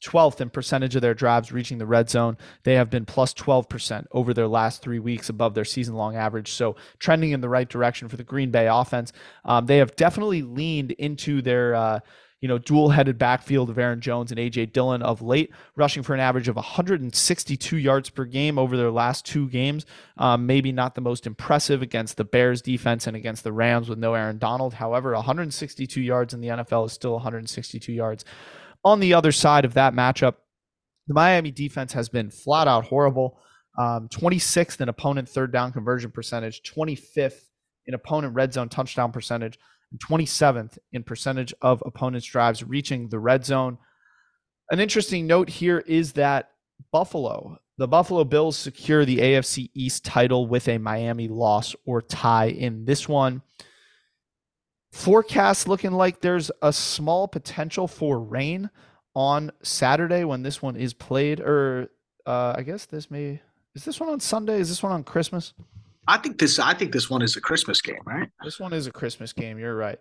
12th 0.04 0.42
in 0.42 0.50
percentage 0.52 0.96
of 0.96 1.02
their 1.02 1.16
drives 1.16 1.52
reaching 1.52 1.80
the 1.80 1.86
red 1.86 2.10
zone. 2.10 2.38
They 2.64 2.76
have 2.76 2.90
been 2.90 3.06
plus 3.06 3.34
12% 3.34 4.06
over 4.12 4.34
their 4.34 4.48
last 4.48 4.82
three 4.82 5.00
weeks 5.00 5.30
above 5.30 5.56
their 5.56 5.66
season 5.66 5.96
long 5.96 6.16
average. 6.16 6.52
So 6.52 6.76
trending 7.00 7.32
in 7.32 7.42
the 7.42 7.50
right 7.50 7.68
direction 7.68 8.08
for 8.08 8.18
the 8.18 8.24
Green 8.24 8.52
Bay 8.52 8.68
offense. 8.68 9.12
Um, 9.44 9.66
they 9.66 9.78
have 9.78 9.96
definitely 9.96 10.44
leaned 10.44 10.92
into 10.92 11.42
their. 11.42 11.76
Uh, 11.76 12.00
you 12.40 12.48
know, 12.48 12.60
dual 12.60 12.90
headed 12.90 13.18
backfield 13.18 13.70
of 13.70 13.80
Aaron 13.80 14.00
Jones 14.00 14.32
and 14.32 14.40
AJ 14.40 14.72
Dillon 14.72 15.02
of 15.02 15.22
late, 15.22 15.52
rushing 15.76 16.04
for 16.04 16.14
an 16.14 16.20
average 16.20 16.48
of 16.48 16.56
162 16.56 17.78
yards 17.78 18.10
per 18.10 18.26
game 18.26 18.60
over 18.60 18.78
their 18.78 18.92
last 18.92 19.26
two 19.26 19.50
games. 19.50 19.86
Um, 20.18 20.46
maybe 20.46 20.72
not 20.72 20.94
the 20.94 21.02
most 21.02 21.26
impressive 21.26 21.82
against 21.82 22.18
the 22.18 22.24
Bears 22.24 22.62
defense 22.62 23.08
and 23.08 23.18
against 23.18 23.44
the 23.44 23.52
Rams 23.52 23.90
with 23.90 23.98
no 23.98 24.14
Aaron 24.14 24.38
Donald. 24.38 24.76
However, 24.76 25.14
162 25.14 26.00
yards 26.00 26.34
in 26.34 26.42
the 26.42 26.50
NFL 26.50 26.86
is 26.86 26.94
still 26.94 27.14
162 27.14 27.92
yards. 27.92 28.24
On 28.84 29.00
the 29.00 29.16
other 29.16 29.32
side 29.32 29.66
of 29.66 29.74
that 29.74 29.94
matchup, 29.94 30.36
the 31.08 31.14
Miami 31.14 31.52
defense 31.52 31.94
has 31.94 32.10
been 32.10 32.30
flat 32.30 32.68
out 32.68 32.86
horrible. 32.86 33.40
Um, 33.80 34.10
26th 34.10 34.82
in 34.82 34.90
opponent 34.90 35.30
third 35.30 35.52
down 35.52 35.72
conversion 35.72 36.12
percentage, 36.12 36.62
25th 36.64 37.42
in 37.86 37.94
opponent 37.94 38.36
red 38.36 38.54
zone 38.54 38.70
touchdown 38.70 39.12
percentage, 39.12 39.58
27th 39.98 40.78
in 40.92 41.04
percentage 41.04 41.54
of 41.62 41.82
opponents' 41.86 42.26
drives 42.26 42.64
reaching 42.64 43.10
the 43.10 43.20
red 43.20 43.46
zone. 43.46 43.78
An 44.70 44.80
interesting 44.80 45.28
note 45.28 45.50
here 45.50 45.80
is 45.80 46.14
that 46.14 46.52
Buffalo, 46.92 47.58
the 47.78 47.88
Buffalo 47.88 48.24
Bills 48.24 48.58
secure 48.58 49.06
the 49.06 49.20
AFC 49.20 49.70
East 49.74 50.04
title 50.04 50.48
with 50.48 50.68
a 50.68 50.78
Miami 50.78 51.28
loss 51.28 51.76
or 51.86 52.02
tie 52.02 52.48
in 52.48 52.86
this 52.86 53.08
one. 53.08 53.42
Forecast 54.92 55.68
looking 55.68 55.92
like 55.92 56.22
there's 56.22 56.52
a 56.62 56.74
small 56.74 57.28
potential 57.28 57.88
for 57.88 58.20
rain 58.20 58.70
on 59.16 59.52
Saturday 59.64 60.24
when 60.24 60.44
this 60.44 60.62
one 60.62 60.76
is 60.76 60.94
played, 60.94 61.40
or 61.40 61.90
uh, 62.26 62.54
I 62.58 62.64
guess 62.64 62.86
this 62.86 63.10
may 63.10 63.42
is 63.78 63.86
this 63.86 64.00
one 64.00 64.10
on 64.10 64.20
Sunday? 64.20 64.60
Is 64.60 64.70
this 64.70 64.82
one 64.82 64.92
on 64.92 65.04
Christmas? 65.04 65.54
I 66.08 66.18
think 66.18 66.40
this. 66.40 66.60
I 66.60 66.74
think 66.74 66.92
this 66.92 67.10
one 67.10 67.22
is 67.22 67.36
a 67.36 67.42
Christmas 67.42 67.82
game, 67.82 68.02
right? 68.06 68.30
This 68.44 68.60
one 68.60 68.74
is 68.74 68.88
a 68.88 68.92
Christmas 68.92 69.34
game. 69.34 69.58
You're 69.58 69.76
right. 69.76 70.00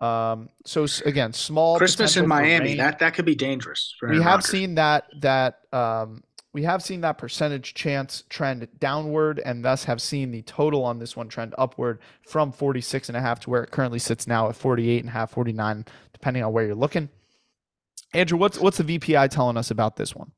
Um, 0.00 0.48
so 0.64 0.86
again, 1.04 1.32
small 1.32 1.78
Christmas 1.78 2.16
in 2.16 2.26
Miami. 2.26 2.74
That 2.74 2.98
that 2.98 3.14
could 3.14 3.24
be 3.24 3.34
dangerous. 3.34 3.94
we 4.02 4.16
have 4.16 4.26
Rodgers. 4.26 4.46
seen 4.46 4.74
that 4.74 5.04
that 5.20 5.60
um, 5.72 6.22
we 6.52 6.62
have 6.64 6.82
seen 6.82 7.00
that 7.00 7.18
percentage 7.18 7.74
chance 7.74 8.24
trend 8.28 8.68
downward 8.78 9.40
and 9.44 9.64
thus 9.64 9.84
have 9.84 10.02
seen 10.02 10.30
the 10.30 10.42
total 10.42 10.84
on 10.84 10.98
this 10.98 11.16
one 11.16 11.28
trend 11.28 11.54
upward 11.56 12.00
from 12.26 12.52
46 12.52 13.08
and 13.08 13.16
a 13.16 13.20
half 13.20 13.40
to 13.40 13.50
where 13.50 13.62
it 13.62 13.70
currently 13.70 13.98
sits 13.98 14.26
now 14.26 14.48
at 14.48 14.56
48 14.56 15.00
and 15.00 15.08
a 15.08 15.12
half 15.12 15.30
49 15.30 15.84
depending 16.12 16.42
on 16.42 16.52
where 16.52 16.66
you're 16.66 16.74
looking 16.74 17.08
andrew 18.12 18.38
what's 18.38 18.58
what's 18.58 18.78
the 18.78 18.84
vpi 18.98 19.30
telling 19.30 19.56
us 19.56 19.70
about 19.70 19.96
this 19.96 20.14
one 20.14 20.32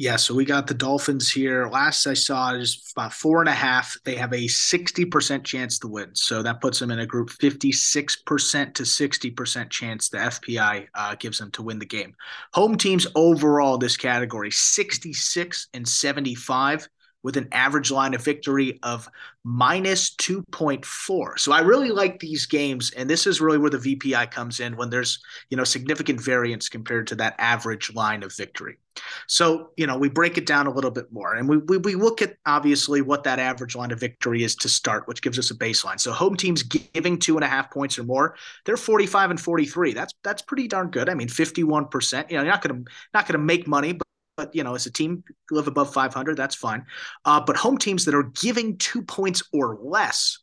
yeah, 0.00 0.16
so 0.16 0.32
we 0.32 0.46
got 0.46 0.66
the 0.66 0.72
Dolphins 0.72 1.30
here. 1.30 1.68
Last 1.68 2.06
I 2.06 2.14
saw 2.14 2.54
is 2.54 2.90
about 2.96 3.12
four 3.12 3.40
and 3.40 3.50
a 3.50 3.52
half. 3.52 3.98
They 4.02 4.14
have 4.14 4.32
a 4.32 4.46
60% 4.46 5.44
chance 5.44 5.78
to 5.80 5.88
win. 5.88 6.08
So 6.14 6.42
that 6.42 6.62
puts 6.62 6.78
them 6.78 6.90
in 6.90 7.00
a 7.00 7.06
group 7.06 7.28
56% 7.28 8.74
to 8.74 8.82
60% 8.82 9.68
chance 9.68 10.08
the 10.08 10.16
FPI 10.16 10.86
uh, 10.94 11.16
gives 11.16 11.36
them 11.36 11.50
to 11.50 11.62
win 11.62 11.78
the 11.78 11.84
game. 11.84 12.14
Home 12.54 12.78
teams 12.78 13.06
overall, 13.14 13.76
this 13.76 13.98
category 13.98 14.50
66 14.50 15.68
and 15.74 15.86
75 15.86 16.88
with 17.22 17.36
an 17.36 17.48
average 17.52 17.90
line 17.90 18.14
of 18.14 18.24
victory 18.24 18.78
of 18.82 19.08
minus 19.44 20.14
2.4. 20.16 21.38
So 21.38 21.52
I 21.52 21.60
really 21.60 21.90
like 21.90 22.18
these 22.18 22.46
games 22.46 22.90
and 22.92 23.08
this 23.08 23.26
is 23.26 23.40
really 23.40 23.58
where 23.58 23.70
the 23.70 23.78
VPI 23.78 24.30
comes 24.30 24.60
in 24.60 24.76
when 24.76 24.90
there's, 24.90 25.22
you 25.48 25.56
know, 25.56 25.64
significant 25.64 26.20
variance 26.20 26.68
compared 26.68 27.06
to 27.08 27.14
that 27.16 27.34
average 27.38 27.94
line 27.94 28.22
of 28.22 28.34
victory. 28.34 28.78
So, 29.26 29.70
you 29.76 29.86
know, 29.86 29.96
we 29.96 30.08
break 30.08 30.36
it 30.36 30.46
down 30.46 30.66
a 30.66 30.70
little 30.70 30.90
bit 30.90 31.10
more 31.12 31.34
and 31.34 31.48
we, 31.48 31.58
we, 31.58 31.78
we 31.78 31.94
look 31.94 32.20
at 32.20 32.36
obviously 32.44 33.00
what 33.00 33.24
that 33.24 33.38
average 33.38 33.76
line 33.76 33.92
of 33.92 34.00
victory 34.00 34.42
is 34.42 34.54
to 34.56 34.68
start, 34.68 35.08
which 35.08 35.22
gives 35.22 35.38
us 35.38 35.50
a 35.50 35.54
baseline. 35.54 36.00
So 36.00 36.12
home 36.12 36.36
teams 36.36 36.62
giving 36.62 37.18
two 37.18 37.36
and 37.36 37.44
a 37.44 37.48
half 37.48 37.70
points 37.70 37.98
or 37.98 38.04
more, 38.04 38.36
they're 38.64 38.76
45 38.76 39.30
and 39.30 39.40
43. 39.40 39.94
That's, 39.94 40.12
that's 40.22 40.42
pretty 40.42 40.68
darn 40.68 40.90
good. 40.90 41.08
I 41.08 41.14
mean, 41.14 41.28
51%, 41.28 42.30
you 42.30 42.36
know, 42.36 42.42
you're 42.42 42.52
not 42.52 42.62
to, 42.62 42.84
not 43.14 43.26
to 43.28 43.38
make 43.38 43.66
money, 43.66 43.92
but 43.92 44.06
but 44.40 44.54
you 44.54 44.64
know, 44.64 44.74
as 44.74 44.86
a 44.86 44.90
team 44.90 45.22
live 45.50 45.66
above 45.66 45.92
500, 45.92 46.34
that's 46.34 46.54
fine. 46.54 46.86
Uh, 47.26 47.42
but 47.42 47.56
home 47.56 47.76
teams 47.76 48.06
that 48.06 48.14
are 48.14 48.32
giving 48.40 48.78
two 48.78 49.02
points 49.02 49.42
or 49.52 49.78
less 49.82 50.38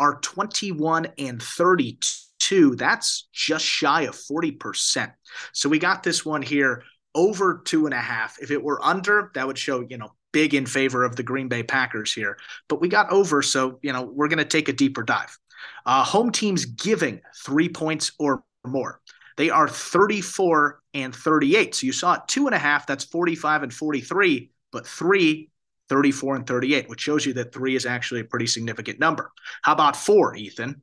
are 0.00 0.18
21 0.22 1.06
and 1.18 1.40
32. 1.40 2.74
That's 2.74 3.28
just 3.32 3.64
shy 3.64 4.02
of 4.02 4.16
40%. 4.16 5.12
So 5.52 5.68
we 5.68 5.78
got 5.78 6.02
this 6.02 6.26
one 6.26 6.42
here 6.42 6.82
over 7.14 7.62
two 7.64 7.84
and 7.84 7.94
a 7.94 8.00
half. 8.00 8.38
If 8.40 8.50
it 8.50 8.60
were 8.60 8.84
under, 8.84 9.30
that 9.36 9.46
would 9.46 9.56
show, 9.56 9.86
you 9.88 9.98
know, 9.98 10.14
big 10.32 10.52
in 10.52 10.66
favor 10.66 11.04
of 11.04 11.14
the 11.14 11.22
Green 11.22 11.46
Bay 11.46 11.62
Packers 11.62 12.12
here. 12.12 12.38
But 12.68 12.80
we 12.80 12.88
got 12.88 13.12
over, 13.12 13.40
so, 13.40 13.78
you 13.82 13.92
know, 13.92 14.02
we're 14.02 14.28
going 14.28 14.38
to 14.38 14.44
take 14.44 14.68
a 14.68 14.72
deeper 14.72 15.04
dive. 15.04 15.38
Uh, 15.86 16.02
home 16.02 16.32
teams 16.32 16.64
giving 16.64 17.20
three 17.44 17.68
points 17.68 18.10
or 18.18 18.42
more. 18.66 19.00
They 19.38 19.50
are 19.50 19.68
34 19.68 20.82
and 20.94 21.14
38. 21.14 21.74
So 21.76 21.86
you 21.86 21.92
saw 21.92 22.14
it 22.14 22.22
two 22.26 22.46
and 22.46 22.54
a 22.54 22.58
half, 22.58 22.88
that's 22.88 23.04
45 23.04 23.62
and 23.62 23.72
43, 23.72 24.50
but 24.72 24.84
three, 24.84 25.50
34 25.88 26.36
and 26.36 26.46
38, 26.46 26.88
which 26.88 27.00
shows 27.00 27.24
you 27.24 27.32
that 27.34 27.54
three 27.54 27.76
is 27.76 27.86
actually 27.86 28.20
a 28.20 28.24
pretty 28.24 28.48
significant 28.48 28.98
number. 28.98 29.30
How 29.62 29.72
about 29.72 29.94
four, 29.94 30.34
Ethan? 30.34 30.82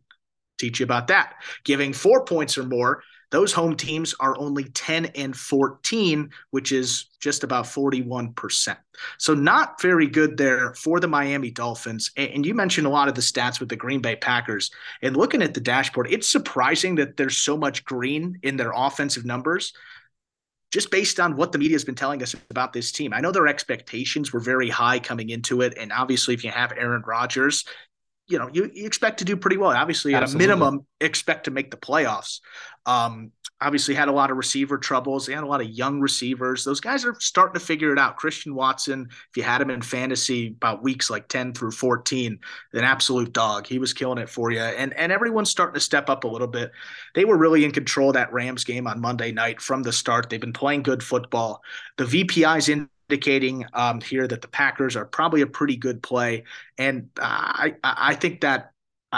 Teach 0.57 0.79
you 0.79 0.85
about 0.85 1.07
that. 1.07 1.33
Giving 1.65 1.91
four 1.91 2.23
points 2.23 2.57
or 2.57 2.63
more, 2.63 3.03
those 3.31 3.51
home 3.51 3.75
teams 3.75 4.13
are 4.19 4.37
only 4.37 4.65
10 4.65 5.07
and 5.07 5.35
14, 5.35 6.29
which 6.51 6.71
is 6.71 7.05
just 7.19 7.43
about 7.43 7.65
41%. 7.65 8.77
So, 9.17 9.33
not 9.33 9.81
very 9.81 10.07
good 10.07 10.37
there 10.37 10.73
for 10.75 10.99
the 10.99 11.07
Miami 11.07 11.51
Dolphins. 11.51 12.11
And 12.17 12.45
you 12.45 12.53
mentioned 12.53 12.87
a 12.87 12.89
lot 12.89 13.07
of 13.07 13.15
the 13.15 13.21
stats 13.21 13.59
with 13.59 13.69
the 13.69 13.75
Green 13.75 14.01
Bay 14.01 14.15
Packers. 14.15 14.71
And 15.01 15.17
looking 15.17 15.41
at 15.41 15.53
the 15.53 15.61
dashboard, 15.61 16.07
it's 16.11 16.29
surprising 16.29 16.95
that 16.95 17.17
there's 17.17 17.37
so 17.37 17.57
much 17.57 17.83
green 17.83 18.39
in 18.43 18.57
their 18.57 18.71
offensive 18.75 19.25
numbers 19.25 19.73
just 20.75 20.91
based 20.91 21.21
on 21.21 21.37
what 21.37 21.53
the 21.53 21.57
media 21.57 21.73
has 21.73 21.85
been 21.85 21.95
telling 21.95 22.21
us 22.21 22.35
about 22.49 22.73
this 22.73 22.91
team. 22.91 23.13
I 23.13 23.21
know 23.21 23.31
their 23.31 23.47
expectations 23.47 24.33
were 24.33 24.41
very 24.41 24.69
high 24.69 24.99
coming 24.99 25.29
into 25.29 25.61
it. 25.61 25.77
And 25.77 25.91
obviously, 25.93 26.33
if 26.33 26.43
you 26.43 26.51
have 26.51 26.73
Aaron 26.73 27.01
Rodgers, 27.05 27.63
you 28.27 28.39
know, 28.39 28.49
you, 28.51 28.71
you 28.73 28.85
expect 28.85 29.19
to 29.19 29.25
do 29.25 29.37
pretty 29.37 29.57
well. 29.57 29.71
Obviously, 29.71 30.15
at 30.15 30.23
Absolutely. 30.23 30.45
a 30.45 30.47
minimum, 30.47 30.85
expect 30.99 31.45
to 31.45 31.51
make 31.51 31.69
the 31.69 31.77
playoffs. 31.77 32.39
Um, 32.87 33.31
obviously, 33.61 33.93
had 33.93 34.07
a 34.07 34.11
lot 34.11 34.31
of 34.31 34.37
receiver 34.37 34.77
troubles. 34.79 35.25
They 35.25 35.33
had 35.33 35.43
a 35.43 35.47
lot 35.47 35.61
of 35.61 35.69
young 35.69 35.99
receivers. 35.99 36.63
Those 36.63 36.79
guys 36.79 37.05
are 37.05 37.15
starting 37.19 37.59
to 37.59 37.65
figure 37.65 37.93
it 37.93 37.99
out. 37.99 38.17
Christian 38.17 38.55
Watson, 38.55 39.07
if 39.11 39.37
you 39.37 39.43
had 39.43 39.61
him 39.61 39.69
in 39.69 39.81
fantasy 39.81 40.47
about 40.47 40.81
weeks 40.81 41.09
like 41.09 41.27
10 41.27 41.53
through 41.53 41.71
14, 41.71 42.39
an 42.73 42.83
absolute 42.83 43.31
dog. 43.31 43.67
He 43.67 43.77
was 43.77 43.93
killing 43.93 44.17
it 44.17 44.29
for 44.29 44.49
you. 44.51 44.59
And, 44.59 44.93
and 44.93 45.11
everyone's 45.11 45.51
starting 45.51 45.75
to 45.75 45.79
step 45.79 46.09
up 46.09 46.23
a 46.23 46.27
little 46.27 46.47
bit. 46.47 46.71
They 47.13 47.25
were 47.25 47.37
really 47.37 47.63
in 47.63 47.71
control 47.71 48.09
of 48.09 48.15
that 48.15 48.33
Rams 48.33 48.63
game 48.63 48.87
on 48.87 48.99
Monday 48.99 49.31
night 49.31 49.61
from 49.61 49.83
the 49.83 49.93
start. 49.93 50.29
They've 50.29 50.41
been 50.41 50.53
playing 50.53 50.83
good 50.83 51.03
football. 51.03 51.61
The 51.97 52.05
VPI's 52.05 52.69
in 52.69 52.89
indicating 53.09 53.65
um, 53.73 54.01
here 54.01 54.27
that 54.27 54.41
the 54.41 54.47
Packers 54.47 54.95
are 54.95 55.05
probably 55.05 55.41
a 55.41 55.47
pretty 55.47 55.75
good 55.75 56.01
play, 56.01 56.43
and 56.77 57.09
I 57.17 57.75
I 57.83 58.15
think 58.15 58.41
that 58.41 58.71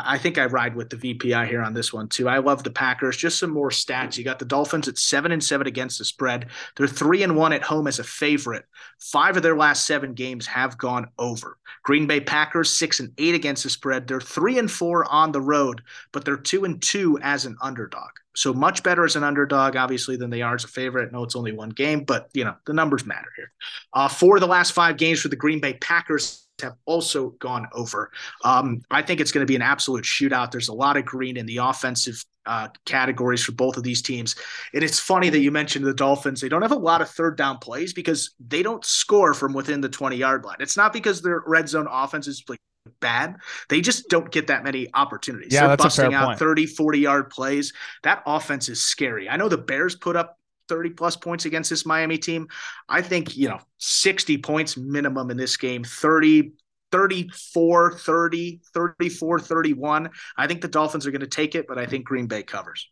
I 0.06 0.18
think 0.18 0.38
I 0.38 0.46
ride 0.46 0.76
with 0.76 0.90
the 0.90 0.96
VPI 0.98 1.48
here 1.48 1.62
on 1.62 1.74
this 1.74 1.92
one 1.92 2.08
too. 2.08 2.28
I 2.30 2.38
love 2.38 2.64
the 2.64 2.70
Packers. 2.70 3.18
Just 3.18 3.40
some 3.40 3.50
more 3.50 3.70
stats. 3.70 4.18
You 4.18 4.24
got 4.24 4.38
the 4.40 4.46
Dolphins 4.46 4.88
at 4.88 4.98
seven 4.98 5.32
and 5.32 5.44
seven 5.44 5.66
against 5.66 5.98
the 5.98 6.06
spread. 6.06 6.48
They're 6.76 6.88
three 6.88 7.24
and 7.24 7.36
one 7.36 7.54
at 7.54 7.64
home 7.64 7.88
as 7.88 8.00
a 8.00 8.04
favorite. 8.04 8.66
Five 9.00 9.38
of 9.38 9.44
their 9.44 9.58
last 9.58 9.88
seven 9.88 10.14
games 10.14 10.46
have 10.48 10.78
gone 10.78 11.08
over. 11.18 11.58
Green 11.84 12.06
Bay 12.06 12.20
Packers 12.20 12.72
six 12.72 13.00
and 13.00 13.12
eight 13.18 13.36
against 13.36 13.64
the 13.64 13.70
spread. 13.70 14.08
They're 14.08 14.22
three 14.22 14.60
and 14.60 14.70
four 14.70 15.10
on 15.12 15.32
the 15.32 15.42
road, 15.42 15.82
but 16.12 16.26
they're 16.26 16.38
two 16.38 16.66
and 16.66 16.82
two 16.82 17.18
as 17.22 17.46
an 17.46 17.58
underdog. 17.62 18.12
So 18.38 18.54
much 18.54 18.84
better 18.84 19.04
as 19.04 19.16
an 19.16 19.24
underdog, 19.24 19.76
obviously, 19.76 20.16
than 20.16 20.30
they 20.30 20.44
are 20.44 20.54
as 20.54 20.64
a 20.64 20.68
favorite. 20.68 21.12
No, 21.12 21.24
it's 21.24 21.36
only 21.36 21.54
one 21.54 21.70
game, 21.70 22.04
but 22.04 22.30
you 22.36 22.44
know 22.44 22.56
the 22.68 22.74
numbers 22.74 23.04
matter 23.04 23.32
here. 23.36 23.52
Uh, 23.94 24.08
four 24.08 24.38
of 24.38 24.42
the 24.42 24.48
last 24.48 24.74
five 24.74 24.98
games 24.98 25.20
for 25.20 25.28
the 25.28 25.36
Green 25.36 25.60
Bay 25.60 25.74
Packers 25.74 26.48
have 26.62 26.76
also 26.86 27.30
gone 27.40 27.68
over. 27.74 28.12
Um, 28.44 28.84
I 28.92 29.02
think 29.02 29.22
it's 29.22 29.32
going 29.32 29.42
to 29.42 29.50
be 29.50 29.56
an 29.56 29.64
absolute 29.64 30.04
shootout. 30.04 30.52
There's 30.52 30.68
a 30.68 30.74
lot 30.74 30.98
of 30.98 31.06
green 31.06 31.36
in 31.36 31.48
the 31.48 31.58
offensive 31.58 32.24
uh, 32.46 32.68
categories 32.86 33.44
for 33.44 33.54
both 33.54 33.76
of 33.76 33.84
these 33.84 34.04
teams. 34.04 34.36
And 34.72 34.84
it's 34.84 35.00
funny 35.00 35.30
that 35.30 35.40
you 35.40 35.52
mentioned 35.52 35.86
the 35.86 35.94
Dolphins. 35.94 36.40
They 36.40 36.50
don't 36.50 36.62
have 36.62 36.72
a 36.72 36.76
lot 36.76 37.02
of 37.02 37.10
third 37.10 37.38
down 37.38 37.58
plays 37.58 37.92
because 37.92 38.36
they 38.40 38.62
don't 38.62 38.86
score 38.86 39.34
from 39.34 39.54
within 39.54 39.82
the 39.82 39.90
20 39.90 40.16
yard 40.16 40.46
line. 40.46 40.58
It's 40.60 40.78
not 40.78 40.94
because 40.94 41.24
their 41.24 41.44
red 41.48 41.68
zone 41.68 41.88
offense 41.90 42.28
is 42.28 42.44
like 42.48 42.60
bad. 43.00 43.36
They 43.70 43.82
just 43.82 44.10
don't 44.10 44.32
get 44.32 44.48
that 44.48 44.64
many 44.64 44.88
opportunities. 44.94 45.54
Yeah, 45.54 45.62
They're 45.62 45.70
that's 45.78 45.84
busting 45.84 46.14
out 46.14 46.26
point. 46.26 46.40
30, 46.40 46.66
40 46.66 47.00
yard 47.00 47.30
plays. 47.30 47.74
That 48.04 48.24
offense 48.26 48.70
is 48.70 48.82
scary. 48.82 49.30
I 49.30 49.38
know 49.38 49.50
the 49.50 49.58
Bears 49.58 49.96
put 49.96 50.16
up 50.16 50.38
30 50.68 50.92
plus 50.92 51.16
points 51.16 51.46
against 51.46 51.70
this 51.70 51.86
Miami 51.86 52.18
team. 52.18 52.48
I 52.90 53.02
think, 53.02 53.38
you 53.38 53.50
know, 53.50 53.60
60 53.78 54.38
points 54.40 54.78
minimum 54.78 55.32
in 55.32 55.38
this 55.38 55.58
game, 55.58 55.84
30, 55.84 56.54
34, 56.92 57.98
30, 57.98 58.62
34, 58.74 59.40
31. 59.40 60.10
I 60.38 60.48
think 60.48 60.62
the 60.62 60.68
Dolphins 60.68 61.06
are 61.06 61.12
going 61.12 61.22
to 61.22 61.28
take 61.28 61.56
it, 61.56 61.68
but 61.68 61.78
I 61.78 61.86
think 61.86 62.06
Green 62.06 62.28
Bay 62.28 62.44
covers. 62.44 62.90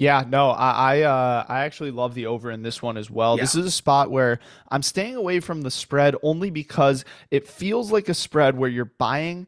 Yeah, 0.00 0.24
no, 0.26 0.48
I 0.52 0.70
I, 0.70 1.02
uh, 1.02 1.44
I 1.46 1.60
actually 1.66 1.90
love 1.90 2.14
the 2.14 2.24
over 2.24 2.50
in 2.50 2.62
this 2.62 2.80
one 2.80 2.96
as 2.96 3.10
well. 3.10 3.36
Yeah. 3.36 3.42
This 3.42 3.54
is 3.54 3.66
a 3.66 3.70
spot 3.70 4.10
where 4.10 4.38
I'm 4.70 4.82
staying 4.82 5.14
away 5.14 5.40
from 5.40 5.60
the 5.60 5.70
spread 5.70 6.16
only 6.22 6.48
because 6.48 7.04
it 7.30 7.46
feels 7.46 7.92
like 7.92 8.08
a 8.08 8.14
spread 8.14 8.56
where 8.56 8.70
you're 8.70 8.94
buying, 8.98 9.46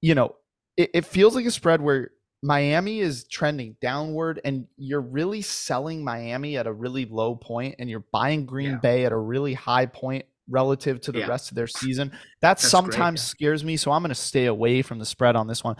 you 0.00 0.14
know, 0.14 0.34
it, 0.78 0.92
it 0.94 1.04
feels 1.04 1.34
like 1.34 1.44
a 1.44 1.50
spread 1.50 1.82
where 1.82 2.12
Miami 2.42 3.00
is 3.00 3.24
trending 3.24 3.76
downward 3.82 4.40
and 4.46 4.66
you're 4.78 5.02
really 5.02 5.42
selling 5.42 6.02
Miami 6.02 6.56
at 6.56 6.66
a 6.66 6.72
really 6.72 7.04
low 7.04 7.36
point 7.36 7.74
and 7.78 7.90
you're 7.90 8.06
buying 8.12 8.46
Green 8.46 8.70
yeah. 8.70 8.78
Bay 8.78 9.04
at 9.04 9.12
a 9.12 9.18
really 9.18 9.52
high 9.52 9.84
point 9.84 10.24
relative 10.48 11.02
to 11.02 11.12
the 11.12 11.18
yeah. 11.18 11.26
rest 11.26 11.50
of 11.50 11.54
their 11.54 11.66
season. 11.66 12.08
That 12.12 12.18
That's 12.40 12.66
sometimes 12.66 13.20
great, 13.20 13.26
yeah. 13.26 13.50
scares 13.50 13.62
me, 13.62 13.76
so 13.76 13.92
I'm 13.92 14.00
going 14.00 14.08
to 14.08 14.14
stay 14.14 14.46
away 14.46 14.80
from 14.80 14.98
the 14.98 15.04
spread 15.04 15.36
on 15.36 15.46
this 15.46 15.62
one. 15.62 15.76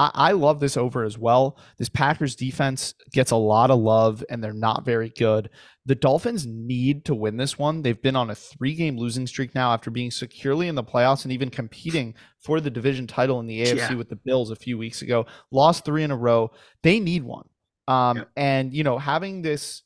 I, 0.00 0.10
I 0.14 0.32
love 0.32 0.60
this 0.60 0.78
over 0.78 1.04
as 1.04 1.18
well. 1.18 1.58
This 1.76 1.90
Packers 1.90 2.34
defense 2.34 2.94
gets 3.12 3.32
a 3.32 3.36
lot 3.36 3.70
of 3.70 3.78
love, 3.78 4.24
and 4.30 4.42
they're 4.42 4.54
not 4.54 4.82
very 4.82 5.10
good. 5.10 5.50
The 5.84 5.94
Dolphins 5.94 6.46
need 6.46 7.04
to 7.04 7.14
win 7.14 7.36
this 7.36 7.58
one. 7.58 7.82
They've 7.82 8.00
been 8.00 8.16
on 8.16 8.30
a 8.30 8.34
three 8.34 8.74
game 8.74 8.96
losing 8.96 9.26
streak 9.26 9.54
now 9.54 9.72
after 9.72 9.90
being 9.90 10.10
securely 10.10 10.68
in 10.68 10.74
the 10.74 10.82
playoffs 10.82 11.24
and 11.24 11.32
even 11.32 11.50
competing 11.50 12.14
for 12.38 12.60
the 12.60 12.70
division 12.70 13.06
title 13.06 13.40
in 13.40 13.46
the 13.46 13.60
AFC 13.60 13.76
yeah. 13.76 13.94
with 13.94 14.08
the 14.08 14.16
Bills 14.16 14.50
a 14.50 14.56
few 14.56 14.78
weeks 14.78 15.02
ago. 15.02 15.26
Lost 15.50 15.84
three 15.84 16.02
in 16.02 16.10
a 16.10 16.16
row. 16.16 16.50
They 16.82 16.98
need 16.98 17.22
one. 17.22 17.48
Um, 17.86 18.18
yeah. 18.18 18.24
And, 18.36 18.72
you 18.72 18.84
know, 18.84 18.96
having 18.96 19.42
this 19.42 19.82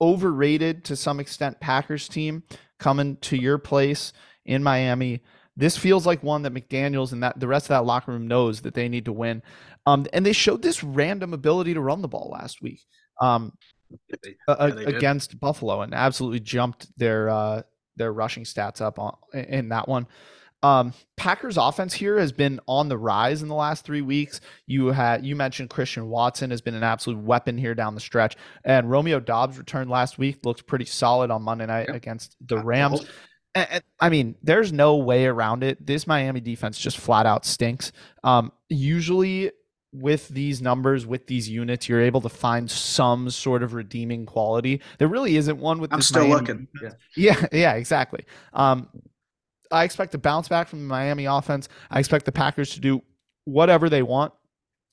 overrated 0.00 0.84
to 0.86 0.96
some 0.96 1.20
extent 1.20 1.60
Packers 1.60 2.08
team 2.08 2.42
coming 2.80 3.16
to 3.18 3.36
your 3.36 3.58
place 3.58 4.12
in 4.44 4.64
Miami. 4.64 5.22
This 5.60 5.76
feels 5.76 6.06
like 6.06 6.22
one 6.22 6.40
that 6.42 6.54
McDaniels 6.54 7.12
and 7.12 7.22
that 7.22 7.38
the 7.38 7.46
rest 7.46 7.66
of 7.66 7.68
that 7.68 7.84
locker 7.84 8.12
room 8.12 8.26
knows 8.26 8.62
that 8.62 8.72
they 8.72 8.88
need 8.88 9.04
to 9.04 9.12
win. 9.12 9.42
Um, 9.84 10.06
and 10.14 10.24
they 10.24 10.32
showed 10.32 10.62
this 10.62 10.82
random 10.82 11.34
ability 11.34 11.74
to 11.74 11.82
run 11.82 12.00
the 12.00 12.08
ball 12.08 12.30
last 12.32 12.62
week 12.62 12.80
um, 13.20 13.52
yeah, 14.24 14.64
against 14.86 15.38
Buffalo 15.38 15.82
and 15.82 15.94
absolutely 15.94 16.40
jumped 16.40 16.86
their 16.96 17.28
uh, 17.28 17.62
their 17.96 18.10
rushing 18.10 18.44
stats 18.44 18.80
up 18.80 18.98
on, 18.98 19.14
in 19.34 19.68
that 19.68 19.86
one. 19.86 20.06
Um, 20.62 20.94
Packers 21.18 21.58
offense 21.58 21.92
here 21.92 22.18
has 22.18 22.32
been 22.32 22.58
on 22.66 22.88
the 22.88 22.96
rise 22.96 23.42
in 23.42 23.48
the 23.48 23.54
last 23.54 23.84
three 23.84 24.02
weeks. 24.02 24.40
You 24.66 24.88
had 24.88 25.26
you 25.26 25.36
mentioned 25.36 25.68
Christian 25.68 26.08
Watson 26.08 26.50
has 26.52 26.62
been 26.62 26.74
an 26.74 26.82
absolute 26.82 27.18
weapon 27.18 27.58
here 27.58 27.74
down 27.74 27.94
the 27.94 28.00
stretch, 28.00 28.36
and 28.64 28.90
Romeo 28.90 29.20
Doubs 29.20 29.58
returned 29.58 29.90
last 29.90 30.16
week, 30.16 30.38
looked 30.44 30.66
pretty 30.66 30.86
solid 30.86 31.30
on 31.30 31.42
Monday 31.42 31.66
night 31.66 31.88
yep. 31.88 31.96
against 31.96 32.36
the 32.46 32.56
Rams. 32.58 33.00
And, 33.00 33.10
I 33.54 34.08
mean, 34.08 34.36
there's 34.42 34.72
no 34.72 34.96
way 34.96 35.26
around 35.26 35.64
it. 35.64 35.84
This 35.84 36.06
Miami 36.06 36.40
defense 36.40 36.78
just 36.78 36.98
flat 36.98 37.26
out 37.26 37.44
stinks. 37.44 37.90
Um, 38.22 38.52
usually, 38.68 39.50
with 39.92 40.28
these 40.28 40.62
numbers, 40.62 41.04
with 41.04 41.26
these 41.26 41.48
units, 41.48 41.88
you're 41.88 42.00
able 42.00 42.20
to 42.20 42.28
find 42.28 42.70
some 42.70 43.28
sort 43.28 43.62
of 43.62 43.74
redeeming 43.74 44.24
quality. 44.24 44.80
There 44.98 45.08
really 45.08 45.36
isn't 45.36 45.58
one 45.58 45.80
with. 45.80 45.92
I'm 45.92 46.02
still 46.02 46.28
Miami 46.28 46.34
looking. 46.34 46.68
Yeah. 46.80 46.90
yeah, 47.16 47.46
yeah, 47.52 47.74
exactly. 47.74 48.24
Um, 48.52 48.88
I 49.72 49.84
expect 49.84 50.12
to 50.12 50.18
bounce 50.18 50.48
back 50.48 50.68
from 50.68 50.80
the 50.80 50.86
Miami 50.86 51.24
offense. 51.24 51.68
I 51.90 51.98
expect 51.98 52.26
the 52.26 52.32
Packers 52.32 52.70
to 52.74 52.80
do 52.80 53.02
whatever 53.44 53.88
they 53.88 54.02
want. 54.02 54.32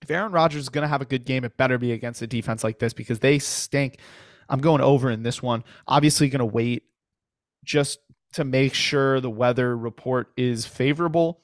If 0.02 0.12
Aaron 0.12 0.32
Rodgers 0.32 0.64
is 0.64 0.70
going 0.70 0.84
to 0.84 0.88
have 0.88 1.02
a 1.02 1.06
good 1.06 1.26
game, 1.26 1.44
it 1.44 1.58
better 1.58 1.78
be 1.78 1.92
against 1.92 2.22
a 2.22 2.28
defense 2.28 2.64
like 2.64 2.80
this 2.80 2.94
because 2.94 3.20
they 3.20 3.40
stink. 3.40 4.00
I'm 4.50 4.60
going 4.60 4.82
over 4.82 5.10
in 5.10 5.24
this 5.24 5.42
one. 5.42 5.64
Obviously, 5.88 6.30
going 6.30 6.40
to 6.40 6.46
wait 6.46 6.84
just 7.64 8.00
to 8.38 8.44
make 8.44 8.74
sure 8.74 9.20
the 9.20 9.30
weather 9.30 9.76
report 9.78 10.32
is 10.38 10.66
favorable 10.66 11.42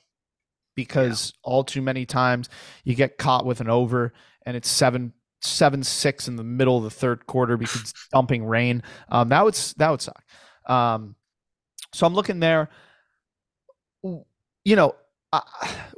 because 0.76 1.34
yeah. 1.36 1.50
all 1.52 1.64
too 1.64 1.82
many 1.82 2.06
times 2.06 2.50
you 2.84 2.96
get 2.96 3.18
caught 3.18 3.46
with 3.46 3.62
an 3.62 3.70
over 3.70 4.14
and 4.46 4.58
it's 4.58 4.70
seven 4.70 5.14
seven 5.42 5.84
six 5.84 6.28
in 6.28 6.38
the 6.38 6.44
middle 6.44 6.78
of 6.78 6.84
the 6.84 6.90
third 6.90 7.28
quarter 7.28 7.58
because 7.58 7.82
it's 7.82 7.94
dumping 8.12 8.46
rain. 8.46 8.82
Um, 9.10 9.30
that 9.30 9.44
would 9.44 9.56
that 9.78 9.90
would 9.92 10.02
suck. 10.02 10.24
Um, 10.66 11.16
so 11.94 12.08
I'm 12.08 12.14
looking 12.14 12.40
there 12.40 12.70
you 14.66 14.76
know, 14.76 14.96
uh, 15.32 15.42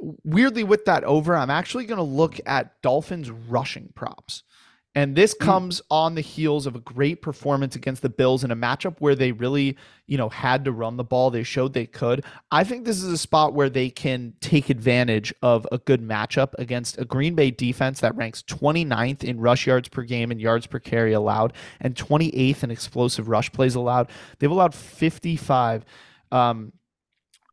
weirdly 0.24 0.64
with 0.64 0.84
that 0.86 1.04
over, 1.04 1.36
I'm 1.36 1.50
actually 1.50 1.84
going 1.84 1.98
to 1.98 2.04
look 2.04 2.38
at 2.46 2.80
Dolphins 2.82 3.30
rushing 3.30 3.90
props. 3.94 4.42
And 4.96 5.14
this 5.14 5.36
hmm. 5.38 5.44
comes 5.44 5.80
mm. 5.80 5.84
on 5.90 6.14
the 6.16 6.22
heels 6.22 6.66
of 6.66 6.74
a 6.74 6.80
great 6.80 7.22
performance 7.22 7.76
against 7.76 8.02
the 8.02 8.08
Bills 8.08 8.42
in 8.42 8.50
a 8.50 8.56
matchup 8.56 8.96
where 8.98 9.14
they 9.14 9.30
really, 9.30 9.76
you 10.06 10.16
know, 10.16 10.30
had 10.30 10.64
to 10.64 10.72
run 10.72 10.96
the 10.96 11.04
ball. 11.04 11.30
They 11.30 11.42
showed 11.44 11.74
they 11.74 11.86
could. 11.86 12.24
I 12.50 12.64
think 12.64 12.84
this 12.84 13.02
is 13.02 13.12
a 13.12 13.18
spot 13.18 13.52
where 13.52 13.68
they 13.68 13.90
can 13.90 14.32
take 14.40 14.70
advantage 14.70 15.32
of 15.42 15.68
a 15.70 15.78
good 15.78 16.00
matchup 16.00 16.54
against 16.58 16.98
a 16.98 17.04
Green 17.04 17.34
Bay 17.34 17.50
defense 17.50 18.00
that 18.00 18.16
ranks 18.16 18.42
29th 18.42 19.22
in 19.22 19.38
rush 19.38 19.66
yards 19.66 19.88
per 19.88 20.02
game 20.02 20.30
and 20.30 20.40
yards 20.40 20.66
per 20.66 20.80
carry 20.80 21.12
allowed 21.12 21.52
and 21.80 21.94
28th 21.94 22.64
in 22.64 22.70
explosive 22.70 23.28
rush 23.28 23.52
plays 23.52 23.74
allowed. 23.74 24.08
They've 24.38 24.50
allowed 24.50 24.74
55 24.74 25.84
um, 26.32 26.72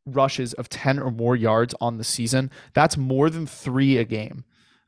rushes 0.06 0.54
of 0.54 0.70
10 0.70 1.00
or 1.00 1.12
more 1.12 1.36
yards 1.36 1.76
on 1.82 1.98
the 1.98 2.04
season. 2.06 2.52
That's 2.74 2.96
more 2.96 3.30
than 3.30 3.46
three 3.46 3.98
a 3.98 4.06
game, 4.06 4.46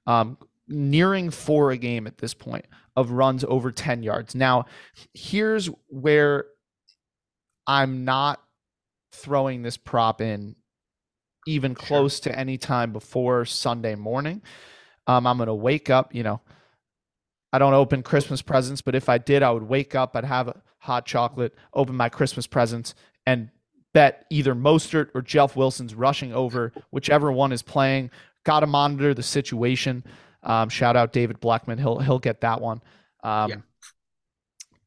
um, 0.08 0.38
nearing 0.68 1.30
four 1.30 1.72
a 1.72 1.78
game 1.78 2.08
at 2.08 2.18
this 2.18 2.34
point 2.34 2.66
of 2.96 3.12
runs 3.12 3.44
over 3.44 3.72
10 3.72 4.04
yards. 4.04 4.36
Now, 4.36 4.66
here's 5.14 5.70
where 5.88 6.46
I'm 7.68 8.06
not 8.06 8.42
throwing 9.12 9.62
this 9.62 9.78
prop 9.78 10.22
in 10.22 10.56
even 11.48 11.76
close 11.76 12.20
to 12.22 12.38
any 12.38 12.58
time 12.58 12.92
before 12.92 13.46
Sunday 13.46 13.96
morning. 13.96 14.42
Um, 15.08 15.28
I'm 15.28 15.38
going 15.38 15.48
to 15.48 15.54
wake 15.54 15.90
up, 15.90 16.16
you 16.16 16.24
know, 16.24 16.42
I 17.54 17.60
don't 17.60 17.74
open 17.74 18.04
Christmas 18.04 18.42
presents, 18.42 18.82
but 18.82 18.96
if 18.96 19.08
I 19.08 19.18
did, 19.18 19.44
I 19.44 19.52
would 19.52 19.64
wake 19.64 19.96
up, 19.96 20.16
I'd 20.16 20.26
have 20.26 20.48
a 20.48 20.62
hot 20.80 21.06
chocolate, 21.06 21.56
open 21.74 21.96
my 21.96 22.10
Christmas 22.10 22.48
presents, 22.48 22.96
and 23.26 23.50
bet 23.94 24.26
either 24.30 24.54
Mostert 24.54 25.10
or 25.14 25.22
Jeff 25.22 25.56
Wilson's 25.56 25.96
rushing 25.96 26.34
over, 26.34 26.74
whichever 26.92 27.32
one 27.32 27.52
is 27.52 27.62
playing. 27.62 28.12
Got 28.44 28.60
to 28.60 28.68
monitor 28.68 29.14
the 29.14 29.24
situation. 29.24 30.04
Um, 30.46 30.70
shout 30.70 30.96
out 30.96 31.12
David 31.12 31.40
Blackman. 31.40 31.78
He'll 31.78 32.00
he'll 32.00 32.20
get 32.20 32.42
that 32.42 32.62
one. 32.62 32.82
Um, 33.24 33.50
yeah. 33.50 33.56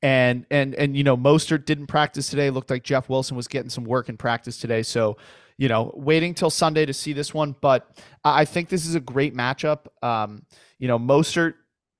And 0.01 0.47
and 0.51 0.75
and 0.75 0.97
you 0.97 1.05
know 1.05 1.17
Mostert 1.17 1.65
didn't 1.65 1.89
practice 1.89 2.31
today. 2.31 2.51
Looked 2.51 2.71
like 2.71 2.85
Jeff 2.85 3.09
Wilson 3.09 3.37
was 3.37 3.49
getting 3.49 3.71
some 3.71 3.85
work 3.85 4.09
in 4.09 4.17
practice 4.17 4.59
today. 4.59 4.83
So 4.83 5.17
you 5.57 5.69
know 5.69 5.93
waiting 5.97 6.35
till 6.35 6.51
Sunday 6.51 6.87
to 6.87 6.95
see 6.95 7.13
this 7.13 7.35
one. 7.35 7.57
But 7.61 7.91
I 8.25 8.45
think 8.45 8.69
this 8.69 8.87
is 8.87 8.95
a 8.95 9.01
great 9.01 9.35
matchup. 9.35 9.87
Um, 10.03 10.47
you 10.79 10.87
know 10.87 10.99
Mostert 10.99 11.55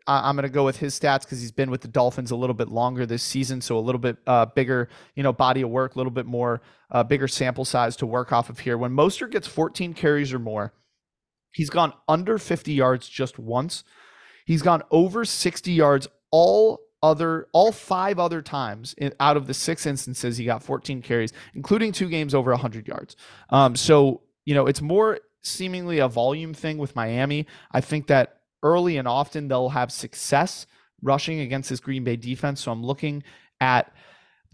I'm 0.09 0.37
going 0.37 0.45
to 0.45 0.49
go 0.49 0.65
with 0.65 0.79
his 0.79 0.99
stats 0.99 1.21
because 1.21 1.41
he's 1.41 1.53
been 1.53 1.71
with 1.71 1.83
the 1.83 1.89
Dolphins 1.89 2.31
a 2.31 2.37
little 2.37 2.55
bit 2.55 2.69
longer 2.69 3.05
this 3.05 3.23
season, 3.23 3.61
so 3.61 3.79
a 3.79 3.81
little 3.81 3.99
bit 3.99 4.17
uh, 4.27 4.47
bigger, 4.47 4.89
you 5.15 5.23
know, 5.23 5.35
body 5.35 5.61
of 5.61 5.69
work, 5.69 5.95
a 5.95 5.99
little 5.99 6.11
bit 6.11 6.25
more 6.25 6.63
uh, 6.91 7.03
bigger 7.03 7.29
sample 7.29 7.67
size 7.67 7.95
to 7.97 8.07
work 8.07 8.33
off 8.33 8.49
of 8.49 8.59
here. 8.59 8.79
When 8.79 8.93
Mostert 8.93 9.31
gets 9.33 9.47
14 9.47 9.93
carries 9.93 10.33
or 10.33 10.39
more, 10.39 10.73
he's 11.53 11.71
gone 11.71 11.93
under 12.09 12.39
50 12.39 12.73
yards 12.73 13.09
just 13.09 13.39
once. 13.39 13.85
He's 14.47 14.63
gone 14.63 14.83
over 14.91 15.25
60 15.25 15.73
yards 15.73 16.09
all 16.31 16.81
other 17.01 17.47
all 17.53 17.71
five 17.71 18.19
other 18.19 18.43
times 18.43 18.95
in, 18.99 19.13
out 19.21 19.37
of 19.37 19.47
the 19.47 19.55
six 19.55 19.87
instances 19.87 20.37
he 20.37 20.45
got 20.45 20.63
14 20.63 21.01
carries, 21.03 21.33
including 21.55 21.93
two 21.93 22.09
games 22.09 22.35
over 22.35 22.51
100 22.51 22.89
yards. 22.89 23.17
Um, 23.51 23.77
so 23.77 24.23
you 24.45 24.55
know, 24.55 24.67
it's 24.67 24.81
more 24.81 25.21
seemingly 25.43 25.99
a 25.99 26.09
volume 26.09 26.55
thing 26.55 26.79
with 26.79 26.97
Miami. 26.97 27.47
I 27.73 27.81
think 27.81 28.07
that 28.07 28.41
early 28.63 28.97
and 28.97 29.07
often 29.07 29.49
they'll 29.49 29.69
have 29.69 29.93
success 29.93 30.67
rushing 31.03 31.41
against 31.41 31.71
this 31.71 31.81
Green 31.81 32.03
Bay 32.03 32.17
defense. 32.17 32.63
So 32.63 32.73
I'm 32.73 32.83
looking 32.83 33.23
at 33.61 33.93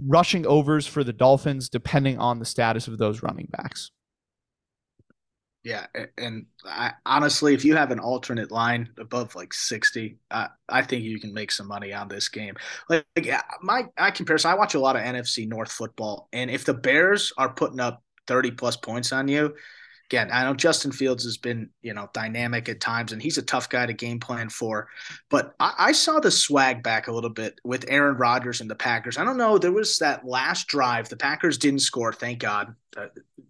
rushing 0.05 0.47
overs 0.47 0.87
for 0.87 1.05
the 1.05 1.13
Dolphins 1.13 1.69
depending 1.69 2.19
on 2.19 2.39
the 2.39 2.45
status 2.45 2.89
of 2.89 2.99
those 2.99 3.23
running 3.23 3.49
backs. 3.51 3.91
Yeah, 5.65 5.87
and 6.19 6.45
I, 6.67 6.93
honestly, 7.07 7.55
if 7.55 7.65
you 7.65 7.75
have 7.75 7.91
an 7.91 7.99
alternate 7.99 8.51
line 8.51 8.91
above 8.99 9.35
like 9.35 9.55
sixty, 9.55 10.19
I, 10.31 10.49
I 10.69 10.83
think 10.83 11.05
you 11.05 11.19
can 11.19 11.33
make 11.33 11.51
some 11.51 11.67
money 11.67 11.95
on 11.95 12.07
this 12.07 12.29
game. 12.29 12.55
Like, 12.91 13.07
like 13.17 13.31
my 13.63 13.87
I 13.97 14.11
comparison, 14.11 14.51
I 14.51 14.57
watch 14.57 14.75
a 14.75 14.79
lot 14.79 14.95
of 14.95 15.03
NFC 15.03 15.49
North 15.49 15.73
football, 15.73 16.29
and 16.35 16.51
if 16.51 16.67
the 16.67 16.75
Bears 16.75 17.33
are 17.39 17.49
putting 17.49 17.81
up 17.81 18.03
thirty 18.27 18.51
plus 18.51 18.77
points 18.77 19.11
on 19.11 19.27
you, 19.27 19.55
again, 20.11 20.29
I 20.31 20.45
know 20.45 20.53
Justin 20.53 20.93
Fields 20.93 21.25
has 21.25 21.39
been, 21.39 21.71
you 21.81 21.95
know, 21.95 22.11
dynamic 22.13 22.69
at 22.69 22.81
times, 22.81 23.13
and 23.13 23.23
he's 23.23 23.39
a 23.39 23.43
tough 23.43 23.71
guy 23.71 23.87
to 23.87 23.95
game 23.95 24.21
plan 24.21 24.51
for. 24.51 24.89
But 25.31 25.55
I, 25.59 25.73
I, 25.79 25.93
saw 25.93 26.21
the 26.21 26.31
swag 26.31 26.83
back 26.83 27.09
a 27.09 27.13
little 27.13 27.31
bit 27.31 27.59
with 27.65 27.87
Aaron 27.89 28.19
Rodgers 28.19 28.61
and 28.61 28.71
the 28.71 28.75
Packers. 28.75 29.17
I 29.17 29.25
don't 29.25 29.39
know. 29.39 29.57
There 29.57 29.73
was 29.73 29.97
that 29.99 30.27
last 30.27 30.67
drive. 30.69 31.09
The 31.09 31.17
Packers 31.17 31.57
didn't 31.57 31.81
score, 31.81 32.13
thank 32.13 32.39
God 32.41 32.75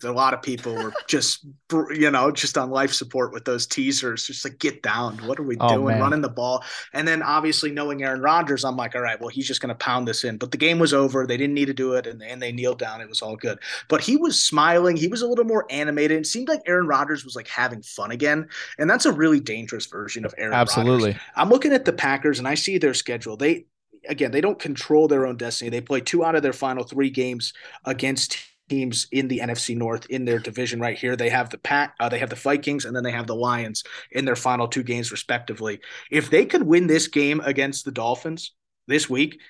a 0.03 0.13
lot 0.13 0.35
of 0.35 0.43
people 0.43 0.75
were 0.75 0.93
just 1.07 1.47
you 1.91 2.11
know 2.11 2.31
just 2.31 2.59
on 2.59 2.71
life 2.71 2.93
support 2.93 3.33
with 3.33 3.45
those 3.45 3.67
teasers 3.67 4.27
just 4.27 4.45
like 4.45 4.59
get 4.59 4.83
down 4.83 5.17
what 5.27 5.39
are 5.39 5.45
we 5.45 5.57
oh, 5.61 5.69
doing? 5.69 5.87
man. 5.87 6.01
running 6.01 6.21
the 6.21 6.29
ball. 6.29 6.65
And 6.93 7.07
then 7.07 7.23
obviously 7.23 7.71
knowing 7.71 8.03
aaron 8.03 8.21
rodgers 8.21 8.65
i'm 8.65 8.77
like 8.77 8.95
all 8.95 9.01
right 9.01 9.21
well 9.21 9.29
he's 9.29 9.47
just 9.47 9.61
going 9.61 9.69
to 9.69 9.75
pound 9.75 10.09
this 10.09 10.25
in. 10.25 10.37
But 10.37 10.51
the 10.51 10.57
game 10.57 10.79
was 10.79 10.93
over. 10.93 11.27
They 11.27 11.37
didn't 11.37 11.55
need 11.55 11.67
to 11.67 11.75
do 11.75 11.95
it 11.95 12.07
and, 12.07 12.23
and 12.23 12.41
they 12.41 12.53
kneeled 12.53 12.79
down. 12.79 13.01
It 13.01 13.09
was 13.09 13.23
all 13.23 13.37
good. 13.37 13.59
But 13.89 14.01
he 14.01 14.17
was 14.17 14.43
smiling. 14.43 14.97
He 14.97 15.09
was 15.09 15.23
a 15.23 15.27
little 15.27 15.45
more 15.45 15.67
animated. 15.71 16.19
It 16.19 16.27
seemed 16.27 16.49
like 16.49 16.61
aaron 16.67 16.87
rodgers 16.87 17.25
was 17.25 17.37
like 17.37 17.49
having 17.49 17.83
fun 17.83 18.11
again. 18.11 18.49
And 18.79 18.89
that's 18.89 19.07
a 19.07 19.13
really 19.13 19.41
dangerous 19.41 19.87
version 19.87 20.25
of 20.25 20.35
aaron 20.39 20.55
absolutely. 20.55 21.11
Rodgers. 21.11 21.23
i'm 21.37 21.49
looking 21.49 21.73
at 21.73 21.85
the 21.85 21.93
packers 21.93 22.39
and 22.39 22.49
i 22.49 22.55
see 22.55 22.79
their 22.79 22.95
schedule. 22.95 23.37
They 23.37 23.67
again 24.09 24.31
they 24.31 24.41
don't 24.41 24.59
control 24.59 25.09
their 25.09 25.27
own 25.27 25.37
destiny. 25.37 25.71
They 25.71 25.81
play 25.81 26.01
two 26.01 26.25
out 26.25 26.35
of 26.35 26.43
their 26.43 26.53
final 26.53 26.85
three 26.85 27.11
games 27.11 27.53
against 27.85 28.39
teams 28.69 29.07
in 29.13 29.29
the 29.29 29.41
NFC 29.41 29.77
North 29.77 30.07
in 30.07 30.25
their 30.25 30.39
division 30.39 30.81
right 30.81 30.97
here. 30.99 31.17
They 31.17 31.29
have 31.31 31.51
the 31.51 31.59
Pack, 31.59 31.95
uh, 32.01 32.09
they 32.09 32.19
have 32.19 32.31
the 32.31 32.37
Vikings, 32.37 32.85
and 32.85 32.95
then 32.97 33.05
they 33.05 33.13
have 33.13 33.27
the 33.27 33.35
Lions 33.37 33.85
in 34.11 34.25
their 34.25 34.37
final 34.37 34.69
two 34.69 34.83
games 34.83 35.13
respectively. 35.13 35.81
If 36.11 36.31
they 36.31 36.47
could 36.47 36.63
win 36.63 36.87
this 36.87 37.09
game 37.09 37.41
against 37.41 37.85
the 37.85 37.93
Dolphins 37.93 38.53
this 38.87 39.09
week, 39.09 39.41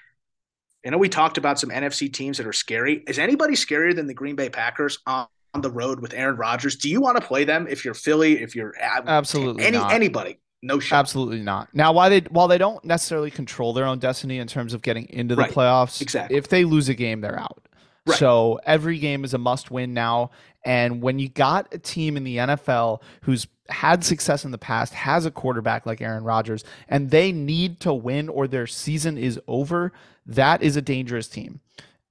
I 0.87 0.91
know 0.91 0.99
we 0.99 1.09
talked 1.09 1.39
about 1.39 1.59
some 1.59 1.71
NFC 1.71 2.12
teams 2.12 2.39
that 2.39 2.47
are 2.47 2.53
scary. 2.53 3.03
Is 3.07 3.19
anybody 3.19 3.55
scarier 3.55 3.95
than 3.95 4.07
the 4.07 4.15
Green 4.15 4.37
Bay 4.37 4.51
Packers? 4.51 4.99
on 5.07 5.61
the 5.61 5.71
road 5.71 6.01
with 6.01 6.12
Aaron 6.15 6.35
Rodgers. 6.35 6.75
Do 6.75 6.91
you 6.91 7.01
want 7.01 7.17
to 7.17 7.25
play 7.25 7.45
them 7.45 7.69
if 7.71 7.85
you're 7.85 7.95
Philly, 7.95 8.43
if 8.43 8.57
you're 8.57 8.75
absolutely 8.81 9.62
any 9.65 9.79
not. 9.79 9.93
anybody? 9.93 10.41
No 10.65 10.81
shot. 10.81 10.97
Absolutely 10.97 11.43
not. 11.43 11.69
Now, 11.73 11.93
why 11.93 12.09
they 12.09 12.21
while 12.31 12.49
they 12.49 12.59
don't 12.59 12.85
necessarily 12.85 13.31
control 13.31 13.73
their 13.73 13.85
own 13.85 14.01
destiny 14.01 14.39
in 14.39 14.49
terms 14.49 14.75
of 14.75 14.83
getting 14.83 15.09
into 15.11 15.37
the 15.37 15.43
Right. 15.43 15.53
playoffs, 15.53 16.01
Exactly. 16.03 16.37
if 16.37 16.49
they 16.49 16.65
lose 16.65 16.89
a 16.89 16.95
game, 16.95 17.21
they're 17.21 17.39
out. 17.39 17.62
Right. 18.07 18.19
So 18.19 18.61
every 18.65 18.99
game 18.99 19.25
is 19.25 19.35
a 19.35 19.39
must 19.39 19.71
win 19.71 19.95
now. 19.95 20.31
And 20.65 21.03
when 21.03 21.19
you 21.19 21.29
got 21.29 21.73
a 21.73 21.79
team 21.79 22.17
in 22.17 22.25
the 22.25 22.39
NFL 22.39 23.03
who's 23.23 23.47
had 23.69 24.05
success 24.05 24.45
in 24.45 24.51
the 24.51 24.59
past, 24.59 24.93
has 24.95 25.27
a 25.27 25.31
quarterback 25.31 25.87
like 25.87 26.01
Aaron 26.01 26.25
Rodgers, 26.25 26.65
and 26.89 27.11
they 27.11 27.33
need 27.33 27.81
to 27.81 27.93
win 27.95 28.29
or 28.29 28.47
their 28.47 28.67
season 28.67 29.17
is 29.17 29.41
over, 29.47 29.93
that 30.27 30.63
is 30.63 30.77
a 30.77 30.83
dangerous 30.83 31.29
team. 31.29 31.61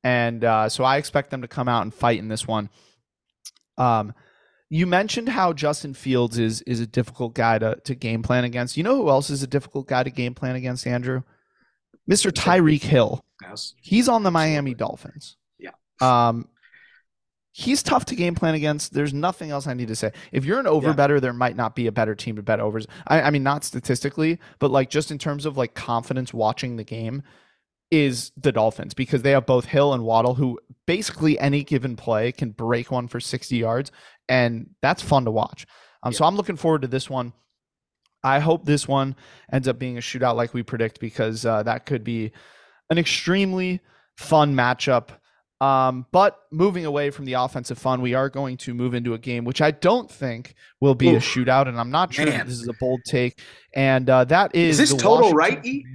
And 0.04 0.44
uh, 0.44 0.70
so 0.70 0.84
I 0.84 0.98
expect 0.98 1.30
them 1.30 1.42
to 1.42 1.48
come 1.48 1.68
out 1.68 1.84
and 1.84 1.94
fight 1.94 2.20
in 2.20 2.28
this 2.28 2.48
one. 2.48 2.70
Um, 3.78 4.14
you 4.70 4.88
mentioned 4.88 5.30
how 5.30 5.54
Justin 5.54 5.94
Fields 5.94 6.40
is 6.40 6.62
is 6.64 6.80
a 6.80 6.88
difficult 6.88 7.36
guy 7.36 7.60
to, 7.60 7.76
to 7.84 7.96
game 7.96 8.24
plan 8.24 8.44
against. 8.44 8.76
You 8.76 8.84
know 8.84 8.96
who 8.96 9.10
else 9.10 9.30
is 9.30 9.44
a 9.44 9.48
difficult 9.48 9.88
guy 9.88 10.04
to 10.04 10.10
game 10.10 10.34
plan 10.34 10.56
against, 10.56 10.88
Andrew? 10.88 11.22
Mr. 12.10 12.32
Tyreek 12.32 12.82
Hill. 12.82 13.24
Yes. 13.42 13.76
He's 13.82 14.10
on 14.10 14.24
the 14.24 14.32
Miami 14.32 14.74
Dolphins. 14.74 15.38
Yeah. 16.02 16.28
Um, 16.30 16.48
he's 17.52 17.84
tough 17.84 18.06
to 18.06 18.16
game 18.16 18.36
plan 18.36 18.56
against. 18.56 18.94
There's 18.94 19.14
nothing 19.14 19.52
else 19.52 19.68
I 19.68 19.74
need 19.74 19.90
to 19.90 19.96
say. 19.96 20.12
If 20.32 20.44
you're 20.46 20.60
an 20.60 20.68
over 20.68 20.88
Yeah. 20.88 20.94
better, 20.94 21.20
there 21.20 21.34
might 21.34 21.56
not 21.56 21.76
be 21.76 21.88
a 21.88 21.92
better 21.92 22.16
team 22.16 22.36
to 22.38 22.42
bet 22.44 22.60
overs. 22.60 22.88
I, 23.08 23.22
I 23.24 23.30
mean, 23.30 23.44
not 23.44 23.64
statistically, 23.64 24.40
but 24.60 24.72
like 24.72 24.90
just 24.90 25.12
in 25.12 25.18
terms 25.20 25.46
of 25.46 25.56
like 25.58 25.76
confidence 25.76 26.34
watching 26.34 26.76
the 26.78 26.84
game, 26.84 27.24
is 27.92 28.32
the 28.36 28.52
Dolphins 28.52 28.96
because 28.96 29.22
they 29.22 29.30
have 29.32 29.46
both 29.46 29.66
Hill 29.66 29.94
and 29.94 30.04
Waddle, 30.04 30.34
who 30.34 30.60
basically 30.88 31.38
any 31.38 31.64
given 31.64 31.96
play 31.96 32.32
can 32.32 32.50
break 32.50 32.90
one 32.90 33.08
for 33.08 33.20
60 33.20 33.56
yards, 33.56 33.92
and 34.28 34.72
that's 34.82 35.04
fun 35.04 35.26
to 35.26 35.32
watch. 35.32 35.68
Um, 36.02 36.12
So 36.12 36.26
I'm 36.26 36.36
looking 36.36 36.56
forward 36.56 36.82
to 36.82 36.88
this 36.88 37.08
one. 37.08 37.34
I 38.24 38.40
hope 38.40 38.66
this 38.66 38.88
one 38.88 39.16
ends 39.52 39.68
up 39.68 39.78
being 39.78 40.00
a 40.00 40.02
shootout 40.02 40.36
like 40.36 40.56
we 40.56 40.64
predict 40.64 41.00
because 41.00 41.46
uh, 41.46 41.62
that 41.64 41.86
could 41.86 42.04
be 42.04 42.32
an 42.90 42.98
extremely 42.98 43.80
fun 44.18 44.56
matchup. 44.56 45.10
Um, 45.62 46.06
but 46.12 46.40
moving 46.52 46.86
away 46.86 47.10
from 47.10 47.24
the 47.26 47.34
offensive 47.34 47.78
fun, 47.78 48.02
we 48.02 48.14
are 48.14 48.30
going 48.30 48.58
to 48.58 48.74
move 48.74 48.94
into 48.94 49.14
a 49.14 49.18
game 49.18 49.46
which 49.46 49.62
I 49.62 49.72
don't 49.72 50.12
think 50.12 50.56
will 50.82 50.96
be 50.96 51.16
a 51.16 51.20
shootout, 51.20 51.70
and 51.70 51.80
I'm 51.80 51.90
not 51.90 52.14
sure 52.14 52.26
this 52.26 52.48
is 52.60 52.68
a 52.68 52.74
bold 52.74 53.02
take. 53.06 53.40
And 53.74 54.10
uh, 54.10 54.26
that 54.26 54.56
is, 54.56 54.80
Is 54.80 54.90
this 54.90 55.02
total 55.02 55.34
Washington 55.34 55.38
right, 55.38 55.66
E? 55.66 55.86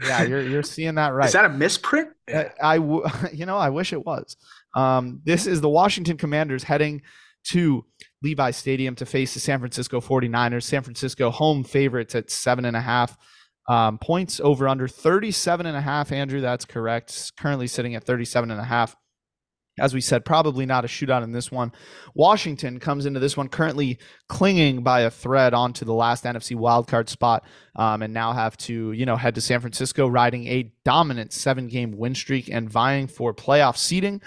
Yeah, 0.06 0.22
you're 0.22 0.42
you're 0.42 0.62
seeing 0.62 0.94
that 0.94 1.08
right. 1.08 1.26
Is 1.26 1.32
that 1.32 1.46
a 1.46 1.48
misprint? 1.48 2.10
Uh, 2.32 2.44
I, 2.62 2.76
w- 2.78 3.04
you 3.32 3.44
know, 3.44 3.56
I 3.56 3.70
wish 3.70 3.92
it 3.92 4.04
was. 4.04 4.36
Um, 4.74 5.20
this 5.24 5.46
is 5.46 5.60
the 5.60 5.68
Washington 5.68 6.16
Commanders 6.16 6.62
heading 6.62 7.02
to 7.48 7.84
Levi 8.22 8.50
Stadium 8.52 8.94
to 8.96 9.06
face 9.06 9.34
the 9.34 9.40
San 9.40 9.58
Francisco 9.58 10.00
49ers. 10.00 10.62
San 10.62 10.82
Francisco 10.82 11.30
home 11.30 11.64
favorites 11.64 12.14
at 12.14 12.30
seven 12.30 12.64
and 12.64 12.76
a 12.76 12.80
half 12.80 13.16
um, 13.70 13.98
points 13.98 14.40
over 14.40 14.66
under 14.66 14.88
37 14.88 15.64
and 15.64 15.76
a 15.76 15.80
half. 15.80 16.10
Andrew, 16.10 16.40
that's 16.40 16.64
correct. 16.64 17.32
Currently 17.38 17.68
sitting 17.68 17.94
at 17.94 18.02
37 18.02 18.50
and 18.50 18.60
a 18.60 18.64
half. 18.64 18.96
As 19.78 19.94
we 19.94 20.00
said, 20.00 20.24
probably 20.24 20.66
not 20.66 20.84
a 20.84 20.88
shootout 20.88 21.22
in 21.22 21.30
this 21.30 21.52
one. 21.52 21.70
Washington 22.12 22.80
comes 22.80 23.06
into 23.06 23.20
this 23.20 23.36
one 23.36 23.48
currently 23.48 23.98
clinging 24.28 24.82
by 24.82 25.02
a 25.02 25.10
thread 25.10 25.54
onto 25.54 25.84
the 25.84 25.94
last 25.94 26.24
NFC 26.24 26.56
wildcard 26.56 27.08
spot, 27.08 27.44
um, 27.76 28.02
and 28.02 28.12
now 28.12 28.32
have 28.32 28.56
to, 28.58 28.90
you 28.90 29.06
know, 29.06 29.14
head 29.14 29.36
to 29.36 29.40
San 29.40 29.60
Francisco, 29.60 30.08
riding 30.08 30.48
a 30.48 30.72
dominant 30.84 31.32
seven-game 31.32 31.96
win 31.96 32.16
streak 32.16 32.50
and 32.50 32.68
vying 32.68 33.06
for 33.06 33.32
playoff 33.32 33.76
seeding, 33.76 34.20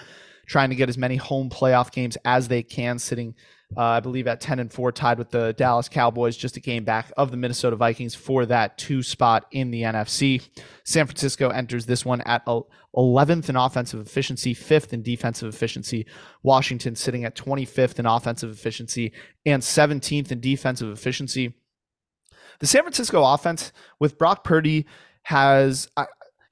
trying 0.46 0.70
to 0.70 0.74
get 0.74 0.88
as 0.88 0.96
many 0.96 1.16
home 1.16 1.50
playoff 1.50 1.92
games 1.92 2.16
as 2.24 2.48
they 2.48 2.62
can, 2.62 2.98
sitting, 2.98 3.34
uh, 3.76 3.82
I 3.82 4.00
believe, 4.00 4.26
at 4.26 4.40
ten 4.40 4.58
and 4.58 4.72
four, 4.72 4.92
tied 4.92 5.18
with 5.18 5.30
the 5.30 5.52
Dallas 5.54 5.88
Cowboys, 5.88 6.36
just 6.36 6.56
a 6.56 6.60
game 6.60 6.84
back 6.84 7.12
of 7.16 7.30
the 7.30 7.36
Minnesota 7.36 7.76
Vikings 7.76 8.14
for 8.14 8.46
that 8.46 8.78
two 8.78 9.02
spot 9.02 9.46
in 9.50 9.70
the 9.70 9.82
NFC. 9.82 10.46
San 10.84 11.06
Francisco 11.06 11.48
enters 11.48 11.86
this 11.86 12.04
one 12.04 12.20
at 12.22 12.44
11th 12.46 13.48
in 13.48 13.56
offensive 13.56 14.00
efficiency, 14.00 14.54
5th 14.54 14.92
in 14.92 15.02
defensive 15.02 15.52
efficiency. 15.52 16.06
Washington 16.42 16.94
sitting 16.94 17.24
at 17.24 17.34
25th 17.34 17.98
in 17.98 18.06
offensive 18.06 18.50
efficiency 18.50 19.12
and 19.44 19.62
17th 19.62 20.30
in 20.30 20.40
defensive 20.40 20.90
efficiency. 20.90 21.54
The 22.60 22.66
San 22.66 22.82
Francisco 22.82 23.24
offense 23.24 23.72
with 23.98 24.18
Brock 24.18 24.44
Purdy 24.44 24.86
has, 25.22 25.88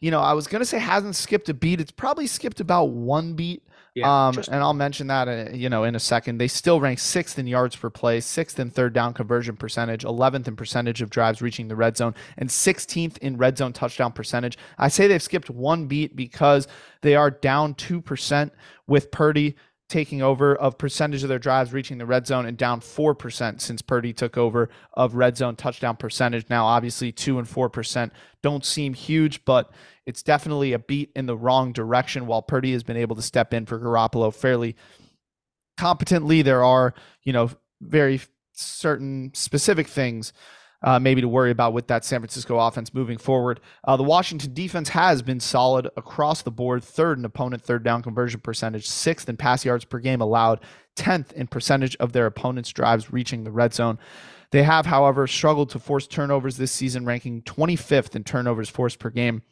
you 0.01 0.11
know, 0.11 0.20
I 0.20 0.33
was 0.33 0.47
going 0.47 0.61
to 0.61 0.66
say 0.66 0.79
hasn't 0.79 1.16
skipped 1.16 1.49
a 1.49 1.55
beat. 1.55 1.81
It's 1.81 1.93
probably 1.93 2.27
skipped 2.27 2.61
about 2.61 2.87
one 2.87 3.35
beat. 3.35 3.62
Um, 4.01 4.38
and 4.51 4.62
I'll 4.62 4.72
mention 4.72 5.09
that, 5.09 5.28
uh, 5.28 5.51
you 5.53 5.68
know, 5.68 5.84
in 5.84 5.95
a 5.95 6.01
second. 6.01 6.38
They 6.38 6.49
still 6.49 6.80
rank 6.80 6.99
sixth 6.99 7.38
in 7.38 7.47
yards 7.47 7.76
per 7.76 7.90
play, 7.90 8.20
sixth 8.20 8.59
in 8.59 8.70
third 8.70 8.95
down 8.95 9.12
conversion 9.12 9.57
percentage, 9.57 10.05
11th 10.05 10.49
in 10.49 10.57
percentage 10.57 11.03
of 11.03 11.11
drives 11.11 11.43
reaching 11.43 11.68
the 11.68 11.76
red 11.76 11.97
zone, 11.97 12.14
and 12.38 12.49
16th 12.49 13.18
in 13.18 13.36
red 13.36 13.59
zone 13.59 13.72
touchdown 13.72 14.12
percentage. 14.12 14.57
I 14.78 14.88
say 14.88 15.07
they've 15.07 15.22
skipped 15.22 15.51
one 15.51 15.86
beat 15.86 16.16
because 16.16 16.66
they 17.03 17.14
are 17.16 17.30
down 17.30 17.74
2% 17.74 18.51
with 18.86 19.11
Purdy 19.11 19.57
taking 19.93 20.22
over 20.22 20.57
of 20.57 20.78
percentage 20.78 21.22
of 21.22 21.28
their 21.28 21.38
drives 21.38 21.74
reaching 21.74 21.99
the 21.99 22.07
red 22.07 22.26
zone 22.26 22.47
and 22.47 22.57
down 22.57 22.80
4% 22.80 23.61
since 23.61 23.82
Purdy 23.82 24.14
took 24.14 24.38
over 24.38 24.70
of 24.95 25.14
red 25.14 25.36
zone 25.36 25.55
touchdown 25.55 25.97
percentage. 25.97 26.47
Now, 26.49 26.64
obviously, 26.64 27.12
2 27.12 27.38
and 27.38 27.47
4% 27.47 28.11
don't 28.43 28.64
seem 28.64 28.95
huge, 28.95 29.45
but 29.45 29.70
it's 30.07 30.22
definitely 30.22 30.72
a 30.72 30.78
beat 30.78 31.11
in 31.14 31.26
the 31.26 31.36
wrong 31.36 31.72
direction 31.72 32.26
while 32.26 32.42
Purdy 32.42 32.72
has 32.72 32.82
been 32.82 32.96
able 32.96 33.16
to 33.16 33.22
step 33.22 33.55
in 33.55 33.66
for 33.66 33.78
Garoppolo 33.78 34.34
fairly 34.34 34.76
competently. 35.76 36.42
There 36.42 36.64
are, 36.64 36.94
you 37.22 37.32
know, 37.32 37.50
very 37.80 38.20
certain 38.53 39.30
specific 39.34 39.86
things 39.86 40.32
uh, 40.82 40.98
maybe 40.98 41.20
to 41.20 41.28
worry 41.28 41.50
about 41.50 41.72
with 41.72 41.86
that 41.86 42.05
San 42.05 42.20
Francisco 42.20 42.59
offense 42.59 42.92
moving 42.92 43.18
forward. 43.18 43.61
Uh, 43.84 43.96
the 43.96 44.03
Washington 44.03 44.53
defense 44.53 44.88
has 44.90 45.22
been 45.22 45.40
solid 45.40 45.88
across 45.96 46.42
the 46.42 46.50
board, 46.50 46.82
third 46.82 47.18
in 47.18 47.24
opponent 47.24 47.62
third 47.62 47.84
down 47.84 48.03
conversion 48.03 48.40
percentage, 48.40 48.88
sixth 48.88 49.28
in 49.28 49.36
pass 49.36 49.64
yards 49.64 49.84
per 49.84 49.98
game 49.98 50.20
allowed, 50.20 50.61
10th 50.96 51.32
in 51.32 51.46
percentage 51.46 51.96
of 51.96 52.12
their 52.12 52.26
opponent's 52.26 52.70
drives 52.70 53.12
reaching 53.12 53.44
the 53.44 53.53
red 53.53 53.72
zone. 53.72 53.98
They 54.50 54.64
have, 54.64 54.84
however, 54.84 55.26
struggled 55.26 55.70
to 55.70 55.78
force 55.78 56.07
turnovers 56.07 56.59
this 56.59 56.72
season, 56.72 57.07
ranking 57.07 57.42
25th 57.42 58.14
in 58.14 58.24
turnovers 58.24 58.68
forced 58.68 58.98
per 58.98 59.09
game. 59.09 59.42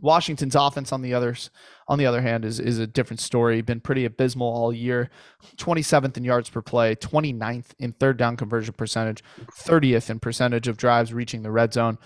Washington's 0.00 0.54
offense, 0.54 0.92
on 0.92 1.02
the 1.02 1.14
others, 1.14 1.50
on 1.88 1.98
the 1.98 2.06
other 2.06 2.20
hand, 2.20 2.44
is 2.44 2.60
is 2.60 2.78
a 2.78 2.86
different 2.86 3.20
story. 3.20 3.60
Been 3.60 3.80
pretty 3.80 4.04
abysmal 4.04 4.48
all 4.48 4.72
year. 4.72 5.10
27th 5.56 6.16
in 6.16 6.24
yards 6.24 6.50
per 6.50 6.62
play, 6.62 6.94
29th 6.94 7.72
in 7.78 7.92
third 7.92 8.16
down 8.16 8.36
conversion 8.36 8.74
percentage, 8.74 9.22
30th 9.52 10.10
in 10.10 10.20
percentage 10.20 10.68
of 10.68 10.76
drives 10.76 11.12
reaching 11.12 11.42
the 11.42 11.50
red 11.50 11.72
zone, 11.72 11.98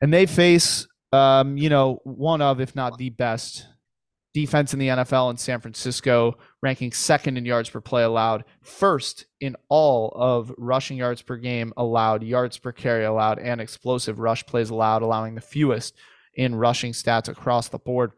and 0.00 0.12
they 0.12 0.26
face, 0.26 0.86
um, 1.12 1.56
you 1.56 1.68
know, 1.68 2.00
one 2.04 2.40
of, 2.40 2.60
if 2.60 2.74
not 2.74 2.98
the 2.98 3.10
best 3.10 3.66
defense 4.32 4.72
in 4.72 4.78
the 4.78 4.88
NFL 4.88 5.30
in 5.30 5.36
San 5.36 5.60
Francisco, 5.60 6.38
ranking 6.62 6.92
second 6.92 7.36
in 7.36 7.44
yards 7.44 7.68
per 7.68 7.80
play 7.80 8.02
allowed, 8.02 8.44
first 8.62 9.26
in 9.40 9.56
all 9.68 10.12
of 10.14 10.52
rushing 10.56 10.96
yards 10.96 11.20
per 11.20 11.36
game 11.36 11.72
allowed, 11.76 12.22
yards 12.22 12.56
per 12.56 12.72
carry 12.72 13.04
allowed, 13.04 13.38
and 13.38 13.60
explosive 13.60 14.20
rush 14.20 14.46
plays 14.46 14.70
allowed, 14.70 15.02
allowing 15.02 15.34
the 15.34 15.40
fewest 15.40 15.94
in 16.40 16.54
rushing 16.54 16.92
stats 16.92 17.28
across 17.28 17.68
the 17.68 17.78
board. 17.78 18.12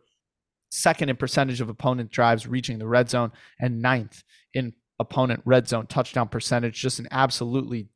Second 0.70 1.08
in 1.08 1.16
percentage 1.16 1.60
of 1.60 1.68
opponent 1.68 2.12
drives 2.12 2.46
reaching 2.46 2.78
the 2.78 2.86
red 2.86 3.10
zone, 3.10 3.32
and 3.60 3.82
ninth 3.82 4.22
in 4.54 4.74
opponent 5.00 5.42
red 5.44 5.68
zone 5.68 5.88
touchdown 5.88 6.28
percentage. 6.28 6.80
Just 6.80 7.00
an 7.00 7.08
absolutely 7.10 7.88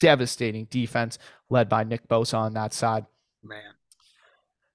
devastating 0.00 0.66
defense 0.66 1.18
led 1.48 1.66
by 1.66 1.82
Nick 1.82 2.06
Bosa 2.08 2.38
on 2.38 2.52
that 2.52 2.74
side. 2.74 3.06
man. 3.42 3.72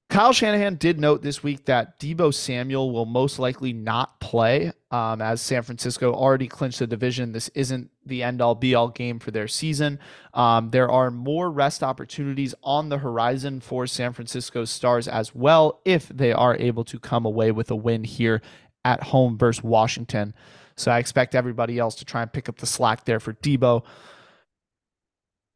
Kyle 0.10 0.32
Shanahan 0.32 0.76
did 0.76 1.00
note 1.00 1.24
this 1.24 1.42
week 1.42 1.66
that 1.66 2.00
Deebo 2.00 2.32
Samuel 2.32 2.92
will 2.92 3.06
most 3.06 3.40
likely 3.40 3.74
not 3.74 4.20
play 4.20 4.72
um, 4.92 5.24
as 5.24 5.42
San 5.42 5.64
Francisco 5.64 6.14
already 6.14 6.48
clinched 6.48 6.78
the 6.78 6.86
division. 6.86 7.32
This 7.32 7.50
isn't 7.56 7.90
the 8.06 8.22
end 8.22 8.40
all 8.40 8.54
be 8.54 8.76
all 8.76 8.90
game 8.90 9.18
for 9.18 9.32
their 9.32 9.48
season. 9.48 9.98
Um, 10.36 10.70
there 10.70 10.92
are 10.92 11.10
more 11.10 11.50
rest 11.50 11.82
opportunities 11.82 12.54
on 12.62 12.90
the 12.90 13.00
horizon 13.00 13.60
for 13.60 13.88
San 13.88 14.14
Francisco 14.14 14.66
Stars 14.66 15.08
as 15.08 15.34
well 15.34 15.82
if 15.84 16.10
they 16.10 16.32
are 16.32 16.56
able 16.58 16.84
to 16.84 17.00
come 17.00 17.26
away 17.26 17.52
with 17.52 17.72
a 17.72 17.76
win 17.76 18.04
here 18.04 18.44
at 18.86 19.02
home 19.02 19.36
versus 19.36 19.64
Washington. 19.64 20.36
So 20.76 20.92
I 20.92 21.00
expect 21.00 21.34
everybody 21.34 21.80
else 21.80 21.96
to 21.96 22.06
try 22.06 22.22
and 22.22 22.32
pick 22.32 22.50
up 22.50 22.58
the 22.58 22.68
slack 22.68 23.06
there 23.06 23.20
for 23.20 23.34
Deebo. 23.34 23.84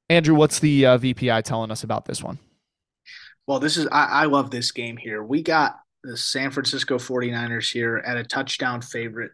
Andrew, 0.10 0.34
what's 0.34 0.60
the 0.60 0.86
uh, 0.86 0.98
VPI 0.98 1.44
telling 1.44 1.70
us 1.70 1.84
about 1.84 2.06
this 2.06 2.24
one? 2.24 2.40
Well, 3.48 3.60
this 3.60 3.78
is 3.78 3.88
I, 3.88 4.06
I 4.06 4.26
love 4.26 4.52
this 4.52 4.72
game 4.72 4.98
here. 4.98 5.24
We 5.24 5.42
got 5.42 5.78
the 6.04 6.18
San 6.18 6.52
Francisco 6.52 6.98
49ers 6.98 7.72
here 7.72 7.98
at 8.06 8.18
a 8.18 8.24
touchdown 8.24 8.82
favorite. 8.82 9.32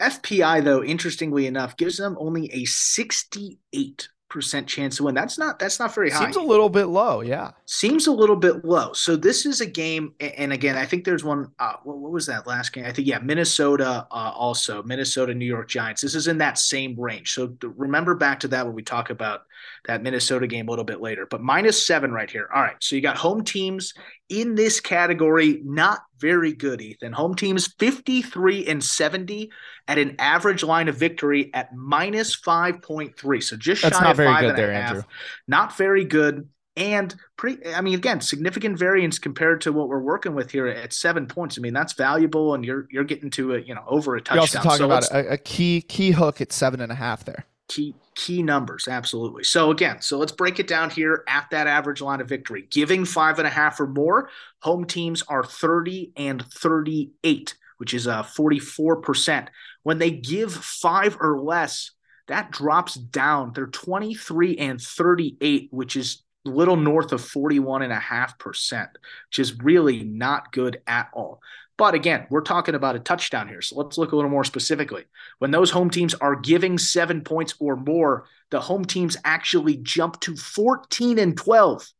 FPI, 0.00 0.64
though, 0.64 0.82
interestingly 0.82 1.46
enough, 1.46 1.76
gives 1.76 1.96
them 1.96 2.16
only 2.18 2.50
a 2.52 2.64
68 2.64 4.08
percent 4.30 4.66
chance 4.66 4.96
to 4.96 5.04
win. 5.04 5.14
That's 5.14 5.38
not 5.38 5.58
that's 5.58 5.78
not 5.78 5.94
very 5.94 6.08
high. 6.08 6.20
Seems 6.20 6.36
a 6.36 6.40
little 6.40 6.70
bit 6.70 6.86
low, 6.86 7.20
yeah. 7.20 7.50
Seems 7.66 8.06
a 8.06 8.12
little 8.12 8.36
bit 8.36 8.64
low. 8.64 8.92
So 8.94 9.16
this 9.16 9.44
is 9.44 9.60
a 9.60 9.66
game, 9.66 10.14
and 10.20 10.52
again, 10.52 10.76
I 10.76 10.86
think 10.86 11.04
there's 11.04 11.24
one. 11.24 11.52
Uh, 11.58 11.74
what, 11.82 11.98
what, 11.98 12.12
was 12.12 12.26
that 12.26 12.46
last 12.46 12.72
game? 12.72 12.86
I 12.86 12.92
think 12.92 13.08
yeah, 13.08 13.18
Minnesota 13.18 14.06
uh, 14.10 14.32
also 14.34 14.82
Minnesota 14.84 15.34
New 15.34 15.44
York 15.44 15.68
Giants. 15.68 16.00
This 16.00 16.14
is 16.14 16.28
in 16.28 16.38
that 16.38 16.58
same 16.58 16.98
range. 16.98 17.34
So 17.34 17.54
remember 17.76 18.14
back 18.14 18.40
to 18.40 18.48
that 18.48 18.64
when 18.64 18.74
we 18.74 18.82
talk 18.82 19.10
about 19.10 19.42
that 19.86 20.02
Minnesota 20.02 20.46
game 20.46 20.68
a 20.68 20.70
little 20.70 20.84
bit 20.84 21.00
later. 21.00 21.26
But 21.26 21.42
minus 21.42 21.84
seven 21.84 22.12
right 22.12 22.30
here. 22.30 22.48
All 22.54 22.62
right, 22.62 22.76
so 22.80 22.96
you 22.96 23.02
got 23.02 23.16
home 23.16 23.44
teams 23.44 23.94
in 24.28 24.54
this 24.54 24.80
category, 24.80 25.60
not 25.64 26.00
very 26.18 26.52
good. 26.52 26.80
Ethan, 26.80 27.12
home 27.12 27.34
teams 27.34 27.74
53 27.78 28.66
and 28.66 28.82
70 28.82 29.50
at 29.88 29.98
an 29.98 30.16
average 30.18 30.62
line 30.62 30.88
of 30.88 30.96
victory 30.96 31.50
at 31.54 31.74
minus 31.74 32.38
5.3. 32.40 33.42
So 33.42 33.56
just 33.56 33.82
That's 33.82 33.96
shy 33.96 34.02
not 34.02 34.10
of 34.12 34.16
very 34.16 34.28
five 34.28 34.40
good 34.42 34.58
and 34.58 34.70
a 34.70 34.74
half. 34.74 34.88
Andrew. 34.90 35.02
Not 35.48 35.76
very 35.76 36.04
good 36.04 36.48
and 36.76 37.16
pretty 37.36 37.74
i 37.74 37.80
mean 37.80 37.94
again 37.94 38.20
significant 38.20 38.78
variance 38.78 39.18
compared 39.18 39.60
to 39.60 39.72
what 39.72 39.88
we're 39.88 40.00
working 40.00 40.36
with 40.36 40.52
here 40.52 40.68
at 40.68 40.92
seven 40.92 41.26
points 41.26 41.58
i 41.58 41.60
mean 41.60 41.74
that's 41.74 41.94
valuable 41.94 42.54
and 42.54 42.64
you're 42.64 42.86
you're 42.92 43.02
getting 43.02 43.28
to 43.28 43.54
a 43.56 43.60
you 43.60 43.74
know 43.74 43.82
over 43.88 44.14
a 44.14 44.20
touchdown 44.20 44.36
You're 44.36 44.42
also 44.42 44.58
talking 44.60 44.78
so 44.78 44.84
about 44.84 45.10
a, 45.10 45.32
a 45.32 45.36
key 45.36 45.82
key 45.82 46.12
hook 46.12 46.40
at 46.40 46.52
seven 46.52 46.80
and 46.80 46.92
a 46.92 46.94
half 46.94 47.24
there. 47.24 47.44
Key 47.70 47.94
key 48.16 48.42
numbers 48.42 48.88
absolutely. 48.88 49.44
So 49.44 49.70
again 49.70 50.02
so 50.02 50.18
let's 50.18 50.32
break 50.32 50.58
it 50.58 50.66
down 50.66 50.90
here 50.90 51.24
at 51.28 51.48
that 51.50 51.68
average 51.68 52.00
line 52.00 52.20
of 52.20 52.28
victory. 52.28 52.66
Giving 52.68 53.04
five 53.04 53.38
and 53.38 53.46
a 53.46 53.50
half 53.50 53.78
or 53.78 53.86
more 53.86 54.28
home 54.60 54.84
teams 54.84 55.22
are 55.22 55.44
30 55.44 56.12
and 56.16 56.44
38 56.44 57.54
which 57.78 57.94
is 57.94 58.06
uh, 58.06 58.22
a 58.22 58.22
44% 58.22 59.48
when 59.84 59.98
they 59.98 60.10
give 60.10 60.52
five 60.52 61.16
or 61.20 61.40
less 61.40 61.92
that 62.26 62.50
drops 62.50 62.94
down. 62.94 63.52
They're 63.54 63.66
23 63.66 64.56
and 64.58 64.80
38 64.80 65.68
which 65.70 65.96
is 65.96 66.22
a 66.46 66.50
little 66.50 66.76
north 66.76 67.12
of 67.12 67.20
41.5%, 67.20 68.88
which 69.28 69.38
is 69.38 69.58
really 69.58 70.04
not 70.04 70.52
good 70.52 70.80
at 70.86 71.08
all. 71.12 71.40
But 71.80 71.94
again, 71.94 72.26
we're 72.28 72.42
talking 72.42 72.74
about 72.74 72.94
a 72.94 72.98
touchdown 72.98 73.48
here. 73.48 73.62
So 73.62 73.74
let's 73.76 73.96
look 73.96 74.12
a 74.12 74.16
little 74.16 74.30
more 74.30 74.44
specifically. 74.44 75.06
When 75.38 75.50
those 75.50 75.70
home 75.70 75.88
teams 75.88 76.12
are 76.12 76.36
giving 76.36 76.76
seven 76.76 77.22
points 77.22 77.54
or 77.58 77.74
more, 77.74 78.26
the 78.50 78.60
home 78.60 78.84
teams 78.84 79.16
actually 79.24 79.78
jump 79.78 80.20
to 80.20 80.36
14 80.36 81.18
and 81.18 81.34
12. 81.34 81.90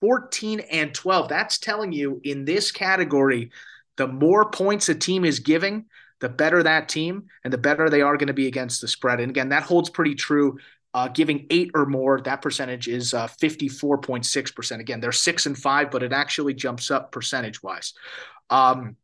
14 0.00 0.58
and 0.72 0.92
12. 0.92 1.28
That's 1.28 1.58
telling 1.58 1.92
you 1.92 2.20
in 2.24 2.46
this 2.46 2.72
category, 2.72 3.52
the 3.96 4.08
more 4.08 4.50
points 4.50 4.88
a 4.88 4.94
team 4.96 5.24
is 5.24 5.38
giving, 5.38 5.84
the 6.18 6.28
better 6.28 6.64
that 6.64 6.88
team 6.88 7.26
and 7.44 7.52
the 7.52 7.58
better 7.58 7.88
they 7.88 8.02
are 8.02 8.16
going 8.16 8.26
to 8.26 8.32
be 8.32 8.48
against 8.48 8.80
the 8.80 8.88
spread. 8.88 9.20
And 9.20 9.30
again, 9.30 9.50
that 9.50 9.62
holds 9.62 9.88
pretty 9.88 10.16
true 10.16 10.58
uh, 10.94 11.06
giving 11.06 11.46
eight 11.50 11.70
or 11.76 11.86
more, 11.86 12.20
that 12.22 12.42
percentage 12.42 12.88
is 12.88 13.14
uh, 13.14 13.28
54.6%. 13.28 14.80
Again, 14.80 14.98
they're 14.98 15.12
six 15.12 15.46
and 15.46 15.56
five, 15.56 15.92
but 15.92 16.02
it 16.02 16.12
actually 16.12 16.54
jumps 16.54 16.90
up 16.90 17.12
percentage 17.12 17.62
wise. 17.62 17.92
Um, 18.50 18.96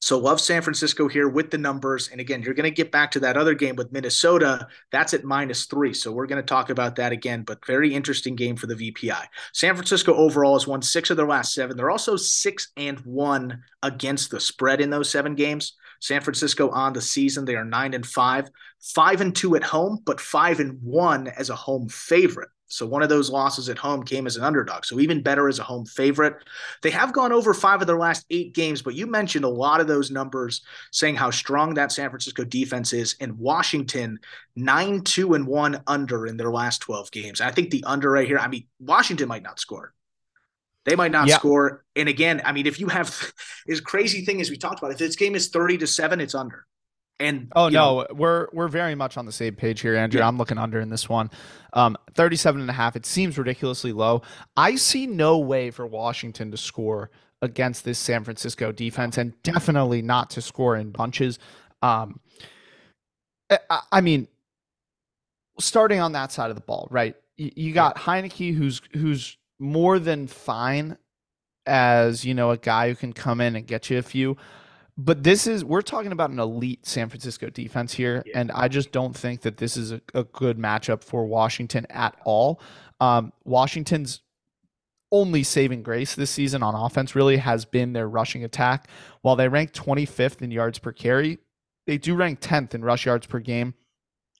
so 0.00 0.18
love 0.18 0.40
San 0.40 0.62
Francisco 0.62 1.08
here 1.08 1.28
with 1.28 1.50
the 1.50 1.58
numbers. 1.58 2.08
And 2.08 2.20
again, 2.20 2.42
you're 2.42 2.54
going 2.54 2.70
to 2.70 2.70
get 2.70 2.92
back 2.92 3.10
to 3.12 3.20
that 3.20 3.36
other 3.36 3.54
game 3.54 3.76
with 3.76 3.92
Minnesota. 3.92 4.68
That's 4.92 5.14
at 5.14 5.24
minus 5.24 5.66
three. 5.66 5.94
So 5.94 6.12
we're 6.12 6.26
going 6.26 6.42
to 6.42 6.46
talk 6.46 6.70
about 6.70 6.96
that 6.96 7.12
again, 7.12 7.42
but 7.42 7.64
very 7.66 7.94
interesting 7.94 8.36
game 8.36 8.56
for 8.56 8.66
the 8.66 8.74
VPI. 8.74 9.26
San 9.52 9.74
Francisco 9.74 10.14
overall 10.14 10.54
has 10.54 10.66
won 10.66 10.82
six 10.82 11.10
of 11.10 11.16
their 11.16 11.26
last 11.26 11.54
seven. 11.54 11.76
They're 11.76 11.90
also 11.90 12.16
six 12.16 12.68
and 12.76 12.98
one 13.00 13.62
against 13.82 14.30
the 14.30 14.40
spread 14.40 14.80
in 14.80 14.90
those 14.90 15.10
seven 15.10 15.34
games. 15.34 15.72
San 16.00 16.20
Francisco 16.20 16.68
on 16.70 16.92
the 16.92 17.00
season, 17.00 17.46
they 17.46 17.56
are 17.56 17.64
nine 17.64 17.94
and 17.94 18.06
five, 18.06 18.48
five 18.80 19.22
and 19.22 19.34
two 19.34 19.56
at 19.56 19.64
home, 19.64 19.98
but 20.04 20.20
five 20.20 20.60
and 20.60 20.78
one 20.82 21.26
as 21.26 21.48
a 21.48 21.56
home 21.56 21.88
favorite. 21.88 22.50
So 22.68 22.84
one 22.84 23.02
of 23.02 23.08
those 23.08 23.30
losses 23.30 23.68
at 23.68 23.78
home 23.78 24.02
came 24.02 24.26
as 24.26 24.36
an 24.36 24.42
underdog. 24.42 24.84
So 24.84 24.98
even 24.98 25.22
better 25.22 25.48
as 25.48 25.58
a 25.58 25.64
home 25.64 25.86
favorite. 25.86 26.34
They 26.82 26.90
have 26.90 27.12
gone 27.12 27.32
over 27.32 27.54
five 27.54 27.80
of 27.80 27.86
their 27.86 27.98
last 27.98 28.26
eight 28.30 28.54
games, 28.54 28.82
but 28.82 28.94
you 28.94 29.06
mentioned 29.06 29.44
a 29.44 29.48
lot 29.48 29.80
of 29.80 29.86
those 29.86 30.10
numbers 30.10 30.62
saying 30.90 31.14
how 31.14 31.30
strong 31.30 31.74
that 31.74 31.92
San 31.92 32.10
Francisco 32.10 32.44
defense 32.44 32.92
is. 32.92 33.16
And 33.20 33.38
Washington, 33.38 34.18
nine, 34.56 35.02
two, 35.02 35.34
and 35.34 35.46
one 35.46 35.82
under 35.86 36.26
in 36.26 36.36
their 36.36 36.50
last 36.50 36.80
12 36.80 37.10
games. 37.12 37.40
I 37.40 37.50
think 37.50 37.70
the 37.70 37.84
under 37.84 38.10
right 38.10 38.26
here, 38.26 38.38
I 38.38 38.48
mean, 38.48 38.66
Washington 38.80 39.28
might 39.28 39.42
not 39.42 39.60
score. 39.60 39.92
They 40.84 40.96
might 40.96 41.12
not 41.12 41.28
yeah. 41.28 41.36
score. 41.36 41.84
And 41.94 42.08
again, 42.08 42.42
I 42.44 42.52
mean, 42.52 42.66
if 42.66 42.80
you 42.80 42.88
have 42.88 43.32
this 43.66 43.80
crazy 43.80 44.24
thing 44.24 44.40
as 44.40 44.50
we 44.50 44.56
talked 44.56 44.78
about, 44.78 44.92
if 44.92 44.98
this 44.98 45.16
game 45.16 45.34
is 45.34 45.48
30 45.48 45.78
to 45.78 45.86
7, 45.86 46.20
it's 46.20 46.34
under. 46.34 46.66
And 47.18 47.50
oh 47.56 47.68
no, 47.68 48.00
know, 48.00 48.06
we're 48.14 48.48
we're 48.52 48.68
very 48.68 48.94
much 48.94 49.16
on 49.16 49.24
the 49.24 49.32
same 49.32 49.54
page 49.54 49.80
here, 49.80 49.96
Andrew. 49.96 50.20
Yeah. 50.20 50.28
I'm 50.28 50.36
looking 50.36 50.58
under 50.58 50.80
in 50.80 50.90
this 50.90 51.08
one. 51.08 51.30
Um 51.72 51.96
37 52.14 52.60
and 52.60 52.68
a 52.68 52.74
half. 52.74 52.94
It 52.94 53.06
seems 53.06 53.38
ridiculously 53.38 53.92
low. 53.92 54.22
I 54.56 54.76
see 54.76 55.06
no 55.06 55.38
way 55.38 55.70
for 55.70 55.86
Washington 55.86 56.50
to 56.50 56.56
score 56.56 57.10
against 57.40 57.84
this 57.84 57.98
San 57.98 58.24
Francisco 58.24 58.70
defense 58.70 59.16
and 59.16 59.40
definitely 59.42 60.02
not 60.02 60.30
to 60.30 60.42
score 60.42 60.76
in 60.76 60.90
bunches. 60.90 61.38
Um 61.80 62.20
I, 63.50 63.80
I 63.92 64.00
mean 64.02 64.28
starting 65.58 66.00
on 66.00 66.12
that 66.12 66.32
side 66.32 66.50
of 66.50 66.56
the 66.56 66.62
ball, 66.62 66.86
right? 66.90 67.16
You, 67.38 67.50
you 67.56 67.72
got 67.72 67.96
Heinicke 67.96 68.54
who's 68.54 68.82
who's 68.92 69.38
more 69.58 69.98
than 69.98 70.26
fine 70.26 70.98
as 71.64 72.26
you 72.26 72.34
know 72.34 72.50
a 72.50 72.58
guy 72.58 72.90
who 72.90 72.94
can 72.94 73.14
come 73.14 73.40
in 73.40 73.56
and 73.56 73.66
get 73.66 73.88
you 73.88 73.96
a 73.96 74.02
few 74.02 74.36
but 74.98 75.22
this 75.22 75.46
is 75.46 75.64
we're 75.64 75.82
talking 75.82 76.12
about 76.12 76.30
an 76.30 76.38
elite 76.38 76.86
San 76.86 77.08
Francisco 77.08 77.50
defense 77.50 77.92
here, 77.92 78.22
yeah. 78.26 78.38
and 78.40 78.50
I 78.52 78.68
just 78.68 78.92
don't 78.92 79.16
think 79.16 79.42
that 79.42 79.58
this 79.58 79.76
is 79.76 79.92
a, 79.92 80.00
a 80.14 80.24
good 80.24 80.58
matchup 80.58 81.02
for 81.02 81.26
Washington 81.26 81.86
at 81.90 82.16
all. 82.24 82.60
Um, 83.00 83.32
Washington's 83.44 84.22
only 85.12 85.42
saving 85.42 85.82
grace 85.82 86.14
this 86.14 86.30
season 86.30 86.62
on 86.62 86.74
offense 86.74 87.14
really 87.14 87.36
has 87.36 87.64
been 87.64 87.92
their 87.92 88.08
rushing 88.08 88.42
attack. 88.42 88.88
While 89.22 89.36
they 89.36 89.48
rank 89.48 89.72
25th 89.72 90.42
in 90.42 90.50
yards 90.50 90.78
per 90.78 90.92
carry, 90.92 91.38
they 91.86 91.98
do 91.98 92.14
rank 92.14 92.40
10th 92.40 92.74
in 92.74 92.84
rush 92.84 93.06
yards 93.06 93.26
per 93.26 93.38
game. 93.38 93.74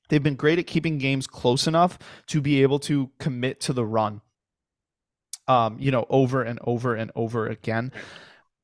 They've 0.08 0.22
been 0.22 0.34
great 0.34 0.58
at 0.58 0.66
keeping 0.66 0.98
games 0.98 1.26
close 1.26 1.66
enough 1.66 1.98
to 2.28 2.40
be 2.40 2.62
able 2.62 2.78
to 2.80 3.10
commit 3.18 3.60
to 3.62 3.72
the 3.72 3.84
run 3.84 4.22
um, 5.48 5.76
you 5.78 5.90
know, 5.90 6.06
over 6.08 6.42
and 6.42 6.58
over 6.64 6.94
and 6.94 7.10
over 7.14 7.46
again. 7.46 7.92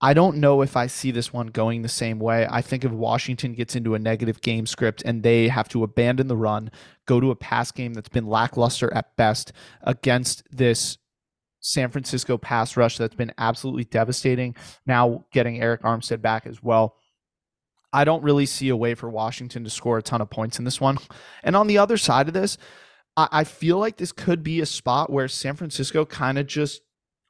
I 0.04 0.14
don't 0.14 0.38
know 0.38 0.62
if 0.62 0.76
I 0.76 0.88
see 0.88 1.12
this 1.12 1.32
one 1.32 1.46
going 1.46 1.82
the 1.82 1.88
same 1.88 2.18
way. 2.18 2.46
I 2.50 2.60
think 2.60 2.84
if 2.84 2.90
Washington 2.90 3.54
gets 3.54 3.76
into 3.76 3.94
a 3.94 4.00
negative 4.00 4.40
game 4.40 4.66
script 4.66 5.02
and 5.06 5.22
they 5.22 5.46
have 5.46 5.68
to 5.68 5.84
abandon 5.84 6.26
the 6.26 6.36
run, 6.36 6.72
go 7.06 7.20
to 7.20 7.30
a 7.30 7.36
pass 7.36 7.70
game 7.70 7.94
that's 7.94 8.08
been 8.08 8.26
lackluster 8.26 8.92
at 8.92 9.16
best 9.16 9.52
against 9.82 10.42
this 10.50 10.98
San 11.60 11.90
Francisco 11.90 12.36
pass 12.36 12.76
rush 12.76 12.98
that's 12.98 13.14
been 13.14 13.32
absolutely 13.38 13.84
devastating. 13.84 14.56
Now 14.84 15.24
getting 15.32 15.60
Arik 15.60 15.82
Armstead 15.82 16.20
back 16.20 16.48
as 16.48 16.60
well. 16.60 16.96
I 17.92 18.04
don't 18.04 18.24
really 18.24 18.46
see 18.46 18.70
a 18.70 18.76
way 18.76 18.94
for 18.94 19.08
Washington 19.08 19.62
to 19.62 19.70
score 19.70 19.98
a 19.98 20.02
ton 20.02 20.20
of 20.20 20.30
points 20.30 20.58
in 20.58 20.64
this 20.64 20.80
one. 20.80 20.98
And 21.44 21.54
on 21.54 21.68
the 21.68 21.78
other 21.78 21.96
side 21.96 22.26
of 22.26 22.34
this, 22.34 22.58
I, 23.16 23.44
feel 23.44 23.78
like 23.78 23.98
this 23.98 24.10
could 24.10 24.42
be 24.42 24.62
a 24.62 24.66
spot 24.66 25.10
where 25.10 25.28
San 25.28 25.54
Francisco 25.54 26.06
kind 26.06 26.38
of 26.38 26.46
just 26.46 26.80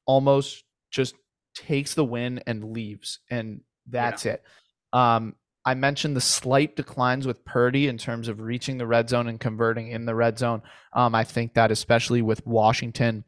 almost 0.06 0.62
just 0.92 1.16
takes 1.54 1.94
the 1.94 2.04
win 2.04 2.42
and 2.46 2.72
leaves, 2.72 3.20
and 3.30 3.60
that's 3.86 4.24
yeah. 4.24 4.32
it. 4.32 4.44
Um, 4.92 5.36
I 5.64 5.74
mentioned 5.74 6.16
the 6.16 6.20
slight 6.20 6.74
declines 6.74 7.26
with 7.26 7.44
Purdy 7.44 7.86
in 7.86 7.96
terms 7.96 8.28
of 8.28 8.40
reaching 8.40 8.78
the 8.78 8.86
red 8.86 9.08
zone 9.08 9.28
and 9.28 9.38
converting 9.38 9.88
in 9.88 10.06
the 10.06 10.14
red 10.14 10.38
zone. 10.38 10.62
Um, 10.92 11.14
I 11.14 11.24
think 11.24 11.54
that 11.54 11.70
especially 11.70 12.20
with 12.20 12.44
Washington, 12.46 13.24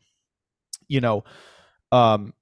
you 0.89 1.01
know, 1.01 1.25
um, 1.93 2.35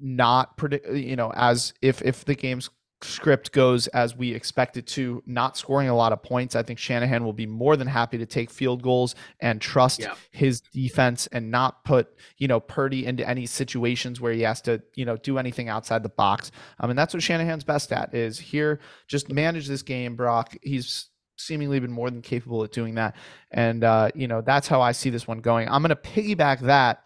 not 0.00 0.56
predict, 0.56 0.88
you 0.90 1.16
know, 1.16 1.32
as 1.34 1.74
if 1.82 2.02
if 2.02 2.24
the 2.24 2.34
game's 2.34 2.70
script 3.04 3.52
goes 3.52 3.86
as 3.88 4.16
we 4.16 4.32
expect 4.32 4.76
it 4.76 4.86
to, 4.88 5.22
not 5.26 5.56
scoring 5.56 5.88
a 5.88 5.94
lot 5.94 6.12
of 6.12 6.22
points, 6.22 6.56
I 6.56 6.62
think 6.62 6.78
Shanahan 6.78 7.24
will 7.24 7.32
be 7.32 7.46
more 7.46 7.76
than 7.76 7.86
happy 7.86 8.18
to 8.18 8.26
take 8.26 8.50
field 8.50 8.82
goals 8.82 9.14
and 9.40 9.60
trust 9.60 10.00
yeah. 10.00 10.14
his 10.30 10.60
defense 10.60 11.26
and 11.28 11.50
not 11.50 11.84
put, 11.84 12.08
you 12.38 12.48
know, 12.48 12.60
Purdy 12.60 13.06
into 13.06 13.28
any 13.28 13.46
situations 13.46 14.20
where 14.20 14.32
he 14.32 14.42
has 14.42 14.60
to, 14.62 14.82
you 14.94 15.04
know, 15.04 15.16
do 15.16 15.38
anything 15.38 15.68
outside 15.68 16.02
the 16.02 16.08
box. 16.08 16.50
I 16.80 16.86
mean, 16.86 16.96
that's 16.96 17.14
what 17.14 17.22
Shanahan's 17.22 17.64
best 17.64 17.92
at 17.92 18.14
is 18.14 18.38
here, 18.38 18.80
just 19.06 19.30
manage 19.30 19.68
this 19.68 19.82
game, 19.82 20.16
Brock. 20.16 20.56
He's 20.62 21.08
seemingly 21.36 21.80
been 21.80 21.92
more 21.92 22.10
than 22.10 22.22
capable 22.22 22.62
at 22.64 22.72
doing 22.72 22.94
that. 22.94 23.16
And, 23.50 23.84
uh, 23.84 24.10
you 24.14 24.28
know, 24.28 24.40
that's 24.40 24.68
how 24.68 24.80
I 24.80 24.92
see 24.92 25.10
this 25.10 25.26
one 25.26 25.40
going. 25.40 25.68
I'm 25.68 25.82
going 25.82 25.90
to 25.90 25.96
piggyback 25.96 26.60
that 26.60 27.02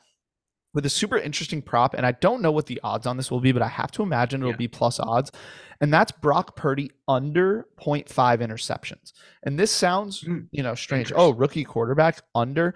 with 0.79 0.87
a 0.87 0.91
super 0.91 1.19
interesting 1.19 1.61
prop, 1.61 1.95
and 1.95 2.07
I 2.07 2.13
don't 2.13 2.41
know 2.41 2.53
what 2.53 2.67
the 2.67 2.79
odds 2.85 3.05
on 3.05 3.17
this 3.17 3.33
will 3.33 3.41
be, 3.41 3.51
but 3.51 3.63
I 3.63 3.67
have 3.67 3.91
to 3.93 4.05
imagine 4.05 4.43
it'll 4.43 4.53
yeah. 4.53 4.57
be 4.57 4.69
plus 4.69 5.01
odds 5.01 5.33
and 5.81 5.93
that's 5.93 6.13
Brock 6.13 6.57
Purdy 6.57 6.91
under 7.07 7.67
0.5 7.81 8.09
interceptions. 8.41 9.13
And 9.45 9.59
this 9.59 9.71
sounds, 9.71 10.25
mm, 10.25 10.47
you 10.51 10.63
know, 10.63 10.75
strange. 10.75 11.13
Oh, 11.15 11.31
rookie 11.31 11.65
quarterback 11.65 12.23
under. 12.35 12.75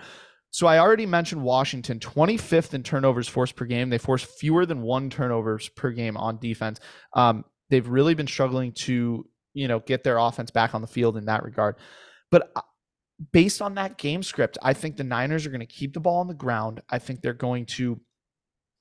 So 0.50 0.66
I 0.66 0.78
already 0.78 1.06
mentioned 1.06 1.42
Washington, 1.42 1.98
25th 1.98 2.74
in 2.74 2.82
turnovers 2.82 3.26
forced 3.26 3.56
per 3.56 3.64
game. 3.64 3.88
They 3.88 3.98
force 3.98 4.22
fewer 4.22 4.66
than 4.66 4.82
one 4.82 5.10
turnovers 5.10 5.68
per 5.70 5.90
game 5.90 6.16
on 6.16 6.38
defense. 6.38 6.78
Um, 7.14 7.44
they've 7.70 7.88
really 7.88 8.14
been 8.14 8.26
struggling 8.26 8.72
to, 8.72 9.26
you 9.54 9.68
know, 9.68 9.80
get 9.80 10.04
their 10.04 10.18
offense 10.18 10.50
back 10.50 10.74
on 10.74 10.82
the 10.82 10.86
field 10.86 11.16
in 11.16 11.24
that 11.24 11.42
regard. 11.42 11.76
But 12.30 12.50
uh, 12.54 12.60
based 13.30 13.62
on 13.62 13.74
that 13.74 13.98
game 13.98 14.22
script, 14.22 14.58
I 14.62 14.72
think 14.72 14.96
the 14.96 15.04
Niners 15.04 15.46
are 15.46 15.50
going 15.50 15.60
to 15.60 15.66
keep 15.66 15.94
the 15.94 16.00
ball 16.00 16.20
on 16.20 16.28
the 16.28 16.34
ground. 16.34 16.82
I 16.90 16.98
think 16.98 17.20
they're 17.20 17.32
going 17.32 17.66
to, 17.66 18.00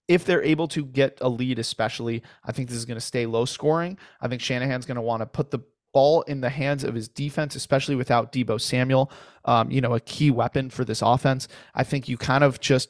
if 0.07 0.25
they're 0.25 0.43
able 0.43 0.67
to 0.69 0.85
get 0.85 1.17
a 1.21 1.29
lead, 1.29 1.59
especially, 1.59 2.23
I 2.43 2.51
think 2.51 2.69
this 2.69 2.77
is 2.77 2.85
going 2.85 2.97
to 2.99 3.05
stay 3.05 3.25
low 3.25 3.45
scoring. 3.45 3.97
I 4.19 4.27
think 4.27 4.41
Shanahan's 4.41 4.85
going 4.85 4.95
to 4.95 5.01
want 5.01 5.21
to 5.21 5.25
put 5.25 5.51
the 5.51 5.59
ball 5.93 6.21
in 6.23 6.41
the 6.41 6.49
hands 6.49 6.83
of 6.83 6.95
his 6.95 7.07
defense, 7.07 7.55
especially 7.55 7.95
without 7.95 8.31
Deebo 8.31 8.59
Samuel, 8.59 9.11
um, 9.45 9.69
you 9.69 9.81
know, 9.81 9.93
a 9.93 9.99
key 9.99 10.31
weapon 10.31 10.69
for 10.69 10.85
this 10.85 11.01
offense. 11.01 11.47
I 11.75 11.83
think 11.83 12.07
you 12.07 12.17
kind 12.17 12.43
of 12.43 12.59
just 12.59 12.89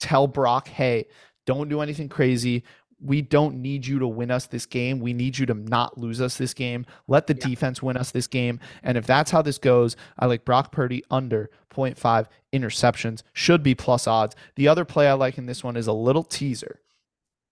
tell 0.00 0.26
Brock, 0.26 0.68
hey, 0.68 1.06
don't 1.46 1.68
do 1.68 1.80
anything 1.80 2.08
crazy 2.08 2.64
we 3.00 3.20
don't 3.20 3.56
need 3.56 3.86
you 3.86 3.98
to 3.98 4.08
win 4.08 4.30
us 4.30 4.46
this 4.46 4.66
game. 4.66 5.00
We 5.00 5.12
need 5.12 5.38
you 5.38 5.46
to 5.46 5.54
not 5.54 5.98
lose 5.98 6.20
us 6.20 6.36
this 6.36 6.54
game. 6.54 6.86
Let 7.06 7.26
the 7.26 7.34
yeah. 7.34 7.48
defense 7.48 7.82
win 7.82 7.96
us 7.96 8.10
this 8.10 8.26
game. 8.26 8.58
And 8.82 8.96
if 8.96 9.06
that's 9.06 9.30
how 9.30 9.42
this 9.42 9.58
goes, 9.58 9.96
I 10.18 10.26
like 10.26 10.44
Brock 10.44 10.72
Purdy 10.72 11.04
under 11.10 11.50
0.5 11.74 12.26
interceptions, 12.54 13.22
should 13.32 13.62
be 13.62 13.74
plus 13.74 14.06
odds. 14.06 14.34
The 14.56 14.68
other 14.68 14.84
play 14.84 15.08
I 15.08 15.12
like 15.12 15.36
in 15.36 15.46
this 15.46 15.62
one 15.62 15.76
is 15.76 15.86
a 15.86 15.92
little 15.92 16.24
teaser. 16.24 16.80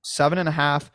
Seven 0.02 0.38
and 0.38 0.48
a 0.48 0.52
half 0.52 0.90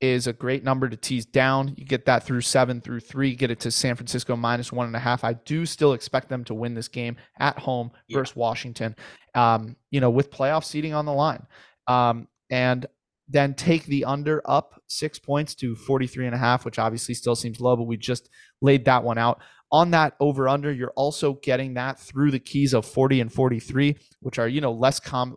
is 0.00 0.28
a 0.28 0.32
great 0.32 0.62
number 0.62 0.88
to 0.88 0.96
tease 0.96 1.26
down. 1.26 1.74
You 1.76 1.84
get 1.84 2.04
that 2.06 2.22
through 2.22 2.42
seven 2.42 2.80
through 2.80 3.00
three, 3.00 3.34
get 3.34 3.50
it 3.50 3.60
to 3.60 3.70
San 3.70 3.96
Francisco 3.96 4.36
minus 4.36 4.70
one 4.70 4.86
and 4.86 4.94
a 4.94 5.00
half. 5.00 5.24
I 5.24 5.32
do 5.32 5.66
still 5.66 5.92
expect 5.92 6.28
them 6.28 6.44
to 6.44 6.54
win 6.54 6.74
this 6.74 6.88
game 6.88 7.16
at 7.40 7.58
home 7.58 7.90
yeah. 8.06 8.18
versus 8.18 8.36
Washington, 8.36 8.94
um, 9.34 9.74
you 9.90 10.00
know, 10.00 10.10
with 10.10 10.30
playoff 10.30 10.64
seating 10.64 10.94
on 10.94 11.04
the 11.04 11.12
line. 11.12 11.44
Um, 11.88 12.28
and 12.50 12.86
then 13.28 13.54
take 13.54 13.84
the 13.84 14.04
under 14.04 14.42
up 14.46 14.82
six 14.86 15.18
points 15.18 15.54
to 15.56 15.76
43 15.76 16.26
and 16.26 16.34
a 16.34 16.38
half, 16.38 16.64
which 16.64 16.78
obviously 16.78 17.14
still 17.14 17.36
seems 17.36 17.60
low, 17.60 17.76
but 17.76 17.84
we 17.84 17.96
just 17.96 18.30
laid 18.62 18.86
that 18.86 19.04
one 19.04 19.18
out. 19.18 19.40
On 19.70 19.90
that 19.90 20.14
over 20.18 20.48
under, 20.48 20.72
you're 20.72 20.92
also 20.96 21.34
getting 21.34 21.74
that 21.74 22.00
through 22.00 22.30
the 22.30 22.38
keys 22.38 22.72
of 22.72 22.86
40 22.86 23.20
and 23.20 23.32
43, 23.32 23.96
which 24.20 24.38
are, 24.38 24.48
you 24.48 24.62
know, 24.62 24.72
less 24.72 24.98
com 24.98 25.36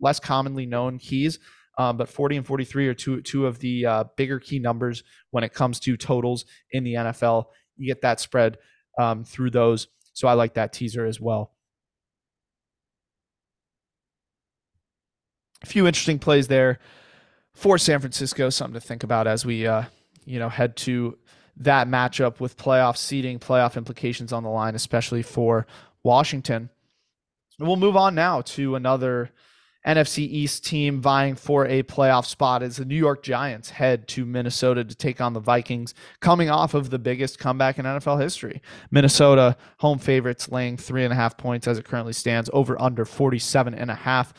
less 0.00 0.20
commonly 0.20 0.66
known 0.66 0.98
keys. 0.98 1.40
Um, 1.78 1.96
but 1.96 2.08
40 2.08 2.36
and 2.36 2.46
43 2.46 2.88
are 2.88 2.94
two 2.94 3.22
two 3.22 3.46
of 3.46 3.58
the 3.58 3.86
uh, 3.86 4.04
bigger 4.16 4.38
key 4.38 4.60
numbers 4.60 5.02
when 5.30 5.42
it 5.42 5.52
comes 5.52 5.80
to 5.80 5.96
totals 5.96 6.44
in 6.70 6.84
the 6.84 6.94
NFL. 6.94 7.46
You 7.76 7.88
get 7.88 8.02
that 8.02 8.20
spread 8.20 8.58
um, 8.98 9.24
through 9.24 9.50
those. 9.50 9.88
So 10.12 10.28
I 10.28 10.34
like 10.34 10.54
that 10.54 10.72
teaser 10.72 11.06
as 11.06 11.20
well. 11.20 11.52
A 15.62 15.66
few 15.66 15.86
interesting 15.86 16.18
plays 16.18 16.46
there 16.46 16.78
for 17.54 17.78
San 17.78 18.00
Francisco, 18.00 18.50
something 18.50 18.80
to 18.80 18.86
think 18.86 19.04
about 19.04 19.26
as 19.26 19.44
we 19.44 19.66
uh, 19.66 19.84
you 20.24 20.38
know 20.38 20.48
head 20.48 20.76
to 20.76 21.18
that 21.56 21.88
matchup 21.88 22.40
with 22.40 22.56
playoff 22.56 22.96
seeding, 22.96 23.38
playoff 23.38 23.76
implications 23.76 24.32
on 24.32 24.42
the 24.42 24.48
line, 24.48 24.74
especially 24.74 25.22
for 25.22 25.66
Washington. 26.02 26.70
And 27.58 27.68
We'll 27.68 27.76
move 27.76 27.96
on 27.96 28.14
now 28.14 28.40
to 28.40 28.74
another 28.74 29.30
NFC 29.86 30.18
East 30.18 30.64
team 30.64 31.00
vying 31.00 31.34
for 31.34 31.66
a 31.66 31.82
playoff 31.82 32.24
spot 32.24 32.62
as 32.62 32.76
the 32.76 32.84
New 32.84 32.96
York 32.96 33.22
Giants 33.22 33.70
head 33.70 34.06
to 34.08 34.24
Minnesota 34.24 34.84
to 34.84 34.94
take 34.94 35.20
on 35.20 35.32
the 35.32 35.40
Vikings, 35.40 35.92
coming 36.20 36.48
off 36.48 36.74
of 36.74 36.90
the 36.90 36.98
biggest 36.98 37.38
comeback 37.38 37.78
in 37.78 37.84
NFL 37.84 38.20
history. 38.20 38.62
Minnesota 38.90 39.56
home 39.78 39.98
favorites 39.98 40.48
laying 40.48 40.76
three 40.76 41.04
and 41.04 41.12
a 41.12 41.16
half 41.16 41.36
points 41.36 41.66
as 41.66 41.78
it 41.78 41.84
currently 41.84 42.12
stands, 42.12 42.48
over 42.52 42.80
under 42.80 43.04
47 43.04 43.74
and 43.74 43.90
a 43.90 43.94
half. 43.94 44.32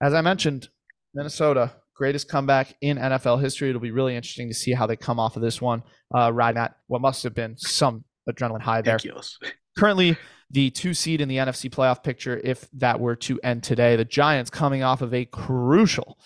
As 0.00 0.12
I 0.12 0.20
mentioned, 0.20 0.68
Minnesota 1.14 1.72
greatest 1.94 2.28
comeback 2.28 2.74
in 2.80 2.98
NFL 2.98 3.40
history. 3.40 3.70
It'll 3.70 3.80
be 3.80 3.90
really 3.90 4.16
interesting 4.16 4.48
to 4.48 4.54
see 4.54 4.72
how 4.72 4.86
they 4.86 4.96
come 4.96 5.18
off 5.18 5.36
of 5.36 5.42
this 5.42 5.60
one, 5.60 5.82
uh, 6.14 6.32
riding 6.32 6.60
at 6.60 6.76
what 6.86 7.00
must 7.00 7.22
have 7.22 7.34
been 7.34 7.56
some 7.56 8.04
adrenaline 8.28 8.60
high 8.60 8.82
there. 8.82 8.94
Ridiculous. 8.94 9.38
Currently, 9.78 10.16
the 10.50 10.70
two 10.70 10.94
seed 10.94 11.20
in 11.20 11.28
the 11.28 11.38
NFC 11.38 11.70
playoff 11.70 12.02
picture, 12.02 12.40
if 12.44 12.68
that 12.74 13.00
were 13.00 13.16
to 13.16 13.40
end 13.42 13.62
today, 13.62 13.96
the 13.96 14.04
Giants 14.04 14.50
coming 14.50 14.82
off 14.82 15.02
of 15.02 15.12
a 15.12 15.24
crucial, 15.24 16.18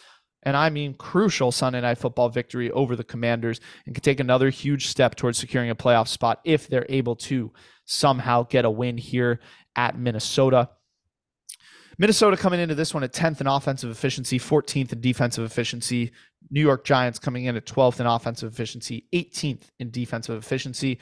and 0.42 0.56
I 0.56 0.70
mean 0.70 0.94
crucial 0.94 1.50
Sunday 1.50 1.80
night 1.80 1.98
football 1.98 2.28
victory 2.28 2.70
over 2.70 2.94
the 2.94 3.04
Commanders 3.04 3.60
and 3.86 3.94
can 3.94 4.02
take 4.02 4.20
another 4.20 4.50
huge 4.50 4.86
step 4.86 5.14
towards 5.14 5.38
securing 5.38 5.70
a 5.70 5.74
playoff 5.74 6.08
spot 6.08 6.40
if 6.44 6.68
they're 6.68 6.86
able 6.88 7.16
to 7.16 7.52
somehow 7.86 8.44
get 8.44 8.64
a 8.64 8.70
win 8.70 8.98
here 8.98 9.40
at 9.76 9.98
Minnesota. 9.98 10.68
Minnesota 12.00 12.36
coming 12.36 12.60
into 12.60 12.76
this 12.76 12.94
one 12.94 13.02
at 13.02 13.12
10th 13.12 13.40
in 13.40 13.48
offensive 13.48 13.90
efficiency, 13.90 14.38
14th 14.38 14.92
in 14.92 15.00
defensive 15.00 15.44
efficiency. 15.44 16.12
New 16.50 16.60
York 16.60 16.84
Giants 16.84 17.18
coming 17.18 17.46
in 17.46 17.56
at 17.56 17.66
12th 17.66 17.98
in 17.98 18.06
offensive 18.06 18.52
efficiency, 18.52 19.06
18th 19.12 19.64
in 19.80 19.90
defensive 19.90 20.36
efficiency. 20.36 20.98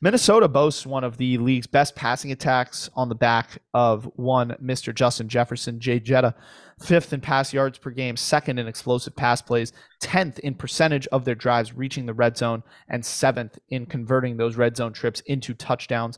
Minnesota 0.00 0.46
boasts 0.46 0.86
one 0.86 1.02
of 1.02 1.16
the 1.16 1.38
league's 1.38 1.66
best 1.66 1.96
passing 1.96 2.30
attacks 2.30 2.88
on 2.94 3.08
the 3.08 3.16
back 3.16 3.60
of 3.74 4.04
one 4.14 4.50
Mr. 4.62 4.94
Justin 4.94 5.28
Jefferson, 5.28 5.80
Jay 5.80 5.98
Jetta, 5.98 6.36
fifth 6.80 7.12
in 7.12 7.20
pass 7.20 7.52
yards 7.52 7.78
per 7.78 7.90
game, 7.90 8.16
second 8.16 8.60
in 8.60 8.68
explosive 8.68 9.16
pass 9.16 9.42
plays, 9.42 9.72
10th 10.00 10.38
in 10.38 10.54
percentage 10.54 11.08
of 11.08 11.24
their 11.24 11.34
drives 11.34 11.74
reaching 11.74 12.06
the 12.06 12.14
red 12.14 12.36
zone, 12.36 12.62
and 12.88 13.04
seventh 13.04 13.58
in 13.70 13.86
converting 13.86 14.36
those 14.36 14.56
red 14.56 14.76
zone 14.76 14.92
trips 14.92 15.18
into 15.26 15.52
touchdowns. 15.52 16.16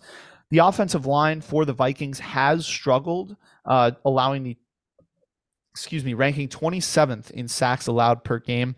The 0.51 0.59
offensive 0.59 1.07
line 1.07 1.41
for 1.41 1.65
the 1.65 1.73
Vikings 1.73 2.19
has 2.19 2.67
struggled, 2.67 3.37
uh, 3.65 3.93
allowing 4.05 4.43
the, 4.43 4.57
excuse 5.73 6.05
me, 6.05 6.15
ranking 6.15 6.49
27th 6.49 7.31
in 7.31 7.47
sacks 7.47 7.87
allowed 7.87 8.25
per 8.25 8.39
game. 8.39 8.75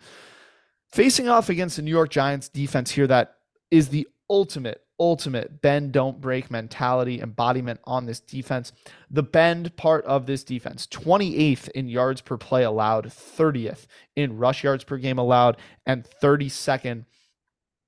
Facing 0.93 1.29
off 1.29 1.49
against 1.49 1.77
the 1.77 1.83
New 1.83 1.91
York 1.91 2.11
Giants 2.11 2.51
defense 2.51 2.91
here, 2.91 3.07
that 3.07 3.37
is 3.71 3.89
the 3.89 4.07
ultimate, 4.29 4.83
ultimate 5.01 5.63
bend, 5.63 5.93
don't 5.93 6.21
break 6.21 6.51
mentality 6.51 7.23
embodiment 7.23 7.81
on 7.85 8.05
this 8.05 8.21
defense. 8.21 8.73
The 9.11 9.23
bend 9.23 9.75
part 9.77 10.05
of 10.05 10.27
this 10.27 10.45
defense, 10.45 10.87
28th 10.89 11.71
in 11.71 11.89
yards 11.89 12.21
per 12.21 12.37
play 12.37 12.65
allowed, 12.65 13.07
30th 13.07 13.87
in 14.15 14.37
rush 14.37 14.63
yards 14.63 14.85
per 14.85 14.99
game 14.99 15.19
allowed, 15.19 15.57
and 15.87 16.07
32nd 16.23 17.07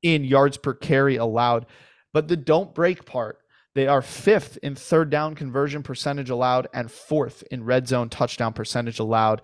in 0.02 0.24
yards 0.24 0.56
per 0.56 0.72
carry 0.72 1.16
allowed. 1.16 1.66
But 2.14 2.28
the 2.28 2.36
don't 2.36 2.74
break 2.74 3.04
part, 3.04 3.38
they 3.74 3.86
are 3.86 4.02
fifth 4.02 4.56
in 4.62 4.74
third 4.74 5.10
down 5.10 5.34
conversion 5.34 5.82
percentage 5.82 6.30
allowed 6.30 6.68
and 6.72 6.90
fourth 6.90 7.42
in 7.50 7.64
red 7.64 7.88
zone 7.88 8.08
touchdown 8.08 8.52
percentage 8.52 8.98
allowed, 8.98 9.42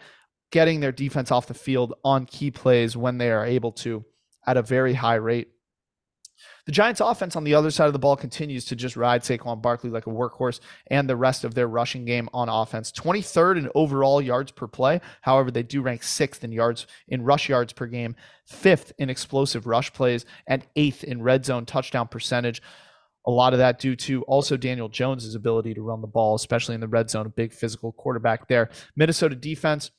getting 0.53 0.81
their 0.81 0.93
defense 0.93 1.31
off 1.31 1.47
the 1.47 1.55
field 1.55 1.95
on 2.05 2.27
key 2.27 2.51
plays 2.51 2.97
when 2.97 3.19
they 3.19 3.31
are 3.31 3.45
able 3.45 3.73
to 3.73 4.05
at 4.47 4.57
a 4.57 4.63
very 4.63 4.95
high 4.95 5.17
rate. 5.17 5.49
The 6.67 6.73
Giants' 6.73 7.01
offense 7.01 7.37
on 7.37 7.45
the 7.45 7.55
other 7.55 7.71
side 7.71 7.87
of 7.87 7.93
the 7.93 7.99
ball 7.99 8.17
continues 8.17 8.65
to 8.67 8.77
just 8.77 8.97
ride 8.97 9.23
Saquon 9.23 9.61
Barkley 9.61 9.91
like 9.91 10.07
a 10.07 10.11
workhorse 10.11 10.61
and 10.87 11.09
the 11.09 11.17
rest 11.17 11.45
of 11.45 11.55
their 11.55 11.67
rushing 11.67 12.05
game 12.05 12.29
on 12.33 12.49
offense. 12.49 12.93
23rd 12.93 13.59
in 13.59 13.71
overall 13.75 14.23
yards 14.23 14.53
per 14.53 14.67
play. 14.67 15.01
However, 15.23 15.51
they 15.51 15.63
do 15.63 15.83
rank 15.83 16.03
sixth 16.03 16.45
in 16.45 16.53
yards 16.53 16.87
in 17.09 17.23
rush 17.23 17.49
yards 17.49 17.73
per 17.73 17.87
game, 17.87 18.15
fifth 18.45 18.93
in 18.99 19.11
explosive 19.11 19.67
rush 19.67 19.93
plays, 19.93 20.25
and 20.47 20.65
eighth 20.77 21.03
in 21.03 21.23
red 21.23 21.45
zone 21.45 21.67
touchdown 21.67 22.09
percentage. 22.09 22.63
A 23.27 23.31
lot 23.31 23.53
of 23.53 23.59
that 23.59 23.79
due 23.79 23.97
to 23.97 24.23
also 24.23 24.57
Daniel 24.57 24.89
Jones's 24.89 25.35
ability 25.35 25.75
to 25.75 25.83
run 25.83 26.01
the 26.01 26.07
ball, 26.07 26.35
especially 26.35 26.75
in 26.75 26.81
the 26.81 26.89
red 26.89 27.11
zone, 27.11 27.27
a 27.27 27.31
big 27.31 27.53
physical 27.53 27.93
quarterback 27.93 28.49
there. 28.49 28.71
Minnesota 28.97 29.35
defense, 29.35 29.91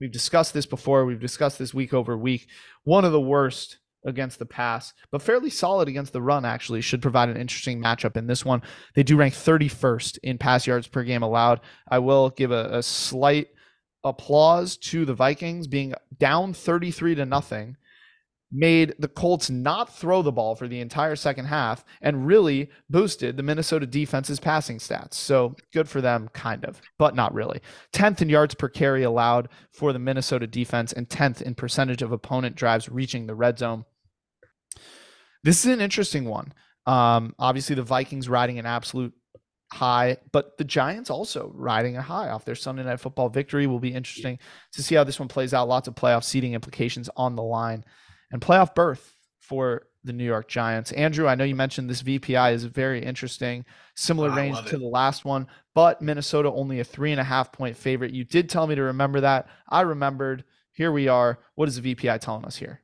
we've 0.00 0.12
discussed 0.12 0.52
this 0.52 0.66
before. 0.66 1.04
We've 1.06 1.20
discussed 1.20 1.58
this 1.58 1.72
week 1.72 1.94
over 1.94 2.16
week. 2.16 2.48
One 2.84 3.04
of 3.04 3.12
the 3.12 3.20
worst 3.20 3.78
against 4.04 4.38
the 4.38 4.46
pass, 4.46 4.92
but 5.10 5.22
fairly 5.22 5.48
solid 5.48 5.88
against 5.88 6.12
the 6.12 6.20
run, 6.20 6.44
actually, 6.44 6.80
should 6.80 7.00
provide 7.00 7.28
an 7.28 7.36
interesting 7.36 7.80
matchup 7.80 8.16
in 8.16 8.26
this 8.26 8.44
one. 8.44 8.62
They 8.94 9.02
do 9.02 9.16
rank 9.16 9.34
31st 9.34 10.18
in 10.22 10.38
pass 10.38 10.66
yards 10.66 10.88
per 10.88 11.04
game 11.04 11.22
allowed. 11.22 11.60
I 11.88 12.00
will 12.00 12.30
give 12.30 12.50
a, 12.50 12.78
a 12.78 12.82
slight 12.82 13.48
applause 14.04 14.76
to 14.76 15.04
the 15.04 15.14
Vikings 15.14 15.66
being 15.66 15.94
down 16.18 16.52
33 16.52 17.14
to 17.16 17.26
nothing 17.26 17.76
made 18.52 18.94
the 18.98 19.08
Colts 19.08 19.48
not 19.48 19.94
throw 19.94 20.20
the 20.20 20.30
ball 20.30 20.54
for 20.54 20.68
the 20.68 20.80
entire 20.80 21.16
second 21.16 21.46
half 21.46 21.84
and 22.02 22.26
really 22.26 22.70
boosted 22.90 23.36
the 23.36 23.42
Minnesota 23.42 23.86
defense's 23.86 24.38
passing 24.38 24.78
stats. 24.78 25.14
So 25.14 25.56
good 25.72 25.88
for 25.88 26.02
them, 26.02 26.28
kind 26.34 26.64
of, 26.66 26.80
but 26.98 27.16
not 27.16 27.32
really. 27.32 27.60
10th 27.94 28.20
in 28.20 28.28
yards 28.28 28.54
per 28.54 28.68
carry 28.68 29.02
allowed 29.02 29.48
for 29.72 29.92
the 29.92 29.98
Minnesota 29.98 30.46
defense 30.46 30.92
and 30.92 31.08
10th 31.08 31.40
in 31.40 31.54
percentage 31.54 32.02
of 32.02 32.12
opponent 32.12 32.54
drives 32.54 32.88
reaching 32.88 33.26
the 33.26 33.34
red 33.34 33.58
zone. 33.58 33.86
This 35.42 35.64
is 35.64 35.72
an 35.72 35.80
interesting 35.80 36.26
one. 36.26 36.52
Um, 36.86 37.34
obviously, 37.38 37.74
the 37.74 37.82
Vikings 37.82 38.28
riding 38.28 38.58
an 38.58 38.66
absolute 38.66 39.14
high, 39.72 40.18
but 40.32 40.58
the 40.58 40.64
Giants 40.64 41.08
also 41.08 41.50
riding 41.54 41.96
a 41.96 42.02
high 42.02 42.28
off 42.28 42.44
their 42.44 42.54
Sunday 42.54 42.84
night 42.84 43.00
football 43.00 43.30
victory 43.30 43.66
will 43.66 43.80
be 43.80 43.94
interesting 43.94 44.38
to 44.72 44.82
see 44.82 44.94
how 44.94 45.04
this 45.04 45.18
one 45.18 45.28
plays 45.28 45.54
out. 45.54 45.68
Lots 45.68 45.88
of 45.88 45.94
playoff 45.94 46.24
seeding 46.24 46.52
implications 46.52 47.08
on 47.16 47.34
the 47.34 47.42
line 47.42 47.84
and 48.32 48.40
playoff 48.40 48.74
berth 48.74 49.16
for 49.38 49.86
the 50.04 50.12
New 50.12 50.24
York 50.24 50.48
Giants. 50.48 50.90
Andrew, 50.92 51.28
I 51.28 51.34
know 51.34 51.44
you 51.44 51.54
mentioned 51.54 51.88
this 51.88 52.02
VPI 52.02 52.54
is 52.54 52.64
very 52.64 53.02
interesting, 53.02 53.64
similar 53.94 54.30
I 54.30 54.36
range 54.36 54.64
to 54.66 54.78
the 54.78 54.86
last 54.86 55.24
one, 55.24 55.46
but 55.74 56.02
Minnesota 56.02 56.50
only 56.50 56.80
a 56.80 56.84
three 56.84 57.12
and 57.12 57.20
a 57.20 57.24
half 57.24 57.52
point 57.52 57.76
favorite. 57.76 58.12
You 58.12 58.24
did 58.24 58.48
tell 58.48 58.66
me 58.66 58.74
to 58.74 58.82
remember 58.82 59.20
that. 59.20 59.46
I 59.68 59.82
remembered. 59.82 60.44
Here 60.72 60.90
we 60.90 61.06
are. 61.06 61.38
What 61.54 61.68
is 61.68 61.80
the 61.80 61.94
VPI 61.94 62.20
telling 62.20 62.44
us 62.44 62.56
here? 62.56 62.80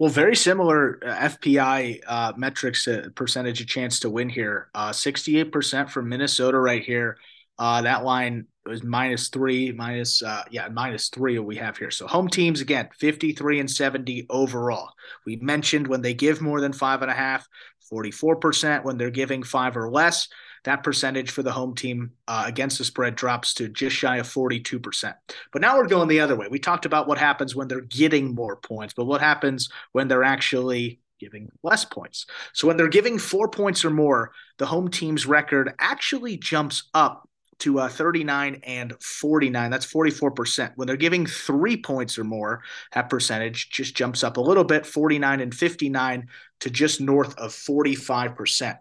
Well, 0.00 0.10
very 0.10 0.34
similar 0.34 0.98
uh, 1.06 1.28
FPI 1.28 2.00
uh, 2.06 2.32
metrics 2.36 2.88
uh, 2.88 3.08
percentage 3.14 3.60
of 3.60 3.66
chance 3.66 4.00
to 4.00 4.10
win 4.10 4.28
here. 4.28 4.68
Uh, 4.74 4.90
68% 4.90 5.90
for 5.90 6.02
Minnesota 6.02 6.58
right 6.58 6.82
here. 6.82 7.18
Uh, 7.60 7.82
that 7.82 8.04
line 8.04 8.46
was 8.64 8.82
minus 8.82 9.28
three, 9.28 9.70
minus 9.70 10.22
uh, 10.22 10.42
yeah, 10.50 10.66
minus 10.68 11.10
three 11.10 11.38
we 11.38 11.56
have 11.56 11.76
here. 11.76 11.90
So 11.90 12.06
home 12.06 12.28
teams 12.28 12.62
again, 12.62 12.88
53 12.98 13.60
and 13.60 13.70
70 13.70 14.26
overall. 14.30 14.88
We 15.26 15.36
mentioned 15.36 15.86
when 15.86 16.00
they 16.00 16.14
give 16.14 16.40
more 16.40 16.62
than 16.62 16.72
five 16.72 17.02
and 17.02 17.10
a 17.10 17.14
half, 17.14 17.46
44%. 17.92 18.82
When 18.82 18.96
they're 18.96 19.10
giving 19.10 19.42
five 19.42 19.76
or 19.76 19.90
less, 19.90 20.28
that 20.64 20.82
percentage 20.82 21.30
for 21.30 21.42
the 21.42 21.52
home 21.52 21.74
team 21.74 22.12
uh, 22.26 22.44
against 22.46 22.78
the 22.78 22.84
spread 22.84 23.14
drops 23.14 23.52
to 23.54 23.68
just 23.68 23.94
shy 23.94 24.16
of 24.16 24.26
42%. 24.26 25.14
But 25.52 25.60
now 25.60 25.76
we're 25.76 25.86
going 25.86 26.08
the 26.08 26.20
other 26.20 26.36
way. 26.36 26.48
We 26.50 26.58
talked 26.58 26.86
about 26.86 27.08
what 27.08 27.18
happens 27.18 27.54
when 27.54 27.68
they're 27.68 27.82
getting 27.82 28.34
more 28.34 28.56
points, 28.56 28.94
but 28.94 29.04
what 29.04 29.20
happens 29.20 29.68
when 29.92 30.08
they're 30.08 30.24
actually 30.24 31.00
giving 31.18 31.50
less 31.62 31.84
points. 31.84 32.24
So 32.54 32.66
when 32.66 32.78
they're 32.78 32.88
giving 32.88 33.18
four 33.18 33.48
points 33.48 33.84
or 33.84 33.90
more, 33.90 34.32
the 34.56 34.64
home 34.66 34.90
team's 34.90 35.26
record 35.26 35.74
actually 35.78 36.38
jumps 36.38 36.88
up 36.94 37.28
to 37.60 37.80
uh, 37.80 37.88
39 37.88 38.60
and 38.64 38.94
49. 39.02 39.70
That's 39.70 39.86
44%. 39.86 40.72
When 40.76 40.86
they're 40.86 40.96
giving 40.96 41.26
three 41.26 41.76
points 41.76 42.18
or 42.18 42.24
more, 42.24 42.62
that 42.92 43.08
percentage 43.10 43.70
just 43.70 43.94
jumps 43.94 44.24
up 44.24 44.36
a 44.36 44.40
little 44.40 44.64
bit, 44.64 44.86
49 44.86 45.40
and 45.40 45.54
59 45.54 46.28
to 46.60 46.70
just 46.70 47.00
north 47.00 47.38
of 47.38 47.52
45%. 47.52 48.78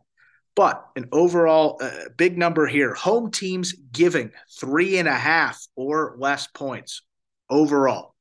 But 0.55 0.85
an 0.95 1.07
overall 1.11 1.77
uh, 1.81 2.09
big 2.17 2.37
number 2.37 2.67
here 2.67 2.93
home 2.93 3.31
teams 3.31 3.73
giving 3.91 4.31
three 4.59 4.97
and 4.97 5.07
a 5.07 5.13
half 5.13 5.65
or 5.75 6.15
less 6.17 6.47
points 6.47 7.03
overall 7.49 8.15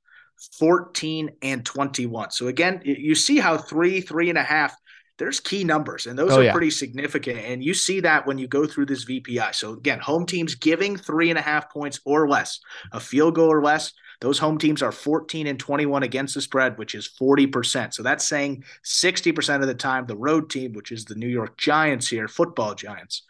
14 0.59 1.31
and 1.43 1.65
21. 1.65 2.31
So 2.31 2.47
again, 2.47 2.83
you 2.85 3.15
see 3.15 3.39
how 3.39 3.59
three, 3.59 4.01
three 4.01 4.29
and 4.29 4.39
a 4.39 4.43
half 4.43 4.77
there's 5.19 5.41
key 5.41 5.65
numbers, 5.65 6.07
and 6.07 6.19
those 6.19 6.33
oh, 6.33 6.41
are 6.41 6.45
yeah. 6.45 6.53
pretty 6.53 6.71
significant. 6.71 7.39
And 7.39 7.63
you 7.63 7.75
see 7.75 8.01
that 8.01 8.27
when 8.27 8.39
you 8.39 8.47
go 8.47 8.67
through 8.67 8.87
this 8.87 9.05
VPI. 9.05 9.55
So 9.55 9.73
again, 9.73 9.99
home 9.99 10.27
teams 10.27 10.55
giving 10.55 10.97
three 10.97 11.31
and 11.31 11.39
a 11.39 11.43
half 11.43 11.71
points 11.71 12.01
or 12.05 12.29
less, 12.29 12.61
a 12.93 13.01
field 13.01 13.35
goal 13.35 13.53
or 13.53 13.63
less. 13.63 13.93
Those 14.21 14.39
home 14.39 14.59
teams 14.59 14.83
are 14.83 14.91
14 14.91 15.47
and 15.47 15.61
21 15.61 16.03
against 16.03 16.35
the 16.35 16.41
spread, 16.41 16.77
which 16.77 16.95
is 16.97 17.09
40%. 17.21 17.95
So 17.95 18.03
that's 18.03 18.27
saying 18.27 18.65
60% 18.85 19.61
of 19.61 19.69
the 19.69 19.75
time 19.75 20.07
the 20.07 20.17
road 20.17 20.51
team, 20.51 20.73
which 20.73 20.91
is 20.91 21.05
the 21.05 21.15
New 21.15 21.29
York 21.29 21.57
Giants 21.57 22.09
here, 22.09 22.27
football 22.27 22.75
Giants, 22.75 23.23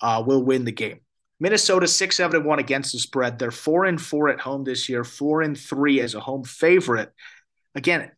uh, 0.00 0.22
will 0.26 0.42
win 0.42 0.64
the 0.64 0.72
game. 0.72 1.00
Minnesota 1.40 1.88
six 1.88 2.18
seven 2.18 2.36
and 2.36 2.44
one 2.44 2.58
against 2.58 2.92
the 2.92 2.98
spread. 2.98 3.38
They're 3.38 3.50
four 3.50 3.86
and 3.86 4.00
four 4.00 4.28
at 4.28 4.40
home 4.40 4.64
this 4.64 4.90
year, 4.90 5.04
four 5.04 5.40
and 5.40 5.58
three 5.58 6.00
as 6.00 6.14
a 6.14 6.20
home 6.20 6.44
favorite. 6.44 7.12
Again, 7.74 8.10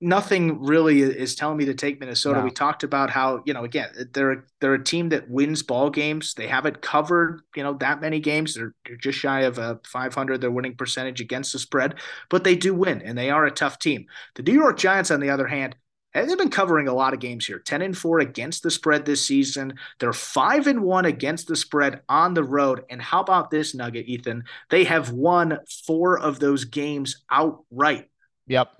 nothing 0.00 0.64
really 0.64 1.00
is 1.00 1.34
telling 1.34 1.56
me 1.56 1.64
to 1.64 1.74
take 1.74 2.00
Minnesota. 2.00 2.38
No. 2.38 2.44
We 2.44 2.50
talked 2.50 2.84
about 2.84 3.10
how 3.10 3.42
you 3.44 3.52
know 3.52 3.64
again 3.64 3.90
they're 4.12 4.44
they're 4.60 4.74
a 4.74 4.84
team 4.84 5.08
that 5.10 5.28
wins 5.28 5.62
ball 5.62 5.90
games. 5.90 6.34
They 6.34 6.46
haven't 6.46 6.80
covered 6.82 7.42
you 7.56 7.62
know 7.62 7.74
that 7.74 8.00
many 8.00 8.20
games. 8.20 8.54
They're, 8.54 8.74
they're 8.86 8.96
just 8.96 9.18
shy 9.18 9.42
of 9.42 9.58
a 9.58 9.80
500 9.84 10.40
their 10.40 10.50
winning 10.50 10.76
percentage 10.76 11.20
against 11.20 11.52
the 11.52 11.58
spread, 11.58 11.96
but 12.28 12.44
they 12.44 12.54
do 12.56 12.74
win 12.74 13.02
and 13.02 13.16
they 13.16 13.30
are 13.30 13.46
a 13.46 13.50
tough 13.50 13.78
team. 13.78 14.06
The 14.34 14.42
New 14.42 14.54
York 14.54 14.78
Giants, 14.78 15.10
on 15.10 15.20
the 15.20 15.30
other 15.30 15.46
hand. 15.46 15.76
Eh, 16.14 16.24
they've 16.24 16.38
been 16.38 16.48
covering 16.48 16.88
a 16.88 16.94
lot 16.94 17.12
of 17.12 17.20
games 17.20 17.44
here. 17.44 17.58
10 17.58 17.82
and 17.82 17.96
4 17.96 18.20
against 18.20 18.62
the 18.62 18.70
spread 18.70 19.04
this 19.04 19.26
season. 19.26 19.74
They're 20.00 20.14
5 20.14 20.66
and 20.66 20.82
1 20.82 21.04
against 21.04 21.48
the 21.48 21.54
spread 21.54 22.00
on 22.08 22.32
the 22.32 22.42
road. 22.42 22.82
And 22.88 23.00
how 23.00 23.20
about 23.20 23.50
this 23.50 23.74
nugget, 23.74 24.08
Ethan? 24.08 24.44
They 24.70 24.84
have 24.84 25.12
won 25.12 25.58
4 25.86 26.18
of 26.18 26.40
those 26.40 26.64
games 26.64 27.24
outright. 27.30 28.08
Yep 28.46 28.77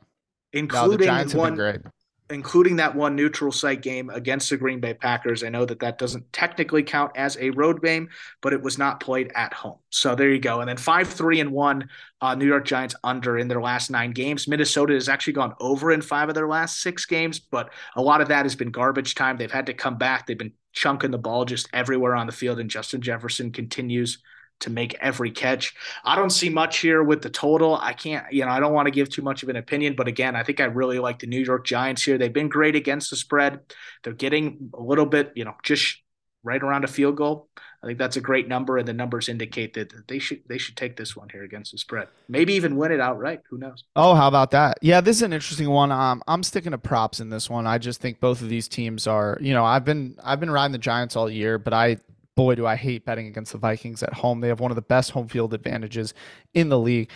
including 0.52 1.06
no, 1.06 1.24
one, 1.34 1.82
including 2.30 2.76
that 2.76 2.94
one 2.94 3.16
neutral 3.16 3.50
site 3.50 3.80
game 3.80 4.10
against 4.10 4.50
the 4.50 4.56
Green 4.56 4.80
Bay 4.80 4.94
Packers. 4.94 5.42
I 5.42 5.48
know 5.48 5.64
that 5.64 5.80
that 5.80 5.98
doesn't 5.98 6.30
technically 6.32 6.82
count 6.82 7.12
as 7.16 7.36
a 7.40 7.50
road 7.50 7.82
game, 7.82 8.08
but 8.42 8.52
it 8.52 8.60
was 8.60 8.76
not 8.78 9.00
played 9.00 9.32
at 9.34 9.54
home. 9.54 9.78
So 9.90 10.14
there 10.14 10.30
you 10.30 10.38
go. 10.38 10.60
And 10.60 10.68
then 10.68 10.76
five, 10.76 11.08
three, 11.08 11.40
and 11.40 11.50
one, 11.50 11.88
uh, 12.20 12.34
New 12.34 12.46
York 12.46 12.66
Giants 12.66 12.94
under 13.02 13.38
in 13.38 13.48
their 13.48 13.62
last 13.62 13.90
nine 13.90 14.10
games. 14.10 14.46
Minnesota 14.46 14.94
has 14.94 15.08
actually 15.08 15.32
gone 15.34 15.54
over 15.60 15.90
in 15.90 16.02
five 16.02 16.28
of 16.28 16.34
their 16.34 16.48
last 16.48 16.82
six 16.82 17.06
games, 17.06 17.38
but 17.38 17.72
a 17.96 18.02
lot 18.02 18.20
of 18.20 18.28
that 18.28 18.44
has 18.44 18.56
been 18.56 18.70
garbage 18.70 19.14
time. 19.14 19.36
They've 19.36 19.50
had 19.50 19.66
to 19.66 19.74
come 19.74 19.96
back. 19.96 20.26
They've 20.26 20.36
been 20.36 20.52
chunking 20.72 21.10
the 21.10 21.18
ball 21.18 21.44
just 21.44 21.68
everywhere 21.72 22.14
on 22.14 22.26
the 22.26 22.32
field, 22.32 22.58
and 22.58 22.70
Justin 22.70 23.00
Jefferson 23.00 23.52
continues 23.52 24.18
to 24.60 24.70
make 24.70 24.94
every 25.00 25.30
catch. 25.30 25.74
I 26.04 26.16
don't 26.16 26.30
see 26.30 26.48
much 26.48 26.78
here 26.78 27.02
with 27.02 27.22
the 27.22 27.30
total. 27.30 27.76
I 27.76 27.92
can't, 27.92 28.30
you 28.32 28.44
know, 28.44 28.50
I 28.50 28.60
don't 28.60 28.72
want 28.72 28.86
to 28.86 28.92
give 28.92 29.08
too 29.08 29.22
much 29.22 29.42
of 29.42 29.48
an 29.48 29.56
opinion, 29.56 29.94
but 29.96 30.08
again, 30.08 30.34
I 30.36 30.42
think 30.42 30.60
I 30.60 30.64
really 30.64 30.98
like 30.98 31.18
the 31.20 31.26
New 31.26 31.40
York 31.40 31.64
Giants 31.64 32.02
here. 32.02 32.18
They've 32.18 32.32
been 32.32 32.48
great 32.48 32.76
against 32.76 33.10
the 33.10 33.16
spread. 33.16 33.60
They're 34.02 34.12
getting 34.12 34.70
a 34.74 34.82
little 34.82 35.06
bit, 35.06 35.32
you 35.34 35.44
know, 35.44 35.54
just 35.62 35.98
right 36.42 36.62
around 36.62 36.84
a 36.84 36.88
field 36.88 37.16
goal. 37.16 37.48
I 37.82 37.86
think 37.86 37.98
that's 37.98 38.16
a 38.16 38.20
great 38.20 38.48
number, 38.48 38.76
and 38.76 38.88
the 38.88 38.92
numbers 38.92 39.28
indicate 39.28 39.74
that 39.74 40.08
they 40.08 40.18
should 40.18 40.40
they 40.48 40.58
should 40.58 40.76
take 40.76 40.96
this 40.96 41.14
one 41.14 41.28
here 41.30 41.44
against 41.44 41.70
the 41.70 41.78
spread. 41.78 42.08
Maybe 42.28 42.54
even 42.54 42.76
win 42.76 42.90
it 42.90 42.98
outright. 43.00 43.42
Who 43.50 43.58
knows? 43.58 43.84
Oh, 43.94 44.14
how 44.14 44.26
about 44.26 44.50
that? 44.50 44.78
Yeah, 44.82 45.00
this 45.00 45.18
is 45.18 45.22
an 45.22 45.32
interesting 45.32 45.70
one. 45.70 45.92
Um, 45.92 46.20
I'm 46.26 46.42
sticking 46.42 46.72
to 46.72 46.78
props 46.78 47.20
in 47.20 47.30
this 47.30 47.48
one. 47.48 47.68
I 47.68 47.78
just 47.78 48.00
think 48.00 48.18
both 48.18 48.42
of 48.42 48.48
these 48.48 48.66
teams 48.66 49.06
are. 49.06 49.38
You 49.40 49.54
know, 49.54 49.64
I've 49.64 49.84
been 49.84 50.16
I've 50.24 50.40
been 50.40 50.50
riding 50.50 50.72
the 50.72 50.78
Giants 50.78 51.14
all 51.14 51.30
year, 51.30 51.56
but 51.56 51.72
I 51.72 51.98
boy, 52.38 52.54
do 52.54 52.68
I 52.68 52.76
hate 52.76 53.04
betting 53.04 53.26
against 53.26 53.50
the 53.50 53.58
Vikings 53.58 54.00
at 54.04 54.12
home. 54.12 54.40
They 54.40 54.46
have 54.46 54.60
one 54.60 54.70
of 54.70 54.76
the 54.76 54.82
best 54.82 55.10
home 55.10 55.26
field 55.26 55.52
advantages 55.54 56.14
in 56.54 56.68
the 56.68 56.78
league. 56.78 57.10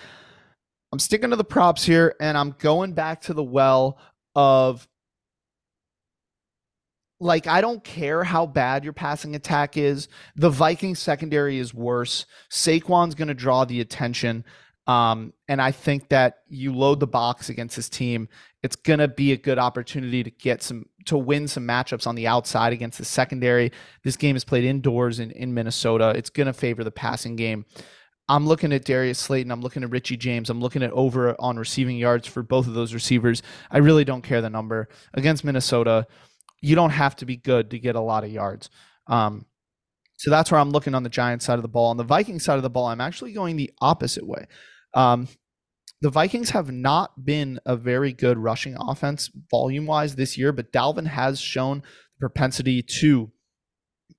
I'm 0.91 0.99
sticking 0.99 1.31
to 1.31 1.37
the 1.37 1.45
props 1.45 1.85
here, 1.85 2.16
and 2.18 2.37
I'm 2.37 2.57
going 2.59 2.93
back 2.93 3.20
to 3.23 3.33
the 3.33 3.45
well 3.45 4.01
of 4.35 4.89
like 7.20 7.47
I 7.47 7.61
don't 7.61 7.85
care 7.85 8.25
how 8.25 8.47
bad 8.47 8.83
your 8.83 8.95
passing 8.95 9.37
attack 9.37 9.77
is. 9.77 10.09
The 10.35 10.51
Vikings 10.51 10.99
secondary 10.99 11.59
is 11.59 11.73
worse. 11.73 12.27
Saquon's 12.51 13.14
going 13.14 13.29
to 13.29 13.35
draw 13.35 13.64
the 13.64 13.81
attention. 13.81 14.45
Um, 14.87 15.33
and 15.47 15.62
I 15.62 15.70
think 15.70 16.09
that 16.09 16.39
you 16.49 16.74
load 16.74 16.99
the 16.99 17.07
box 17.07 17.49
against 17.49 17.76
this 17.76 17.89
team, 17.89 18.28
it's 18.62 18.74
to 18.99 19.09
be 19.09 19.33
a 19.33 19.37
good 19.37 19.59
opportunity 19.59 20.24
to 20.24 20.30
get 20.30 20.62
some 20.62 20.87
to 21.07 21.16
win 21.16 21.49
some 21.49 21.66
matchups 21.66 22.07
on 22.07 22.14
the 22.14 22.26
outside 22.26 22.72
against 22.72 22.99
the 22.99 23.05
secondary. 23.05 23.72
This 24.05 24.16
game 24.16 24.37
is 24.37 24.45
played 24.45 24.64
indoors 24.64 25.18
in, 25.18 25.30
in 25.33 25.55
Minnesota. 25.55 26.12
It's 26.16 26.30
to 26.47 26.53
favor 26.53 26.85
the 26.85 26.91
passing 26.93 27.37
game. 27.37 27.64
I'm 28.28 28.47
looking 28.47 28.72
at 28.72 28.85
Darius 28.85 29.18
Slayton. 29.18 29.51
I'm 29.51 29.62
looking 29.62 29.83
at 29.83 29.91
Richie 29.91 30.16
James. 30.16 30.49
I'm 30.49 30.61
looking 30.61 30.83
at 30.83 30.93
over 30.93 31.35
on 31.41 31.59
receiving 31.59 31.97
yards 31.97 32.26
for 32.26 32.43
both 32.43 32.66
of 32.66 32.74
those 32.74 32.95
receivers. 32.95 33.43
I 33.70 33.78
really 33.78 34.05
don't 34.05 34.22
care 34.22 34.41
the 34.41 34.49
number. 34.49 34.89
Against 35.14 35.45
Minnesota, 35.45 36.07
you 36.61 36.76
don't 36.76 36.91
have 36.91 37.16
to 37.16 37.26
be 37.26 37.37
good 37.37 37.70
to 37.70 37.78
get 37.78 37.97
a 37.97 38.01
lot 38.01 38.24
of 38.24 38.30
yards. 38.30 38.70
Um, 39.09 39.47
so 40.16 40.30
that's 40.30 40.53
where 40.53 40.61
I'm 40.61 40.70
looking 40.70 40.95
on 40.95 41.03
the 41.03 41.09
Giants 41.09 41.45
side 41.45 41.59
of 41.59 41.62
the 41.62 41.68
ball. 41.68 41.91
On 41.91 41.97
the 41.97 42.05
Viking 42.05 42.39
side 42.39 42.57
of 42.57 42.62
the 42.62 42.70
ball, 42.70 42.87
I'm 42.87 43.01
actually 43.01 43.33
going 43.33 43.57
the 43.57 43.72
opposite 43.80 44.26
way. 44.26 44.47
Um, 44.95 45.28
the 46.03 46.11
Vikings 46.11 46.51
have 46.51 46.70
not 46.70 47.24
been 47.24 47.61
a 47.64 47.76
very 47.76 48.12
good 48.12 48.36
rushing 48.36 48.76
offense 48.78 49.30
volume 49.51 49.86
wise 49.86 50.16
this 50.16 50.36
year, 50.36 50.53
but 50.53 50.72
Dalvin 50.72 51.07
has 51.07 51.40
shown 51.40 51.78
the 51.78 52.28
propensity 52.28 52.82
to, 52.82 53.30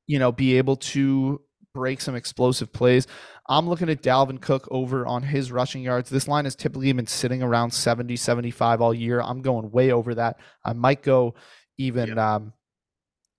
you 0.07 0.19
know, 0.19 0.32
be 0.32 0.57
able 0.57 0.78
to 0.78 1.41
break 1.74 1.99
some 1.99 2.15
explosive 2.15 2.71
plays. 2.71 3.05
I'm 3.49 3.67
looking 3.67 3.89
at 3.89 4.01
Dalvin 4.01 4.39
Cook 4.39 4.67
over 4.71 5.05
on 5.05 5.24
his 5.24 5.51
rushing 5.51 5.82
yards. 5.82 6.09
This 6.09 6.28
line 6.28 6.45
has 6.45 6.55
typically 6.55 6.93
been 6.93 7.07
sitting 7.07 7.43
around 7.43 7.71
70, 7.71 8.15
75 8.15 8.80
all 8.80 8.93
year. 8.93 9.21
I'm 9.21 9.41
going 9.41 9.69
way 9.71 9.91
over 9.91 10.15
that. 10.15 10.38
I 10.63 10.71
might 10.71 11.03
go 11.03 11.36
even, 11.78 12.15
yeah. 12.15 12.36
um, 12.36 12.53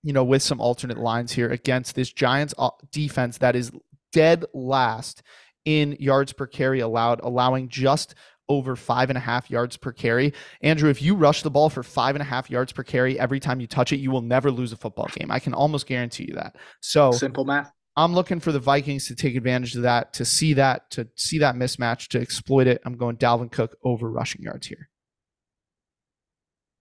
you 0.03 0.12
know, 0.12 0.24
with 0.24 0.43
some 0.43 0.61
alternate 0.61 0.99
lines 0.99 1.32
here 1.32 1.51
against 1.51 1.95
this 1.95 2.12
Giants 2.12 2.53
uh, 2.59 2.70
defense 2.93 3.39
that 3.39 3.57
is 3.57 3.72
dead 4.12 4.45
last 4.53 5.22
in 5.65 5.97
yards 5.99 6.33
per 6.33 6.47
carry 6.47 6.81
allowed, 6.81 7.21
allowing 7.23 7.69
just 7.69 8.15
over 8.49 8.77
five 8.77 9.11
and 9.11 9.17
a 9.17 9.21
half 9.21 9.51
yards 9.51 9.77
per 9.77 9.93
carry. 9.93 10.33
Andrew, 10.62 10.91
if 10.91 11.01
you 11.01 11.15
rush 11.15 11.43
the 11.43 11.51
ball 11.51 11.71
for 11.71 11.83
five 11.83 12.15
and 12.15 12.23
a 12.23 12.27
half 12.27 12.51
yards 12.51 12.73
per 12.73 12.83
carry 12.83 13.19
every 13.19 13.41
time 13.41 13.61
you 13.61 13.67
touch 13.67 13.93
it, 13.93 13.97
you 13.97 14.11
will 14.11 14.23
never 14.23 14.51
lose 14.51 14.73
a 14.73 14.77
football 14.77 15.09
game. 15.15 15.31
I 15.31 15.39
can 15.39 15.55
almost 15.55 15.87
guarantee 15.87 16.27
you 16.29 16.35
that. 16.35 16.57
So 16.81 17.12
simple 17.12 17.45
math. 17.45 17.73
I'm 17.97 18.12
looking 18.12 18.41
for 18.41 18.51
the 18.51 18.59
Vikings 18.59 19.07
to 19.07 19.15
take 19.15 19.37
advantage 19.37 19.77
of 19.77 19.83
that, 19.83 20.12
to 20.15 20.25
see 20.25 20.55
that, 20.55 20.91
to 20.91 21.09
see 21.17 21.39
that 21.39 21.55
mismatch, 21.55 22.09
to 22.09 22.21
exploit 22.21 22.67
it. 22.67 22.83
I'm 22.85 22.97
going 22.97 23.17
Dalvin 23.17 23.53
Cook 23.53 23.77
over 23.85 24.11
rushing 24.11 24.43
yards 24.43 24.67
here. 24.67 24.89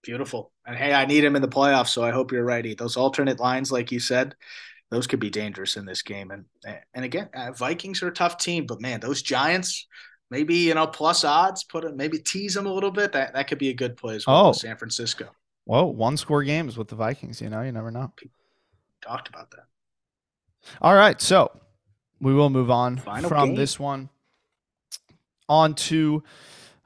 Beautiful. 0.01 0.51
And 0.65 0.75
hey, 0.75 0.93
I 0.93 1.05
need 1.05 1.23
him 1.23 1.35
in 1.35 1.41
the 1.41 1.47
playoffs, 1.47 1.89
so 1.89 2.03
I 2.03 2.11
hope 2.11 2.31
you're 2.31 2.43
righty. 2.43 2.73
Those 2.73 2.97
alternate 2.97 3.39
lines, 3.39 3.71
like 3.71 3.91
you 3.91 3.99
said, 3.99 4.35
those 4.93 5.07
could 5.07 5.19
be 5.19 5.31
dangerous 5.31 5.75
in 5.75 5.85
this 5.85 6.03
game. 6.03 6.31
And 6.31 6.45
and 6.93 7.03
again, 7.03 7.29
uh, 7.33 7.51
Vikings 7.51 8.03
are 8.03 8.09
a 8.09 8.13
tough 8.13 8.37
team, 8.37 8.65
but 8.67 8.79
man, 8.79 8.99
those 8.99 9.21
Giants, 9.23 9.87
maybe 10.29 10.55
you 10.55 10.75
know 10.75 10.85
plus 10.85 11.23
odds, 11.23 11.63
put 11.63 11.83
it 11.83 11.95
maybe 11.95 12.19
tease 12.19 12.53
them 12.53 12.67
a 12.67 12.73
little 12.73 12.91
bit. 12.91 13.11
That 13.11 13.33
that 13.33 13.47
could 13.47 13.57
be 13.57 13.69
a 13.69 13.73
good 13.73 13.97
play 13.97 14.15
as 14.15 14.27
well. 14.27 14.47
Oh, 14.47 14.51
San 14.51 14.77
Francisco. 14.77 15.29
Whoa, 15.65 15.85
one 15.85 16.15
score 16.17 16.43
games 16.43 16.77
with 16.77 16.89
the 16.89 16.95
Vikings. 16.95 17.41
You 17.41 17.49
know, 17.49 17.61
you 17.61 17.71
never 17.71 17.89
know. 17.89 18.13
talked 19.01 19.29
about 19.29 19.49
that. 19.51 19.65
All 20.81 20.93
right, 20.93 21.19
so 21.19 21.51
we 22.21 22.33
will 22.33 22.49
move 22.49 22.69
on 22.69 22.97
Final 22.97 23.29
from 23.29 23.49
game. 23.49 23.55
this 23.55 23.79
one 23.79 24.09
on 25.49 25.73
to 25.73 26.23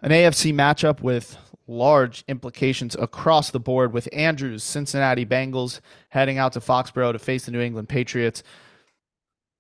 an 0.02 0.12
AFC 0.12 0.54
matchup 0.54 1.02
with 1.02 1.38
large 1.68 2.24
implications 2.28 2.96
across 2.96 3.52
the 3.52 3.60
board 3.60 3.94
with 3.94 4.08
Andrew's 4.14 4.64
Cincinnati 4.64 5.26
Bengals 5.26 5.82
heading 6.10 6.38
out 6.38 6.54
to 6.54 6.60
Foxborough 6.60 7.12
to 7.12 7.20
face 7.20 7.46
the 7.46 7.52
New 7.52 7.60
England 7.60 7.90
Patriots. 7.90 8.42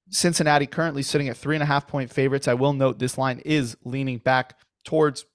Cincinnati 0.10 0.66
currently 0.66 1.04
sitting 1.04 1.28
at 1.28 1.36
three 1.38 1.56
and 1.56 1.64
a 1.64 1.66
half 1.66 1.88
point 1.88 2.12
favorites. 2.12 2.48
I 2.48 2.54
will 2.54 2.74
note 2.74 3.00
this 3.00 3.18
line 3.18 3.40
is 3.40 3.76
leaning 3.84 4.20
back 4.20 4.58
towards, 4.86 5.26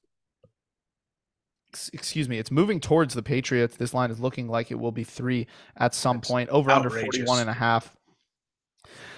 excuse 1.92 2.28
me, 2.28 2.38
it's 2.38 2.50
moving 2.50 2.80
towards 2.80 3.14
the 3.14 3.22
Patriots. 3.22 3.76
This 3.76 3.92
line 3.92 4.10
is 4.10 4.18
looking 4.18 4.48
like 4.48 4.70
it 4.70 4.78
will 4.78 4.92
be 4.92 5.04
three 5.04 5.46
at 5.76 5.94
some 5.94 6.16
That's 6.16 6.30
point, 6.30 6.48
over 6.48 6.70
outrageous. 6.70 7.02
under 7.02 7.26
41 7.26 7.40
and 7.40 7.50
a 7.50 7.54
half. 7.54 7.94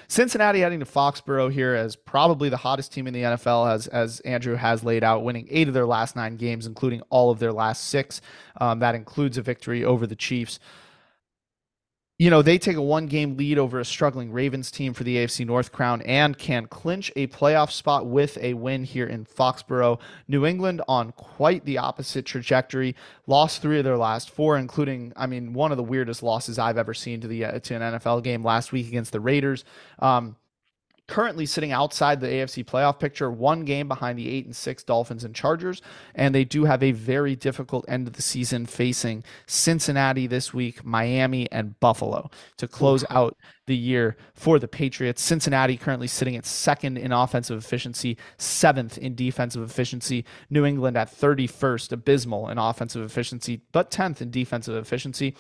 Cincinnati 0.08 0.60
heading 0.60 0.80
to 0.80 0.86
Foxborough 0.86 1.52
here 1.52 1.74
as 1.74 1.96
probably 1.96 2.48
the 2.48 2.56
hottest 2.56 2.92
team 2.92 3.06
in 3.06 3.14
the 3.14 3.22
NFL, 3.22 3.72
as 3.72 3.86
as 3.88 4.20
Andrew 4.20 4.54
has 4.54 4.84
laid 4.84 5.04
out, 5.04 5.24
winning 5.24 5.46
eight 5.50 5.68
of 5.68 5.74
their 5.74 5.86
last 5.86 6.16
nine 6.16 6.36
games, 6.36 6.66
including 6.66 7.02
all 7.10 7.30
of 7.30 7.38
their 7.38 7.52
last 7.52 7.88
six. 7.88 8.20
Um, 8.60 8.78
that 8.80 8.94
includes 8.94 9.38
a 9.38 9.42
victory 9.42 9.84
over 9.84 10.06
the 10.06 10.16
Chiefs 10.16 10.58
you 12.16 12.30
know, 12.30 12.42
they 12.42 12.58
take 12.58 12.76
a 12.76 12.82
one 12.82 13.06
game 13.06 13.36
lead 13.36 13.58
over 13.58 13.80
a 13.80 13.84
struggling 13.84 14.30
Ravens 14.30 14.70
team 14.70 14.94
for 14.94 15.02
the 15.02 15.16
AFC 15.16 15.44
North 15.44 15.72
crown 15.72 16.00
and 16.02 16.38
can 16.38 16.66
clinch 16.66 17.10
a 17.16 17.26
playoff 17.26 17.72
spot 17.72 18.06
with 18.06 18.38
a 18.40 18.54
win 18.54 18.84
here 18.84 19.06
in 19.06 19.24
Foxborough. 19.24 19.98
New 20.28 20.46
England 20.46 20.80
on 20.86 21.10
quite 21.12 21.64
the 21.64 21.78
opposite 21.78 22.24
trajectory, 22.24 22.94
lost 23.26 23.60
three 23.60 23.78
of 23.78 23.84
their 23.84 23.96
last 23.96 24.30
four, 24.30 24.56
including, 24.56 25.12
I 25.16 25.26
mean, 25.26 25.54
one 25.54 25.72
of 25.72 25.76
the 25.76 25.82
weirdest 25.82 26.22
losses 26.22 26.56
I've 26.56 26.78
ever 26.78 26.94
seen 26.94 27.20
to 27.20 27.26
the 27.26 27.46
uh, 27.46 27.58
to 27.58 27.74
an 27.74 27.82
NFL 27.82 28.22
game 28.22 28.44
last 28.44 28.70
week 28.70 28.86
against 28.86 29.10
the 29.10 29.20
Raiders. 29.20 29.64
Um, 29.98 30.36
currently 31.06 31.44
sitting 31.46 31.72
outside 31.72 32.20
the 32.20 32.26
AFC 32.26 32.64
playoff 32.64 32.98
picture, 32.98 33.30
one 33.30 33.64
game 33.64 33.88
behind 33.88 34.18
the 34.18 34.28
eight 34.28 34.46
and 34.46 34.56
six 34.56 34.82
Dolphins 34.82 35.24
and 35.24 35.34
Chargers. 35.34 35.82
And 36.14 36.34
they 36.34 36.44
do 36.44 36.64
have 36.64 36.82
a 36.82 36.92
very 36.92 37.36
difficult 37.36 37.84
end 37.88 38.06
of 38.06 38.14
the 38.14 38.22
season 38.22 38.66
facing 38.66 39.24
Cincinnati 39.46 40.26
this 40.26 40.54
week, 40.54 40.84
Miami, 40.84 41.50
and 41.52 41.78
Buffalo 41.80 42.30
to 42.56 42.66
close 42.66 43.04
out 43.10 43.36
the 43.66 43.76
year 43.76 44.16
for 44.34 44.58
the 44.58 44.68
Patriots. 44.68 45.22
Cincinnati 45.22 45.76
currently 45.76 46.06
sitting 46.06 46.36
at 46.36 46.46
second 46.46 46.98
in 46.98 47.12
offensive 47.12 47.58
efficiency, 47.58 48.16
seventh 48.38 48.98
in 48.98 49.14
defensive 49.14 49.62
efficiency. 49.62 50.24
New 50.50 50.64
England 50.64 50.96
at 50.96 51.10
31st, 51.10 51.92
abysmal 51.92 52.48
in 52.48 52.58
offensive 52.58 53.02
efficiency, 53.02 53.62
but 53.72 53.90
10th 53.90 54.20
in 54.20 54.30
defensive 54.30 54.74
efficiency. 54.74 55.34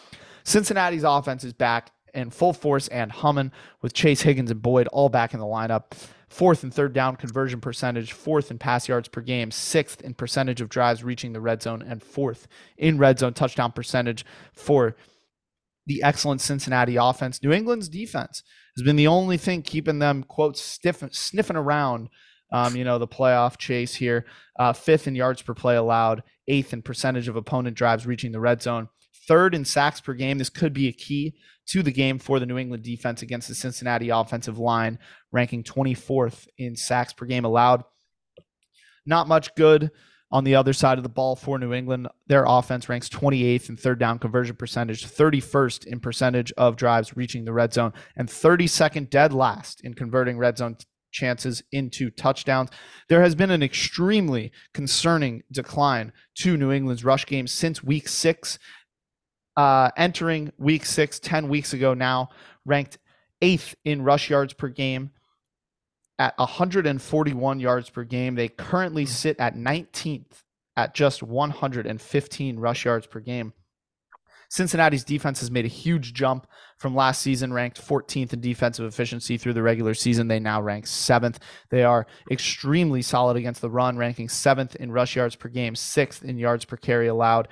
Cincinnati's 0.44 1.04
offense 1.04 1.42
is 1.42 1.54
back 1.54 1.90
in 2.14 2.30
full 2.30 2.52
force 2.52 2.88
and 2.88 3.10
humming 3.12 3.52
with 3.82 3.92
Chase 3.92 4.22
Higgins 4.22 4.50
and 4.50 4.62
Boyd 4.62 4.86
all 4.88 5.08
back 5.08 5.34
in 5.34 5.40
the 5.40 5.46
lineup. 5.46 5.92
Fourth 6.28 6.62
and 6.64 6.74
third 6.74 6.92
down 6.92 7.16
conversion 7.16 7.60
percentage, 7.60 8.12
fourth 8.12 8.50
in 8.50 8.58
pass 8.58 8.88
yards 8.88 9.08
per 9.08 9.20
game, 9.20 9.50
sixth 9.50 10.02
in 10.02 10.14
percentage 10.14 10.60
of 10.60 10.68
drives 10.68 11.04
reaching 11.04 11.32
the 11.32 11.40
red 11.40 11.62
zone, 11.62 11.82
and 11.82 12.02
fourth 12.02 12.48
in 12.76 12.98
red 12.98 13.18
zone 13.18 13.34
touchdown 13.34 13.70
percentage 13.70 14.24
for 14.52 14.96
the 15.86 16.02
excellent 16.02 16.40
Cincinnati 16.40 16.96
offense. 16.96 17.42
New 17.42 17.52
England's 17.52 17.88
defense 17.88 18.42
has 18.76 18.84
been 18.84 18.96
the 18.96 19.06
only 19.06 19.36
thing 19.36 19.62
keeping 19.62 19.98
them, 19.98 20.24
quote, 20.24 20.56
stiff, 20.56 21.04
sniffing 21.12 21.56
around, 21.56 22.08
um, 22.52 22.74
you 22.74 22.84
know, 22.84 22.98
the 22.98 23.06
playoff 23.06 23.56
chase 23.56 23.94
here. 23.94 24.24
Uh, 24.58 24.72
fifth 24.72 25.06
in 25.06 25.14
yards 25.14 25.42
per 25.42 25.54
play 25.54 25.76
allowed, 25.76 26.22
eighth 26.48 26.72
in 26.72 26.82
percentage 26.82 27.28
of 27.28 27.36
opponent 27.36 27.76
drives 27.76 28.06
reaching 28.06 28.32
the 28.32 28.40
red 28.40 28.62
zone, 28.62 28.88
third 29.26 29.54
in 29.54 29.64
sacks 29.64 30.00
per 30.00 30.14
game. 30.14 30.38
This 30.38 30.50
could 30.50 30.72
be 30.72 30.88
a 30.88 30.92
key 30.92 31.34
to 31.66 31.82
the 31.82 31.92
game 31.92 32.18
for 32.18 32.38
the 32.38 32.46
New 32.46 32.58
England 32.58 32.82
defense 32.82 33.22
against 33.22 33.48
the 33.48 33.54
Cincinnati 33.54 34.10
offensive 34.10 34.58
line, 34.58 34.98
ranking 35.32 35.62
24th 35.62 36.46
in 36.58 36.76
sacks 36.76 37.12
per 37.12 37.26
game 37.26 37.44
allowed. 37.44 37.84
Not 39.06 39.28
much 39.28 39.54
good 39.54 39.90
on 40.30 40.44
the 40.44 40.56
other 40.56 40.72
side 40.72 40.98
of 40.98 41.04
the 41.04 41.08
ball 41.08 41.36
for 41.36 41.58
New 41.58 41.72
England. 41.72 42.08
Their 42.26 42.44
offense 42.46 42.88
ranks 42.88 43.08
28th 43.08 43.68
in 43.68 43.76
third 43.76 43.98
down 43.98 44.18
conversion 44.18 44.56
percentage, 44.56 45.06
31st 45.06 45.86
in 45.86 46.00
percentage 46.00 46.52
of 46.56 46.76
drives 46.76 47.16
reaching 47.16 47.44
the 47.44 47.52
red 47.52 47.72
zone, 47.72 47.92
and 48.16 48.28
32nd 48.28 49.10
dead 49.10 49.32
last 49.32 49.80
in 49.82 49.94
converting 49.94 50.36
red 50.36 50.58
zone 50.58 50.76
chances 51.12 51.62
into 51.70 52.10
touchdowns. 52.10 52.70
There 53.08 53.22
has 53.22 53.34
been 53.34 53.52
an 53.52 53.62
extremely 53.62 54.50
concerning 54.72 55.44
decline 55.52 56.12
to 56.38 56.56
New 56.56 56.72
England's 56.72 57.04
rush 57.04 57.24
game 57.24 57.46
since 57.46 57.84
week 57.84 58.08
six 58.08 58.58
uh, 59.56 59.90
entering 59.96 60.52
week 60.58 60.84
six, 60.84 61.18
10 61.18 61.48
weeks 61.48 61.72
ago 61.72 61.94
now, 61.94 62.30
ranked 62.64 62.98
eighth 63.42 63.74
in 63.84 64.02
rush 64.02 64.30
yards 64.30 64.52
per 64.52 64.68
game 64.68 65.10
at 66.18 66.36
141 66.38 67.60
yards 67.60 67.90
per 67.90 68.04
game. 68.04 68.34
They 68.34 68.48
currently 68.48 69.04
hmm. 69.04 69.10
sit 69.10 69.40
at 69.40 69.56
19th 69.56 70.42
at 70.76 70.94
just 70.94 71.22
115 71.22 72.58
rush 72.58 72.84
yards 72.84 73.06
per 73.06 73.20
game. 73.20 73.52
Cincinnati's 74.50 75.04
defense 75.04 75.40
has 75.40 75.50
made 75.50 75.64
a 75.64 75.68
huge 75.68 76.14
jump 76.14 76.46
from 76.78 76.94
last 76.94 77.22
season, 77.22 77.52
ranked 77.52 77.84
14th 77.84 78.32
in 78.32 78.40
defensive 78.40 78.86
efficiency 78.86 79.36
through 79.36 79.54
the 79.54 79.62
regular 79.62 79.94
season. 79.94 80.28
They 80.28 80.38
now 80.38 80.62
rank 80.62 80.86
seventh. 80.86 81.40
They 81.70 81.82
are 81.82 82.06
extremely 82.30 83.02
solid 83.02 83.36
against 83.36 83.60
the 83.60 83.70
run, 83.70 83.96
ranking 83.96 84.28
seventh 84.28 84.76
in 84.76 84.92
rush 84.92 85.16
yards 85.16 85.34
per 85.34 85.48
game, 85.48 85.74
sixth 85.74 86.22
in 86.22 86.38
yards 86.38 86.64
per 86.64 86.76
carry 86.76 87.08
allowed. 87.08 87.48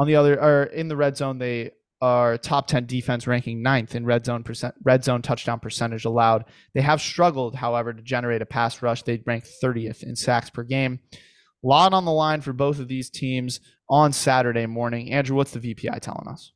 On 0.00 0.06
the 0.06 0.16
other, 0.16 0.42
or 0.42 0.62
in 0.62 0.88
the 0.88 0.96
red 0.96 1.18
zone, 1.18 1.36
they 1.36 1.72
are 2.00 2.38
top 2.38 2.66
10 2.66 2.86
defense 2.86 3.26
ranking 3.26 3.60
ninth 3.60 3.94
in 3.94 4.06
red 4.06 4.24
zone 4.24 4.42
percent 4.42 4.74
red 4.82 5.04
zone 5.04 5.20
touchdown 5.20 5.60
percentage 5.60 6.06
allowed. 6.06 6.46
They 6.72 6.80
have 6.80 7.02
struggled, 7.02 7.54
however, 7.54 7.92
to 7.92 8.00
generate 8.00 8.40
a 8.40 8.46
pass 8.46 8.80
rush. 8.80 9.02
They 9.02 9.22
rank 9.26 9.44
30th 9.62 10.02
in 10.02 10.16
sacks 10.16 10.48
per 10.48 10.62
game. 10.62 11.00
A 11.12 11.18
lot 11.66 11.92
on 11.92 12.06
the 12.06 12.12
line 12.12 12.40
for 12.40 12.54
both 12.54 12.78
of 12.78 12.88
these 12.88 13.10
teams 13.10 13.60
on 13.90 14.14
Saturday 14.14 14.64
morning. 14.64 15.12
Andrew, 15.12 15.36
what's 15.36 15.50
the 15.50 15.60
FPI 15.60 16.00
telling 16.00 16.28
us? 16.28 16.52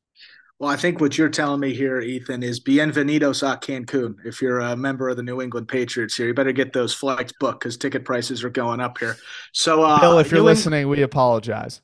Well, 0.59 0.71
I 0.71 0.77
think 0.77 1.01
what 1.01 1.19
you're 1.19 1.29
telling 1.29 1.61
me 1.61 1.75
here, 1.75 2.01
Ethan, 2.01 2.43
is 2.43 2.61
bienvenidos 2.61 3.43
a 3.43 3.59
Cancun. 3.59 4.15
If 4.25 4.41
you're 4.41 4.61
a 4.61 4.75
member 4.75 5.11
of 5.11 5.19
the 5.19 5.23
New 5.23 5.43
England 5.43 5.69
Patriots 5.69 6.17
here, 6.17 6.29
you 6.29 6.33
better 6.33 6.53
get 6.53 6.73
those 6.73 6.95
flights 6.95 7.35
booked 7.39 7.61
because 7.61 7.77
ticket 7.77 8.07
prices 8.07 8.43
are 8.43 8.49
going 8.51 8.81
up 8.81 8.97
here. 8.97 9.17
So, 9.53 9.83
uh, 9.83 10.01
Bill, 10.01 10.19
if 10.21 10.31
you're 10.31 10.41
New 10.41 10.47
listening, 10.47 10.83
Eng- 10.83 10.89
we 10.89 11.03
apologize. 11.03 11.83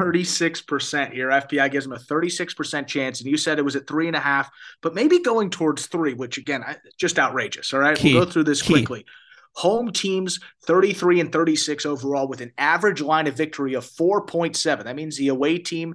36% 0.00 1.12
here. 1.12 1.28
FPI 1.28 1.70
gives 1.70 1.86
them 1.86 1.92
a 1.92 1.98
36% 1.98 2.86
chance. 2.86 3.20
And 3.20 3.30
you 3.30 3.36
said 3.36 3.58
it 3.58 3.64
was 3.64 3.76
at 3.76 3.86
three 3.86 4.06
and 4.06 4.16
a 4.16 4.20
half, 4.20 4.50
but 4.82 4.94
maybe 4.94 5.20
going 5.20 5.50
towards 5.50 5.86
three, 5.86 6.14
which 6.14 6.38
again, 6.38 6.64
just 6.98 7.18
outrageous. 7.18 7.72
All 7.74 7.80
right. 7.80 7.96
Key. 7.96 8.14
We'll 8.14 8.24
go 8.24 8.30
through 8.30 8.44
this 8.44 8.62
Key. 8.62 8.74
quickly. 8.74 9.06
Home 9.54 9.90
teams 9.90 10.38
33 10.66 11.20
and 11.20 11.32
36 11.32 11.86
overall 11.86 12.28
with 12.28 12.42
an 12.42 12.52
average 12.58 13.00
line 13.00 13.26
of 13.26 13.36
victory 13.36 13.74
of 13.74 13.84
4.7. 13.84 14.84
That 14.84 14.96
means 14.96 15.16
the 15.16 15.28
away 15.28 15.58
team 15.58 15.94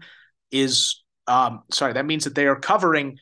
is, 0.49 1.03
um, 1.27 1.63
sorry, 1.71 1.93
that 1.93 2.05
means 2.05 2.23
that 2.23 2.35
they 2.35 2.47
are 2.47 2.55
covering 2.55 3.19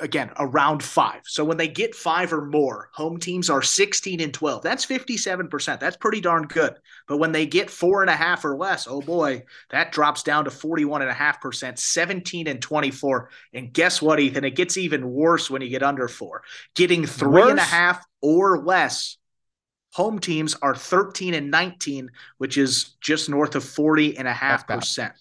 again 0.00 0.30
around 0.38 0.82
five. 0.82 1.22
So 1.24 1.44
when 1.44 1.56
they 1.56 1.68
get 1.68 1.94
five 1.94 2.32
or 2.32 2.44
more, 2.46 2.90
home 2.92 3.18
teams 3.18 3.50
are 3.50 3.62
16 3.62 4.20
and 4.20 4.32
12. 4.34 4.62
That's 4.62 4.86
57%. 4.86 5.80
That's 5.80 5.96
pretty 5.96 6.20
darn 6.20 6.44
good. 6.44 6.74
But 7.08 7.18
when 7.18 7.32
they 7.32 7.46
get 7.46 7.70
four 7.70 8.02
and 8.02 8.10
a 8.10 8.16
half 8.16 8.44
or 8.44 8.56
less, 8.56 8.86
oh 8.88 9.00
boy, 9.00 9.44
that 9.70 9.92
drops 9.92 10.22
down 10.22 10.44
to 10.44 10.50
41.5%, 10.50 11.78
17 11.78 12.48
and 12.48 12.60
24. 12.60 13.30
And 13.54 13.72
guess 13.72 14.02
what, 14.02 14.20
Ethan? 14.20 14.44
It 14.44 14.56
gets 14.56 14.76
even 14.76 15.10
worse 15.10 15.50
when 15.50 15.62
you 15.62 15.68
get 15.68 15.82
under 15.82 16.08
four. 16.08 16.42
Getting 16.74 17.06
three 17.06 17.42
worse? 17.42 17.50
and 17.50 17.58
a 17.58 17.62
half 17.62 18.04
or 18.20 18.62
less. 18.62 19.16
Home 19.94 20.18
teams 20.18 20.54
are 20.62 20.74
13 20.74 21.34
and 21.34 21.50
19, 21.50 22.10
which 22.38 22.56
is 22.56 22.94
just 23.02 23.28
north 23.28 23.54
of 23.54 23.64
40 23.64 24.16
and 24.16 24.26
a 24.26 24.32
half 24.32 24.66
percent. 24.66 25.12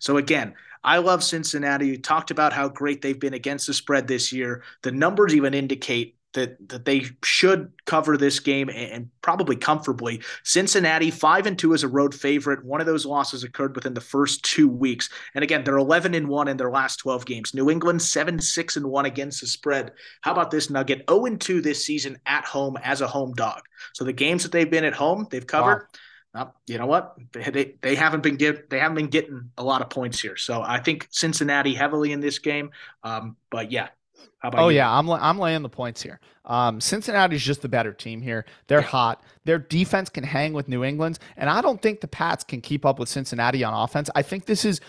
So 0.00 0.18
again, 0.18 0.54
I 0.84 0.98
love 0.98 1.22
Cincinnati. 1.24 1.86
You 1.88 1.98
talked 1.98 2.30
about 2.30 2.52
how 2.52 2.68
great 2.68 3.02
they've 3.02 3.18
been 3.18 3.34
against 3.34 3.66
the 3.66 3.74
spread 3.74 4.06
this 4.06 4.32
year. 4.32 4.62
The 4.82 4.92
numbers 4.92 5.34
even 5.34 5.54
indicate 5.54 6.16
that 6.34 6.68
that 6.68 6.84
they 6.84 7.06
should 7.24 7.72
cover 7.86 8.16
this 8.16 8.38
game 8.38 8.68
and, 8.68 8.92
and, 8.92 9.10
probably 9.22 9.56
comfortably. 9.56 10.22
Cincinnati 10.44 11.10
five 11.10 11.46
and 11.46 11.58
two 11.58 11.74
as 11.74 11.82
a 11.82 11.88
road 11.88 12.14
favorite. 12.14 12.64
One 12.64 12.80
of 12.80 12.86
those 12.86 13.06
losses 13.06 13.44
occurred 13.44 13.74
within 13.74 13.94
the 13.94 14.00
first 14.00 14.44
two 14.44 14.68
weeks, 14.68 15.08
and 15.34 15.42
again 15.42 15.64
they're 15.64 15.76
eleven 15.76 16.14
and 16.14 16.28
one 16.28 16.48
in 16.48 16.56
their 16.56 16.70
last 16.70 16.98
twelve 16.98 17.24
games. 17.26 17.54
New 17.54 17.70
England 17.70 18.02
seven 18.02 18.40
six 18.40 18.76
and 18.76 18.86
one 18.86 19.06
against 19.06 19.40
the 19.40 19.46
spread. 19.46 19.92
How 20.20 20.32
about 20.32 20.50
this 20.50 20.70
Nugget? 20.70 20.98
Zero 20.98 21.20
oh 21.20 21.26
and 21.26 21.40
two 21.40 21.60
this 21.60 21.84
season 21.84 22.18
at 22.26 22.44
home 22.44 22.76
as 22.82 23.00
a 23.00 23.08
home 23.08 23.32
dog. 23.32 23.62
So 23.94 24.04
the 24.04 24.12
games 24.12 24.42
that 24.42 24.52
they've 24.52 24.70
been 24.70 24.84
at 24.84 24.94
home, 24.94 25.26
they've 25.30 25.46
covered. 25.46 25.80
Wow 25.80 25.98
you 26.66 26.78
know 26.78 26.86
what? 26.86 27.16
They, 27.32 27.74
they 27.80 27.94
haven't 27.94 28.22
been 28.22 28.36
give, 28.36 28.68
they 28.68 28.78
haven't 28.78 28.96
been 28.96 29.08
getting 29.08 29.50
a 29.58 29.62
lot 29.62 29.82
of 29.82 29.90
points 29.90 30.20
here. 30.20 30.36
So 30.36 30.62
I 30.62 30.78
think 30.78 31.08
Cincinnati 31.10 31.74
heavily 31.74 32.12
in 32.12 32.20
this 32.20 32.38
game. 32.38 32.70
Um, 33.02 33.36
but 33.50 33.72
yeah. 33.72 33.88
oh 34.44 34.68
you? 34.68 34.76
yeah, 34.76 34.90
I'm 34.90 35.10
I'm 35.10 35.38
laying 35.38 35.62
the 35.62 35.68
points 35.68 36.02
here. 36.02 36.20
Um, 36.44 36.80
Cincinnati's 36.80 37.42
just 37.42 37.62
the 37.62 37.68
better 37.68 37.92
team 37.92 38.22
here. 38.22 38.44
They're 38.68 38.80
yeah. 38.80 38.86
hot. 38.86 39.22
Their 39.44 39.58
defense 39.58 40.08
can 40.08 40.24
hang 40.24 40.52
with 40.52 40.68
New 40.68 40.84
England's, 40.84 41.18
and 41.36 41.50
I 41.50 41.60
don't 41.60 41.80
think 41.80 42.00
the 42.00 42.08
Pats 42.08 42.44
can 42.44 42.60
keep 42.60 42.86
up 42.86 42.98
with 42.98 43.08
Cincinnati 43.08 43.64
on 43.64 43.74
offense. 43.74 44.08
I 44.14 44.22
think 44.22 44.46
this 44.46 44.64
is 44.64 44.80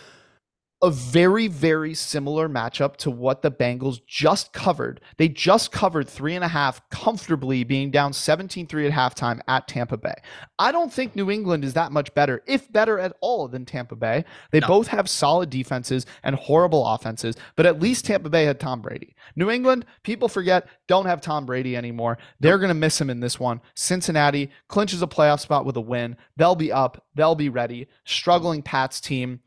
a 0.81 0.89
very, 0.89 1.47
very 1.47 1.93
similar 1.93 2.47
matchup 2.47 2.95
to 2.95 3.11
what 3.11 3.41
the 3.41 3.51
Bengals 3.51 3.99
just 4.07 4.53
covered. 4.53 5.01
They 5.17 5.27
just 5.27 5.71
covered 5.71 6.07
three 6.07 6.35
and 6.35 6.43
a 6.43 6.47
half 6.47 6.87
comfortably, 6.89 7.63
being 7.65 7.91
down 7.91 8.13
17 8.13 8.65
3 8.65 8.87
at 8.87 8.93
halftime 8.93 9.41
at 9.47 9.67
Tampa 9.67 9.97
Bay. 9.97 10.15
I 10.57 10.71
don't 10.71 10.91
think 10.91 11.15
New 11.15 11.29
England 11.29 11.65
is 11.65 11.73
that 11.73 11.91
much 11.91 12.13
better, 12.13 12.41
if 12.47 12.71
better 12.71 12.97
at 12.97 13.15
all, 13.19 13.47
than 13.49 13.65
Tampa 13.65 13.95
Bay. 13.95 14.23
They 14.51 14.61
no. 14.61 14.67
both 14.67 14.87
have 14.87 15.09
solid 15.09 15.49
defenses 15.49 16.05
and 16.23 16.35
horrible 16.35 16.85
offenses, 16.87 17.35
but 17.57 17.65
at 17.65 17.81
least 17.81 18.05
Tampa 18.05 18.29
Bay 18.29 18.45
had 18.45 18.59
Tom 18.59 18.81
Brady. 18.81 19.15
New 19.35 19.49
England, 19.49 19.85
people 20.03 20.29
forget, 20.29 20.67
don't 20.87 21.05
have 21.05 21.19
Tom 21.19 21.45
Brady 21.45 21.75
anymore. 21.75 22.17
They're 22.39 22.57
going 22.57 22.69
to 22.69 22.73
miss 22.73 22.99
him 22.99 23.09
in 23.09 23.19
this 23.19 23.39
one. 23.39 23.59
Cincinnati 23.75 24.49
clinches 24.69 25.01
a 25.01 25.07
playoff 25.07 25.41
spot 25.41 25.65
with 25.65 25.75
a 25.75 25.81
win. 25.81 26.15
They'll 26.37 26.55
be 26.55 26.71
up, 26.71 27.03
they'll 27.15 27.35
be 27.35 27.49
ready. 27.49 27.87
Struggling 28.05 28.61
Pats 28.61 29.01
team. 29.01 29.41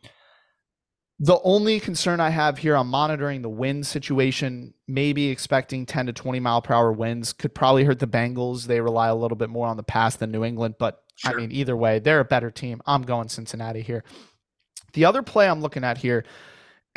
The 1.22 1.40
only 1.44 1.78
concern 1.78 2.18
I 2.18 2.30
have 2.30 2.58
here, 2.58 2.74
I'm 2.74 2.88
monitoring 2.88 3.42
the 3.42 3.48
wind 3.48 3.86
situation, 3.86 4.74
maybe 4.88 5.28
expecting 5.28 5.86
10 5.86 6.06
to 6.06 6.12
20 6.12 6.40
mile 6.40 6.60
per 6.60 6.74
hour 6.74 6.90
winds 6.90 7.32
could 7.32 7.54
probably 7.54 7.84
hurt 7.84 8.00
the 8.00 8.08
Bengals. 8.08 8.66
They 8.66 8.80
rely 8.80 9.06
a 9.06 9.14
little 9.14 9.36
bit 9.36 9.48
more 9.48 9.68
on 9.68 9.76
the 9.76 9.84
pass 9.84 10.16
than 10.16 10.32
New 10.32 10.42
England, 10.42 10.74
but 10.80 11.04
sure. 11.14 11.30
I 11.30 11.36
mean, 11.36 11.52
either 11.52 11.76
way, 11.76 12.00
they're 12.00 12.18
a 12.18 12.24
better 12.24 12.50
team. 12.50 12.82
I'm 12.86 13.02
going 13.02 13.28
Cincinnati 13.28 13.82
here. 13.82 14.02
The 14.94 15.04
other 15.04 15.22
play 15.22 15.46
I'm 15.46 15.60
looking 15.60 15.84
at 15.84 15.96
here, 15.96 16.24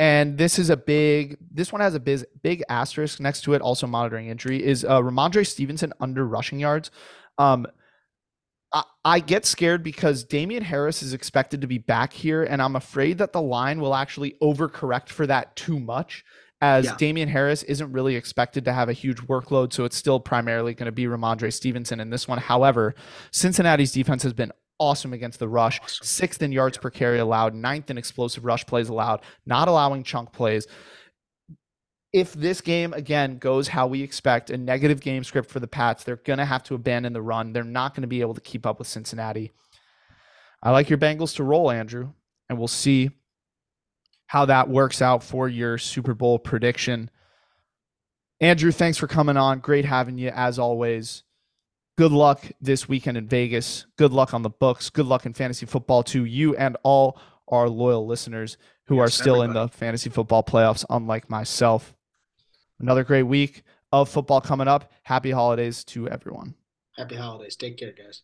and 0.00 0.36
this 0.36 0.58
is 0.58 0.70
a 0.70 0.76
big, 0.76 1.36
this 1.48 1.70
one 1.70 1.80
has 1.80 1.94
a 1.94 2.00
big, 2.00 2.24
big 2.42 2.64
asterisk 2.68 3.20
next 3.20 3.42
to 3.42 3.54
it, 3.54 3.62
also 3.62 3.86
monitoring 3.86 4.26
injury, 4.26 4.60
is 4.60 4.84
uh, 4.84 5.00
Rhamondre 5.00 5.46
Stevenson 5.46 5.92
under 6.00 6.26
rushing 6.26 6.58
yards. 6.58 6.90
Um, 7.38 7.68
I, 9.04 9.20
get 9.20 9.46
scared 9.46 9.82
because 9.82 10.24
Damien 10.24 10.62
Harris 10.62 11.02
is 11.02 11.14
expected 11.14 11.60
to 11.60 11.66
be 11.66 11.78
back 11.78 12.12
here, 12.12 12.42
and 12.42 12.60
I'm 12.60 12.76
afraid 12.76 13.18
that 13.18 13.32
the 13.32 13.40
line 13.40 13.80
will 13.80 13.94
actually 13.94 14.36
overcorrect 14.42 15.08
for 15.08 15.26
that 15.26 15.56
too 15.56 15.78
much. 15.78 16.24
As 16.60 16.86
yeah. 16.86 16.96
Damien 16.96 17.28
Harris 17.28 17.62
isn't 17.64 17.92
really 17.92 18.16
expected 18.16 18.64
to 18.64 18.72
have 18.72 18.88
a 18.88 18.92
huge 18.92 19.18
workload, 19.18 19.72
so 19.72 19.84
it's 19.84 19.96
still 19.96 20.18
primarily 20.18 20.74
going 20.74 20.86
to 20.86 20.92
be 20.92 21.04
Rhamondre 21.04 21.52
Stevenson 21.52 22.00
in 22.00 22.10
this 22.10 22.26
one. 22.26 22.38
However, 22.38 22.94
Cincinnati's 23.30 23.92
defense 23.92 24.22
has 24.22 24.32
been 24.32 24.52
awesome 24.78 25.12
against 25.12 25.38
the 25.38 25.48
rush, 25.48 25.80
awesome. 25.82 26.06
sixth 26.06 26.42
in 26.42 26.52
yards 26.52 26.76
yeah. 26.78 26.82
per 26.82 26.90
carry 26.90 27.18
allowed, 27.18 27.54
ninth 27.54 27.90
in 27.90 27.98
explosive 27.98 28.44
rush 28.44 28.64
plays 28.66 28.88
allowed, 28.88 29.20
not 29.44 29.68
allowing 29.68 30.02
chunk 30.02 30.32
plays 30.32 30.66
if 32.16 32.32
this 32.32 32.62
game 32.62 32.94
again 32.94 33.36
goes 33.36 33.68
how 33.68 33.86
we 33.86 34.00
expect, 34.00 34.48
a 34.48 34.56
negative 34.56 35.02
game 35.02 35.22
script 35.22 35.50
for 35.50 35.60
the 35.60 35.68
Pats, 35.68 36.02
they're 36.02 36.16
going 36.16 36.38
to 36.38 36.46
have 36.46 36.62
to 36.62 36.74
abandon 36.74 37.12
the 37.12 37.20
run. 37.20 37.52
They're 37.52 37.62
not 37.62 37.94
going 37.94 38.04
to 38.04 38.08
be 38.08 38.22
able 38.22 38.32
to 38.32 38.40
keep 38.40 38.64
up 38.64 38.78
with 38.78 38.88
Cincinnati. 38.88 39.52
I 40.62 40.70
like 40.70 40.88
your 40.88 40.98
Bengals 40.98 41.36
to 41.36 41.44
roll, 41.44 41.70
Andrew, 41.70 42.14
and 42.48 42.56
we'll 42.56 42.68
see 42.68 43.10
how 44.28 44.46
that 44.46 44.70
works 44.70 45.02
out 45.02 45.22
for 45.22 45.46
your 45.46 45.76
Super 45.76 46.14
Bowl 46.14 46.38
prediction. 46.38 47.10
Andrew, 48.40 48.72
thanks 48.72 48.96
for 48.96 49.06
coming 49.06 49.36
on. 49.36 49.58
Great 49.58 49.84
having 49.84 50.16
you 50.16 50.30
as 50.30 50.58
always. 50.58 51.22
Good 51.98 52.12
luck 52.12 52.46
this 52.62 52.88
weekend 52.88 53.18
in 53.18 53.28
Vegas. 53.28 53.84
Good 53.98 54.12
luck 54.14 54.32
on 54.32 54.40
the 54.40 54.48
books. 54.48 54.88
Good 54.88 55.06
luck 55.06 55.26
in 55.26 55.34
fantasy 55.34 55.66
football 55.66 56.02
to 56.04 56.24
you 56.24 56.56
and 56.56 56.78
all 56.82 57.20
our 57.46 57.68
loyal 57.68 58.06
listeners 58.06 58.56
who 58.84 58.96
yes, 58.96 59.02
are 59.06 59.10
still 59.10 59.42
everybody. 59.42 59.60
in 59.60 59.66
the 59.66 59.72
fantasy 59.72 60.08
football 60.08 60.42
playoffs, 60.42 60.82
unlike 60.88 61.28
myself. 61.28 61.92
Another 62.78 63.04
great 63.04 63.22
week 63.24 63.62
of 63.92 64.08
football 64.08 64.40
coming 64.40 64.68
up. 64.68 64.92
Happy 65.02 65.30
holidays 65.30 65.84
to 65.84 66.08
everyone. 66.08 66.54
Happy 66.96 67.16
holidays. 67.16 67.56
Take 67.56 67.78
care, 67.78 67.92
guys. 67.92 68.22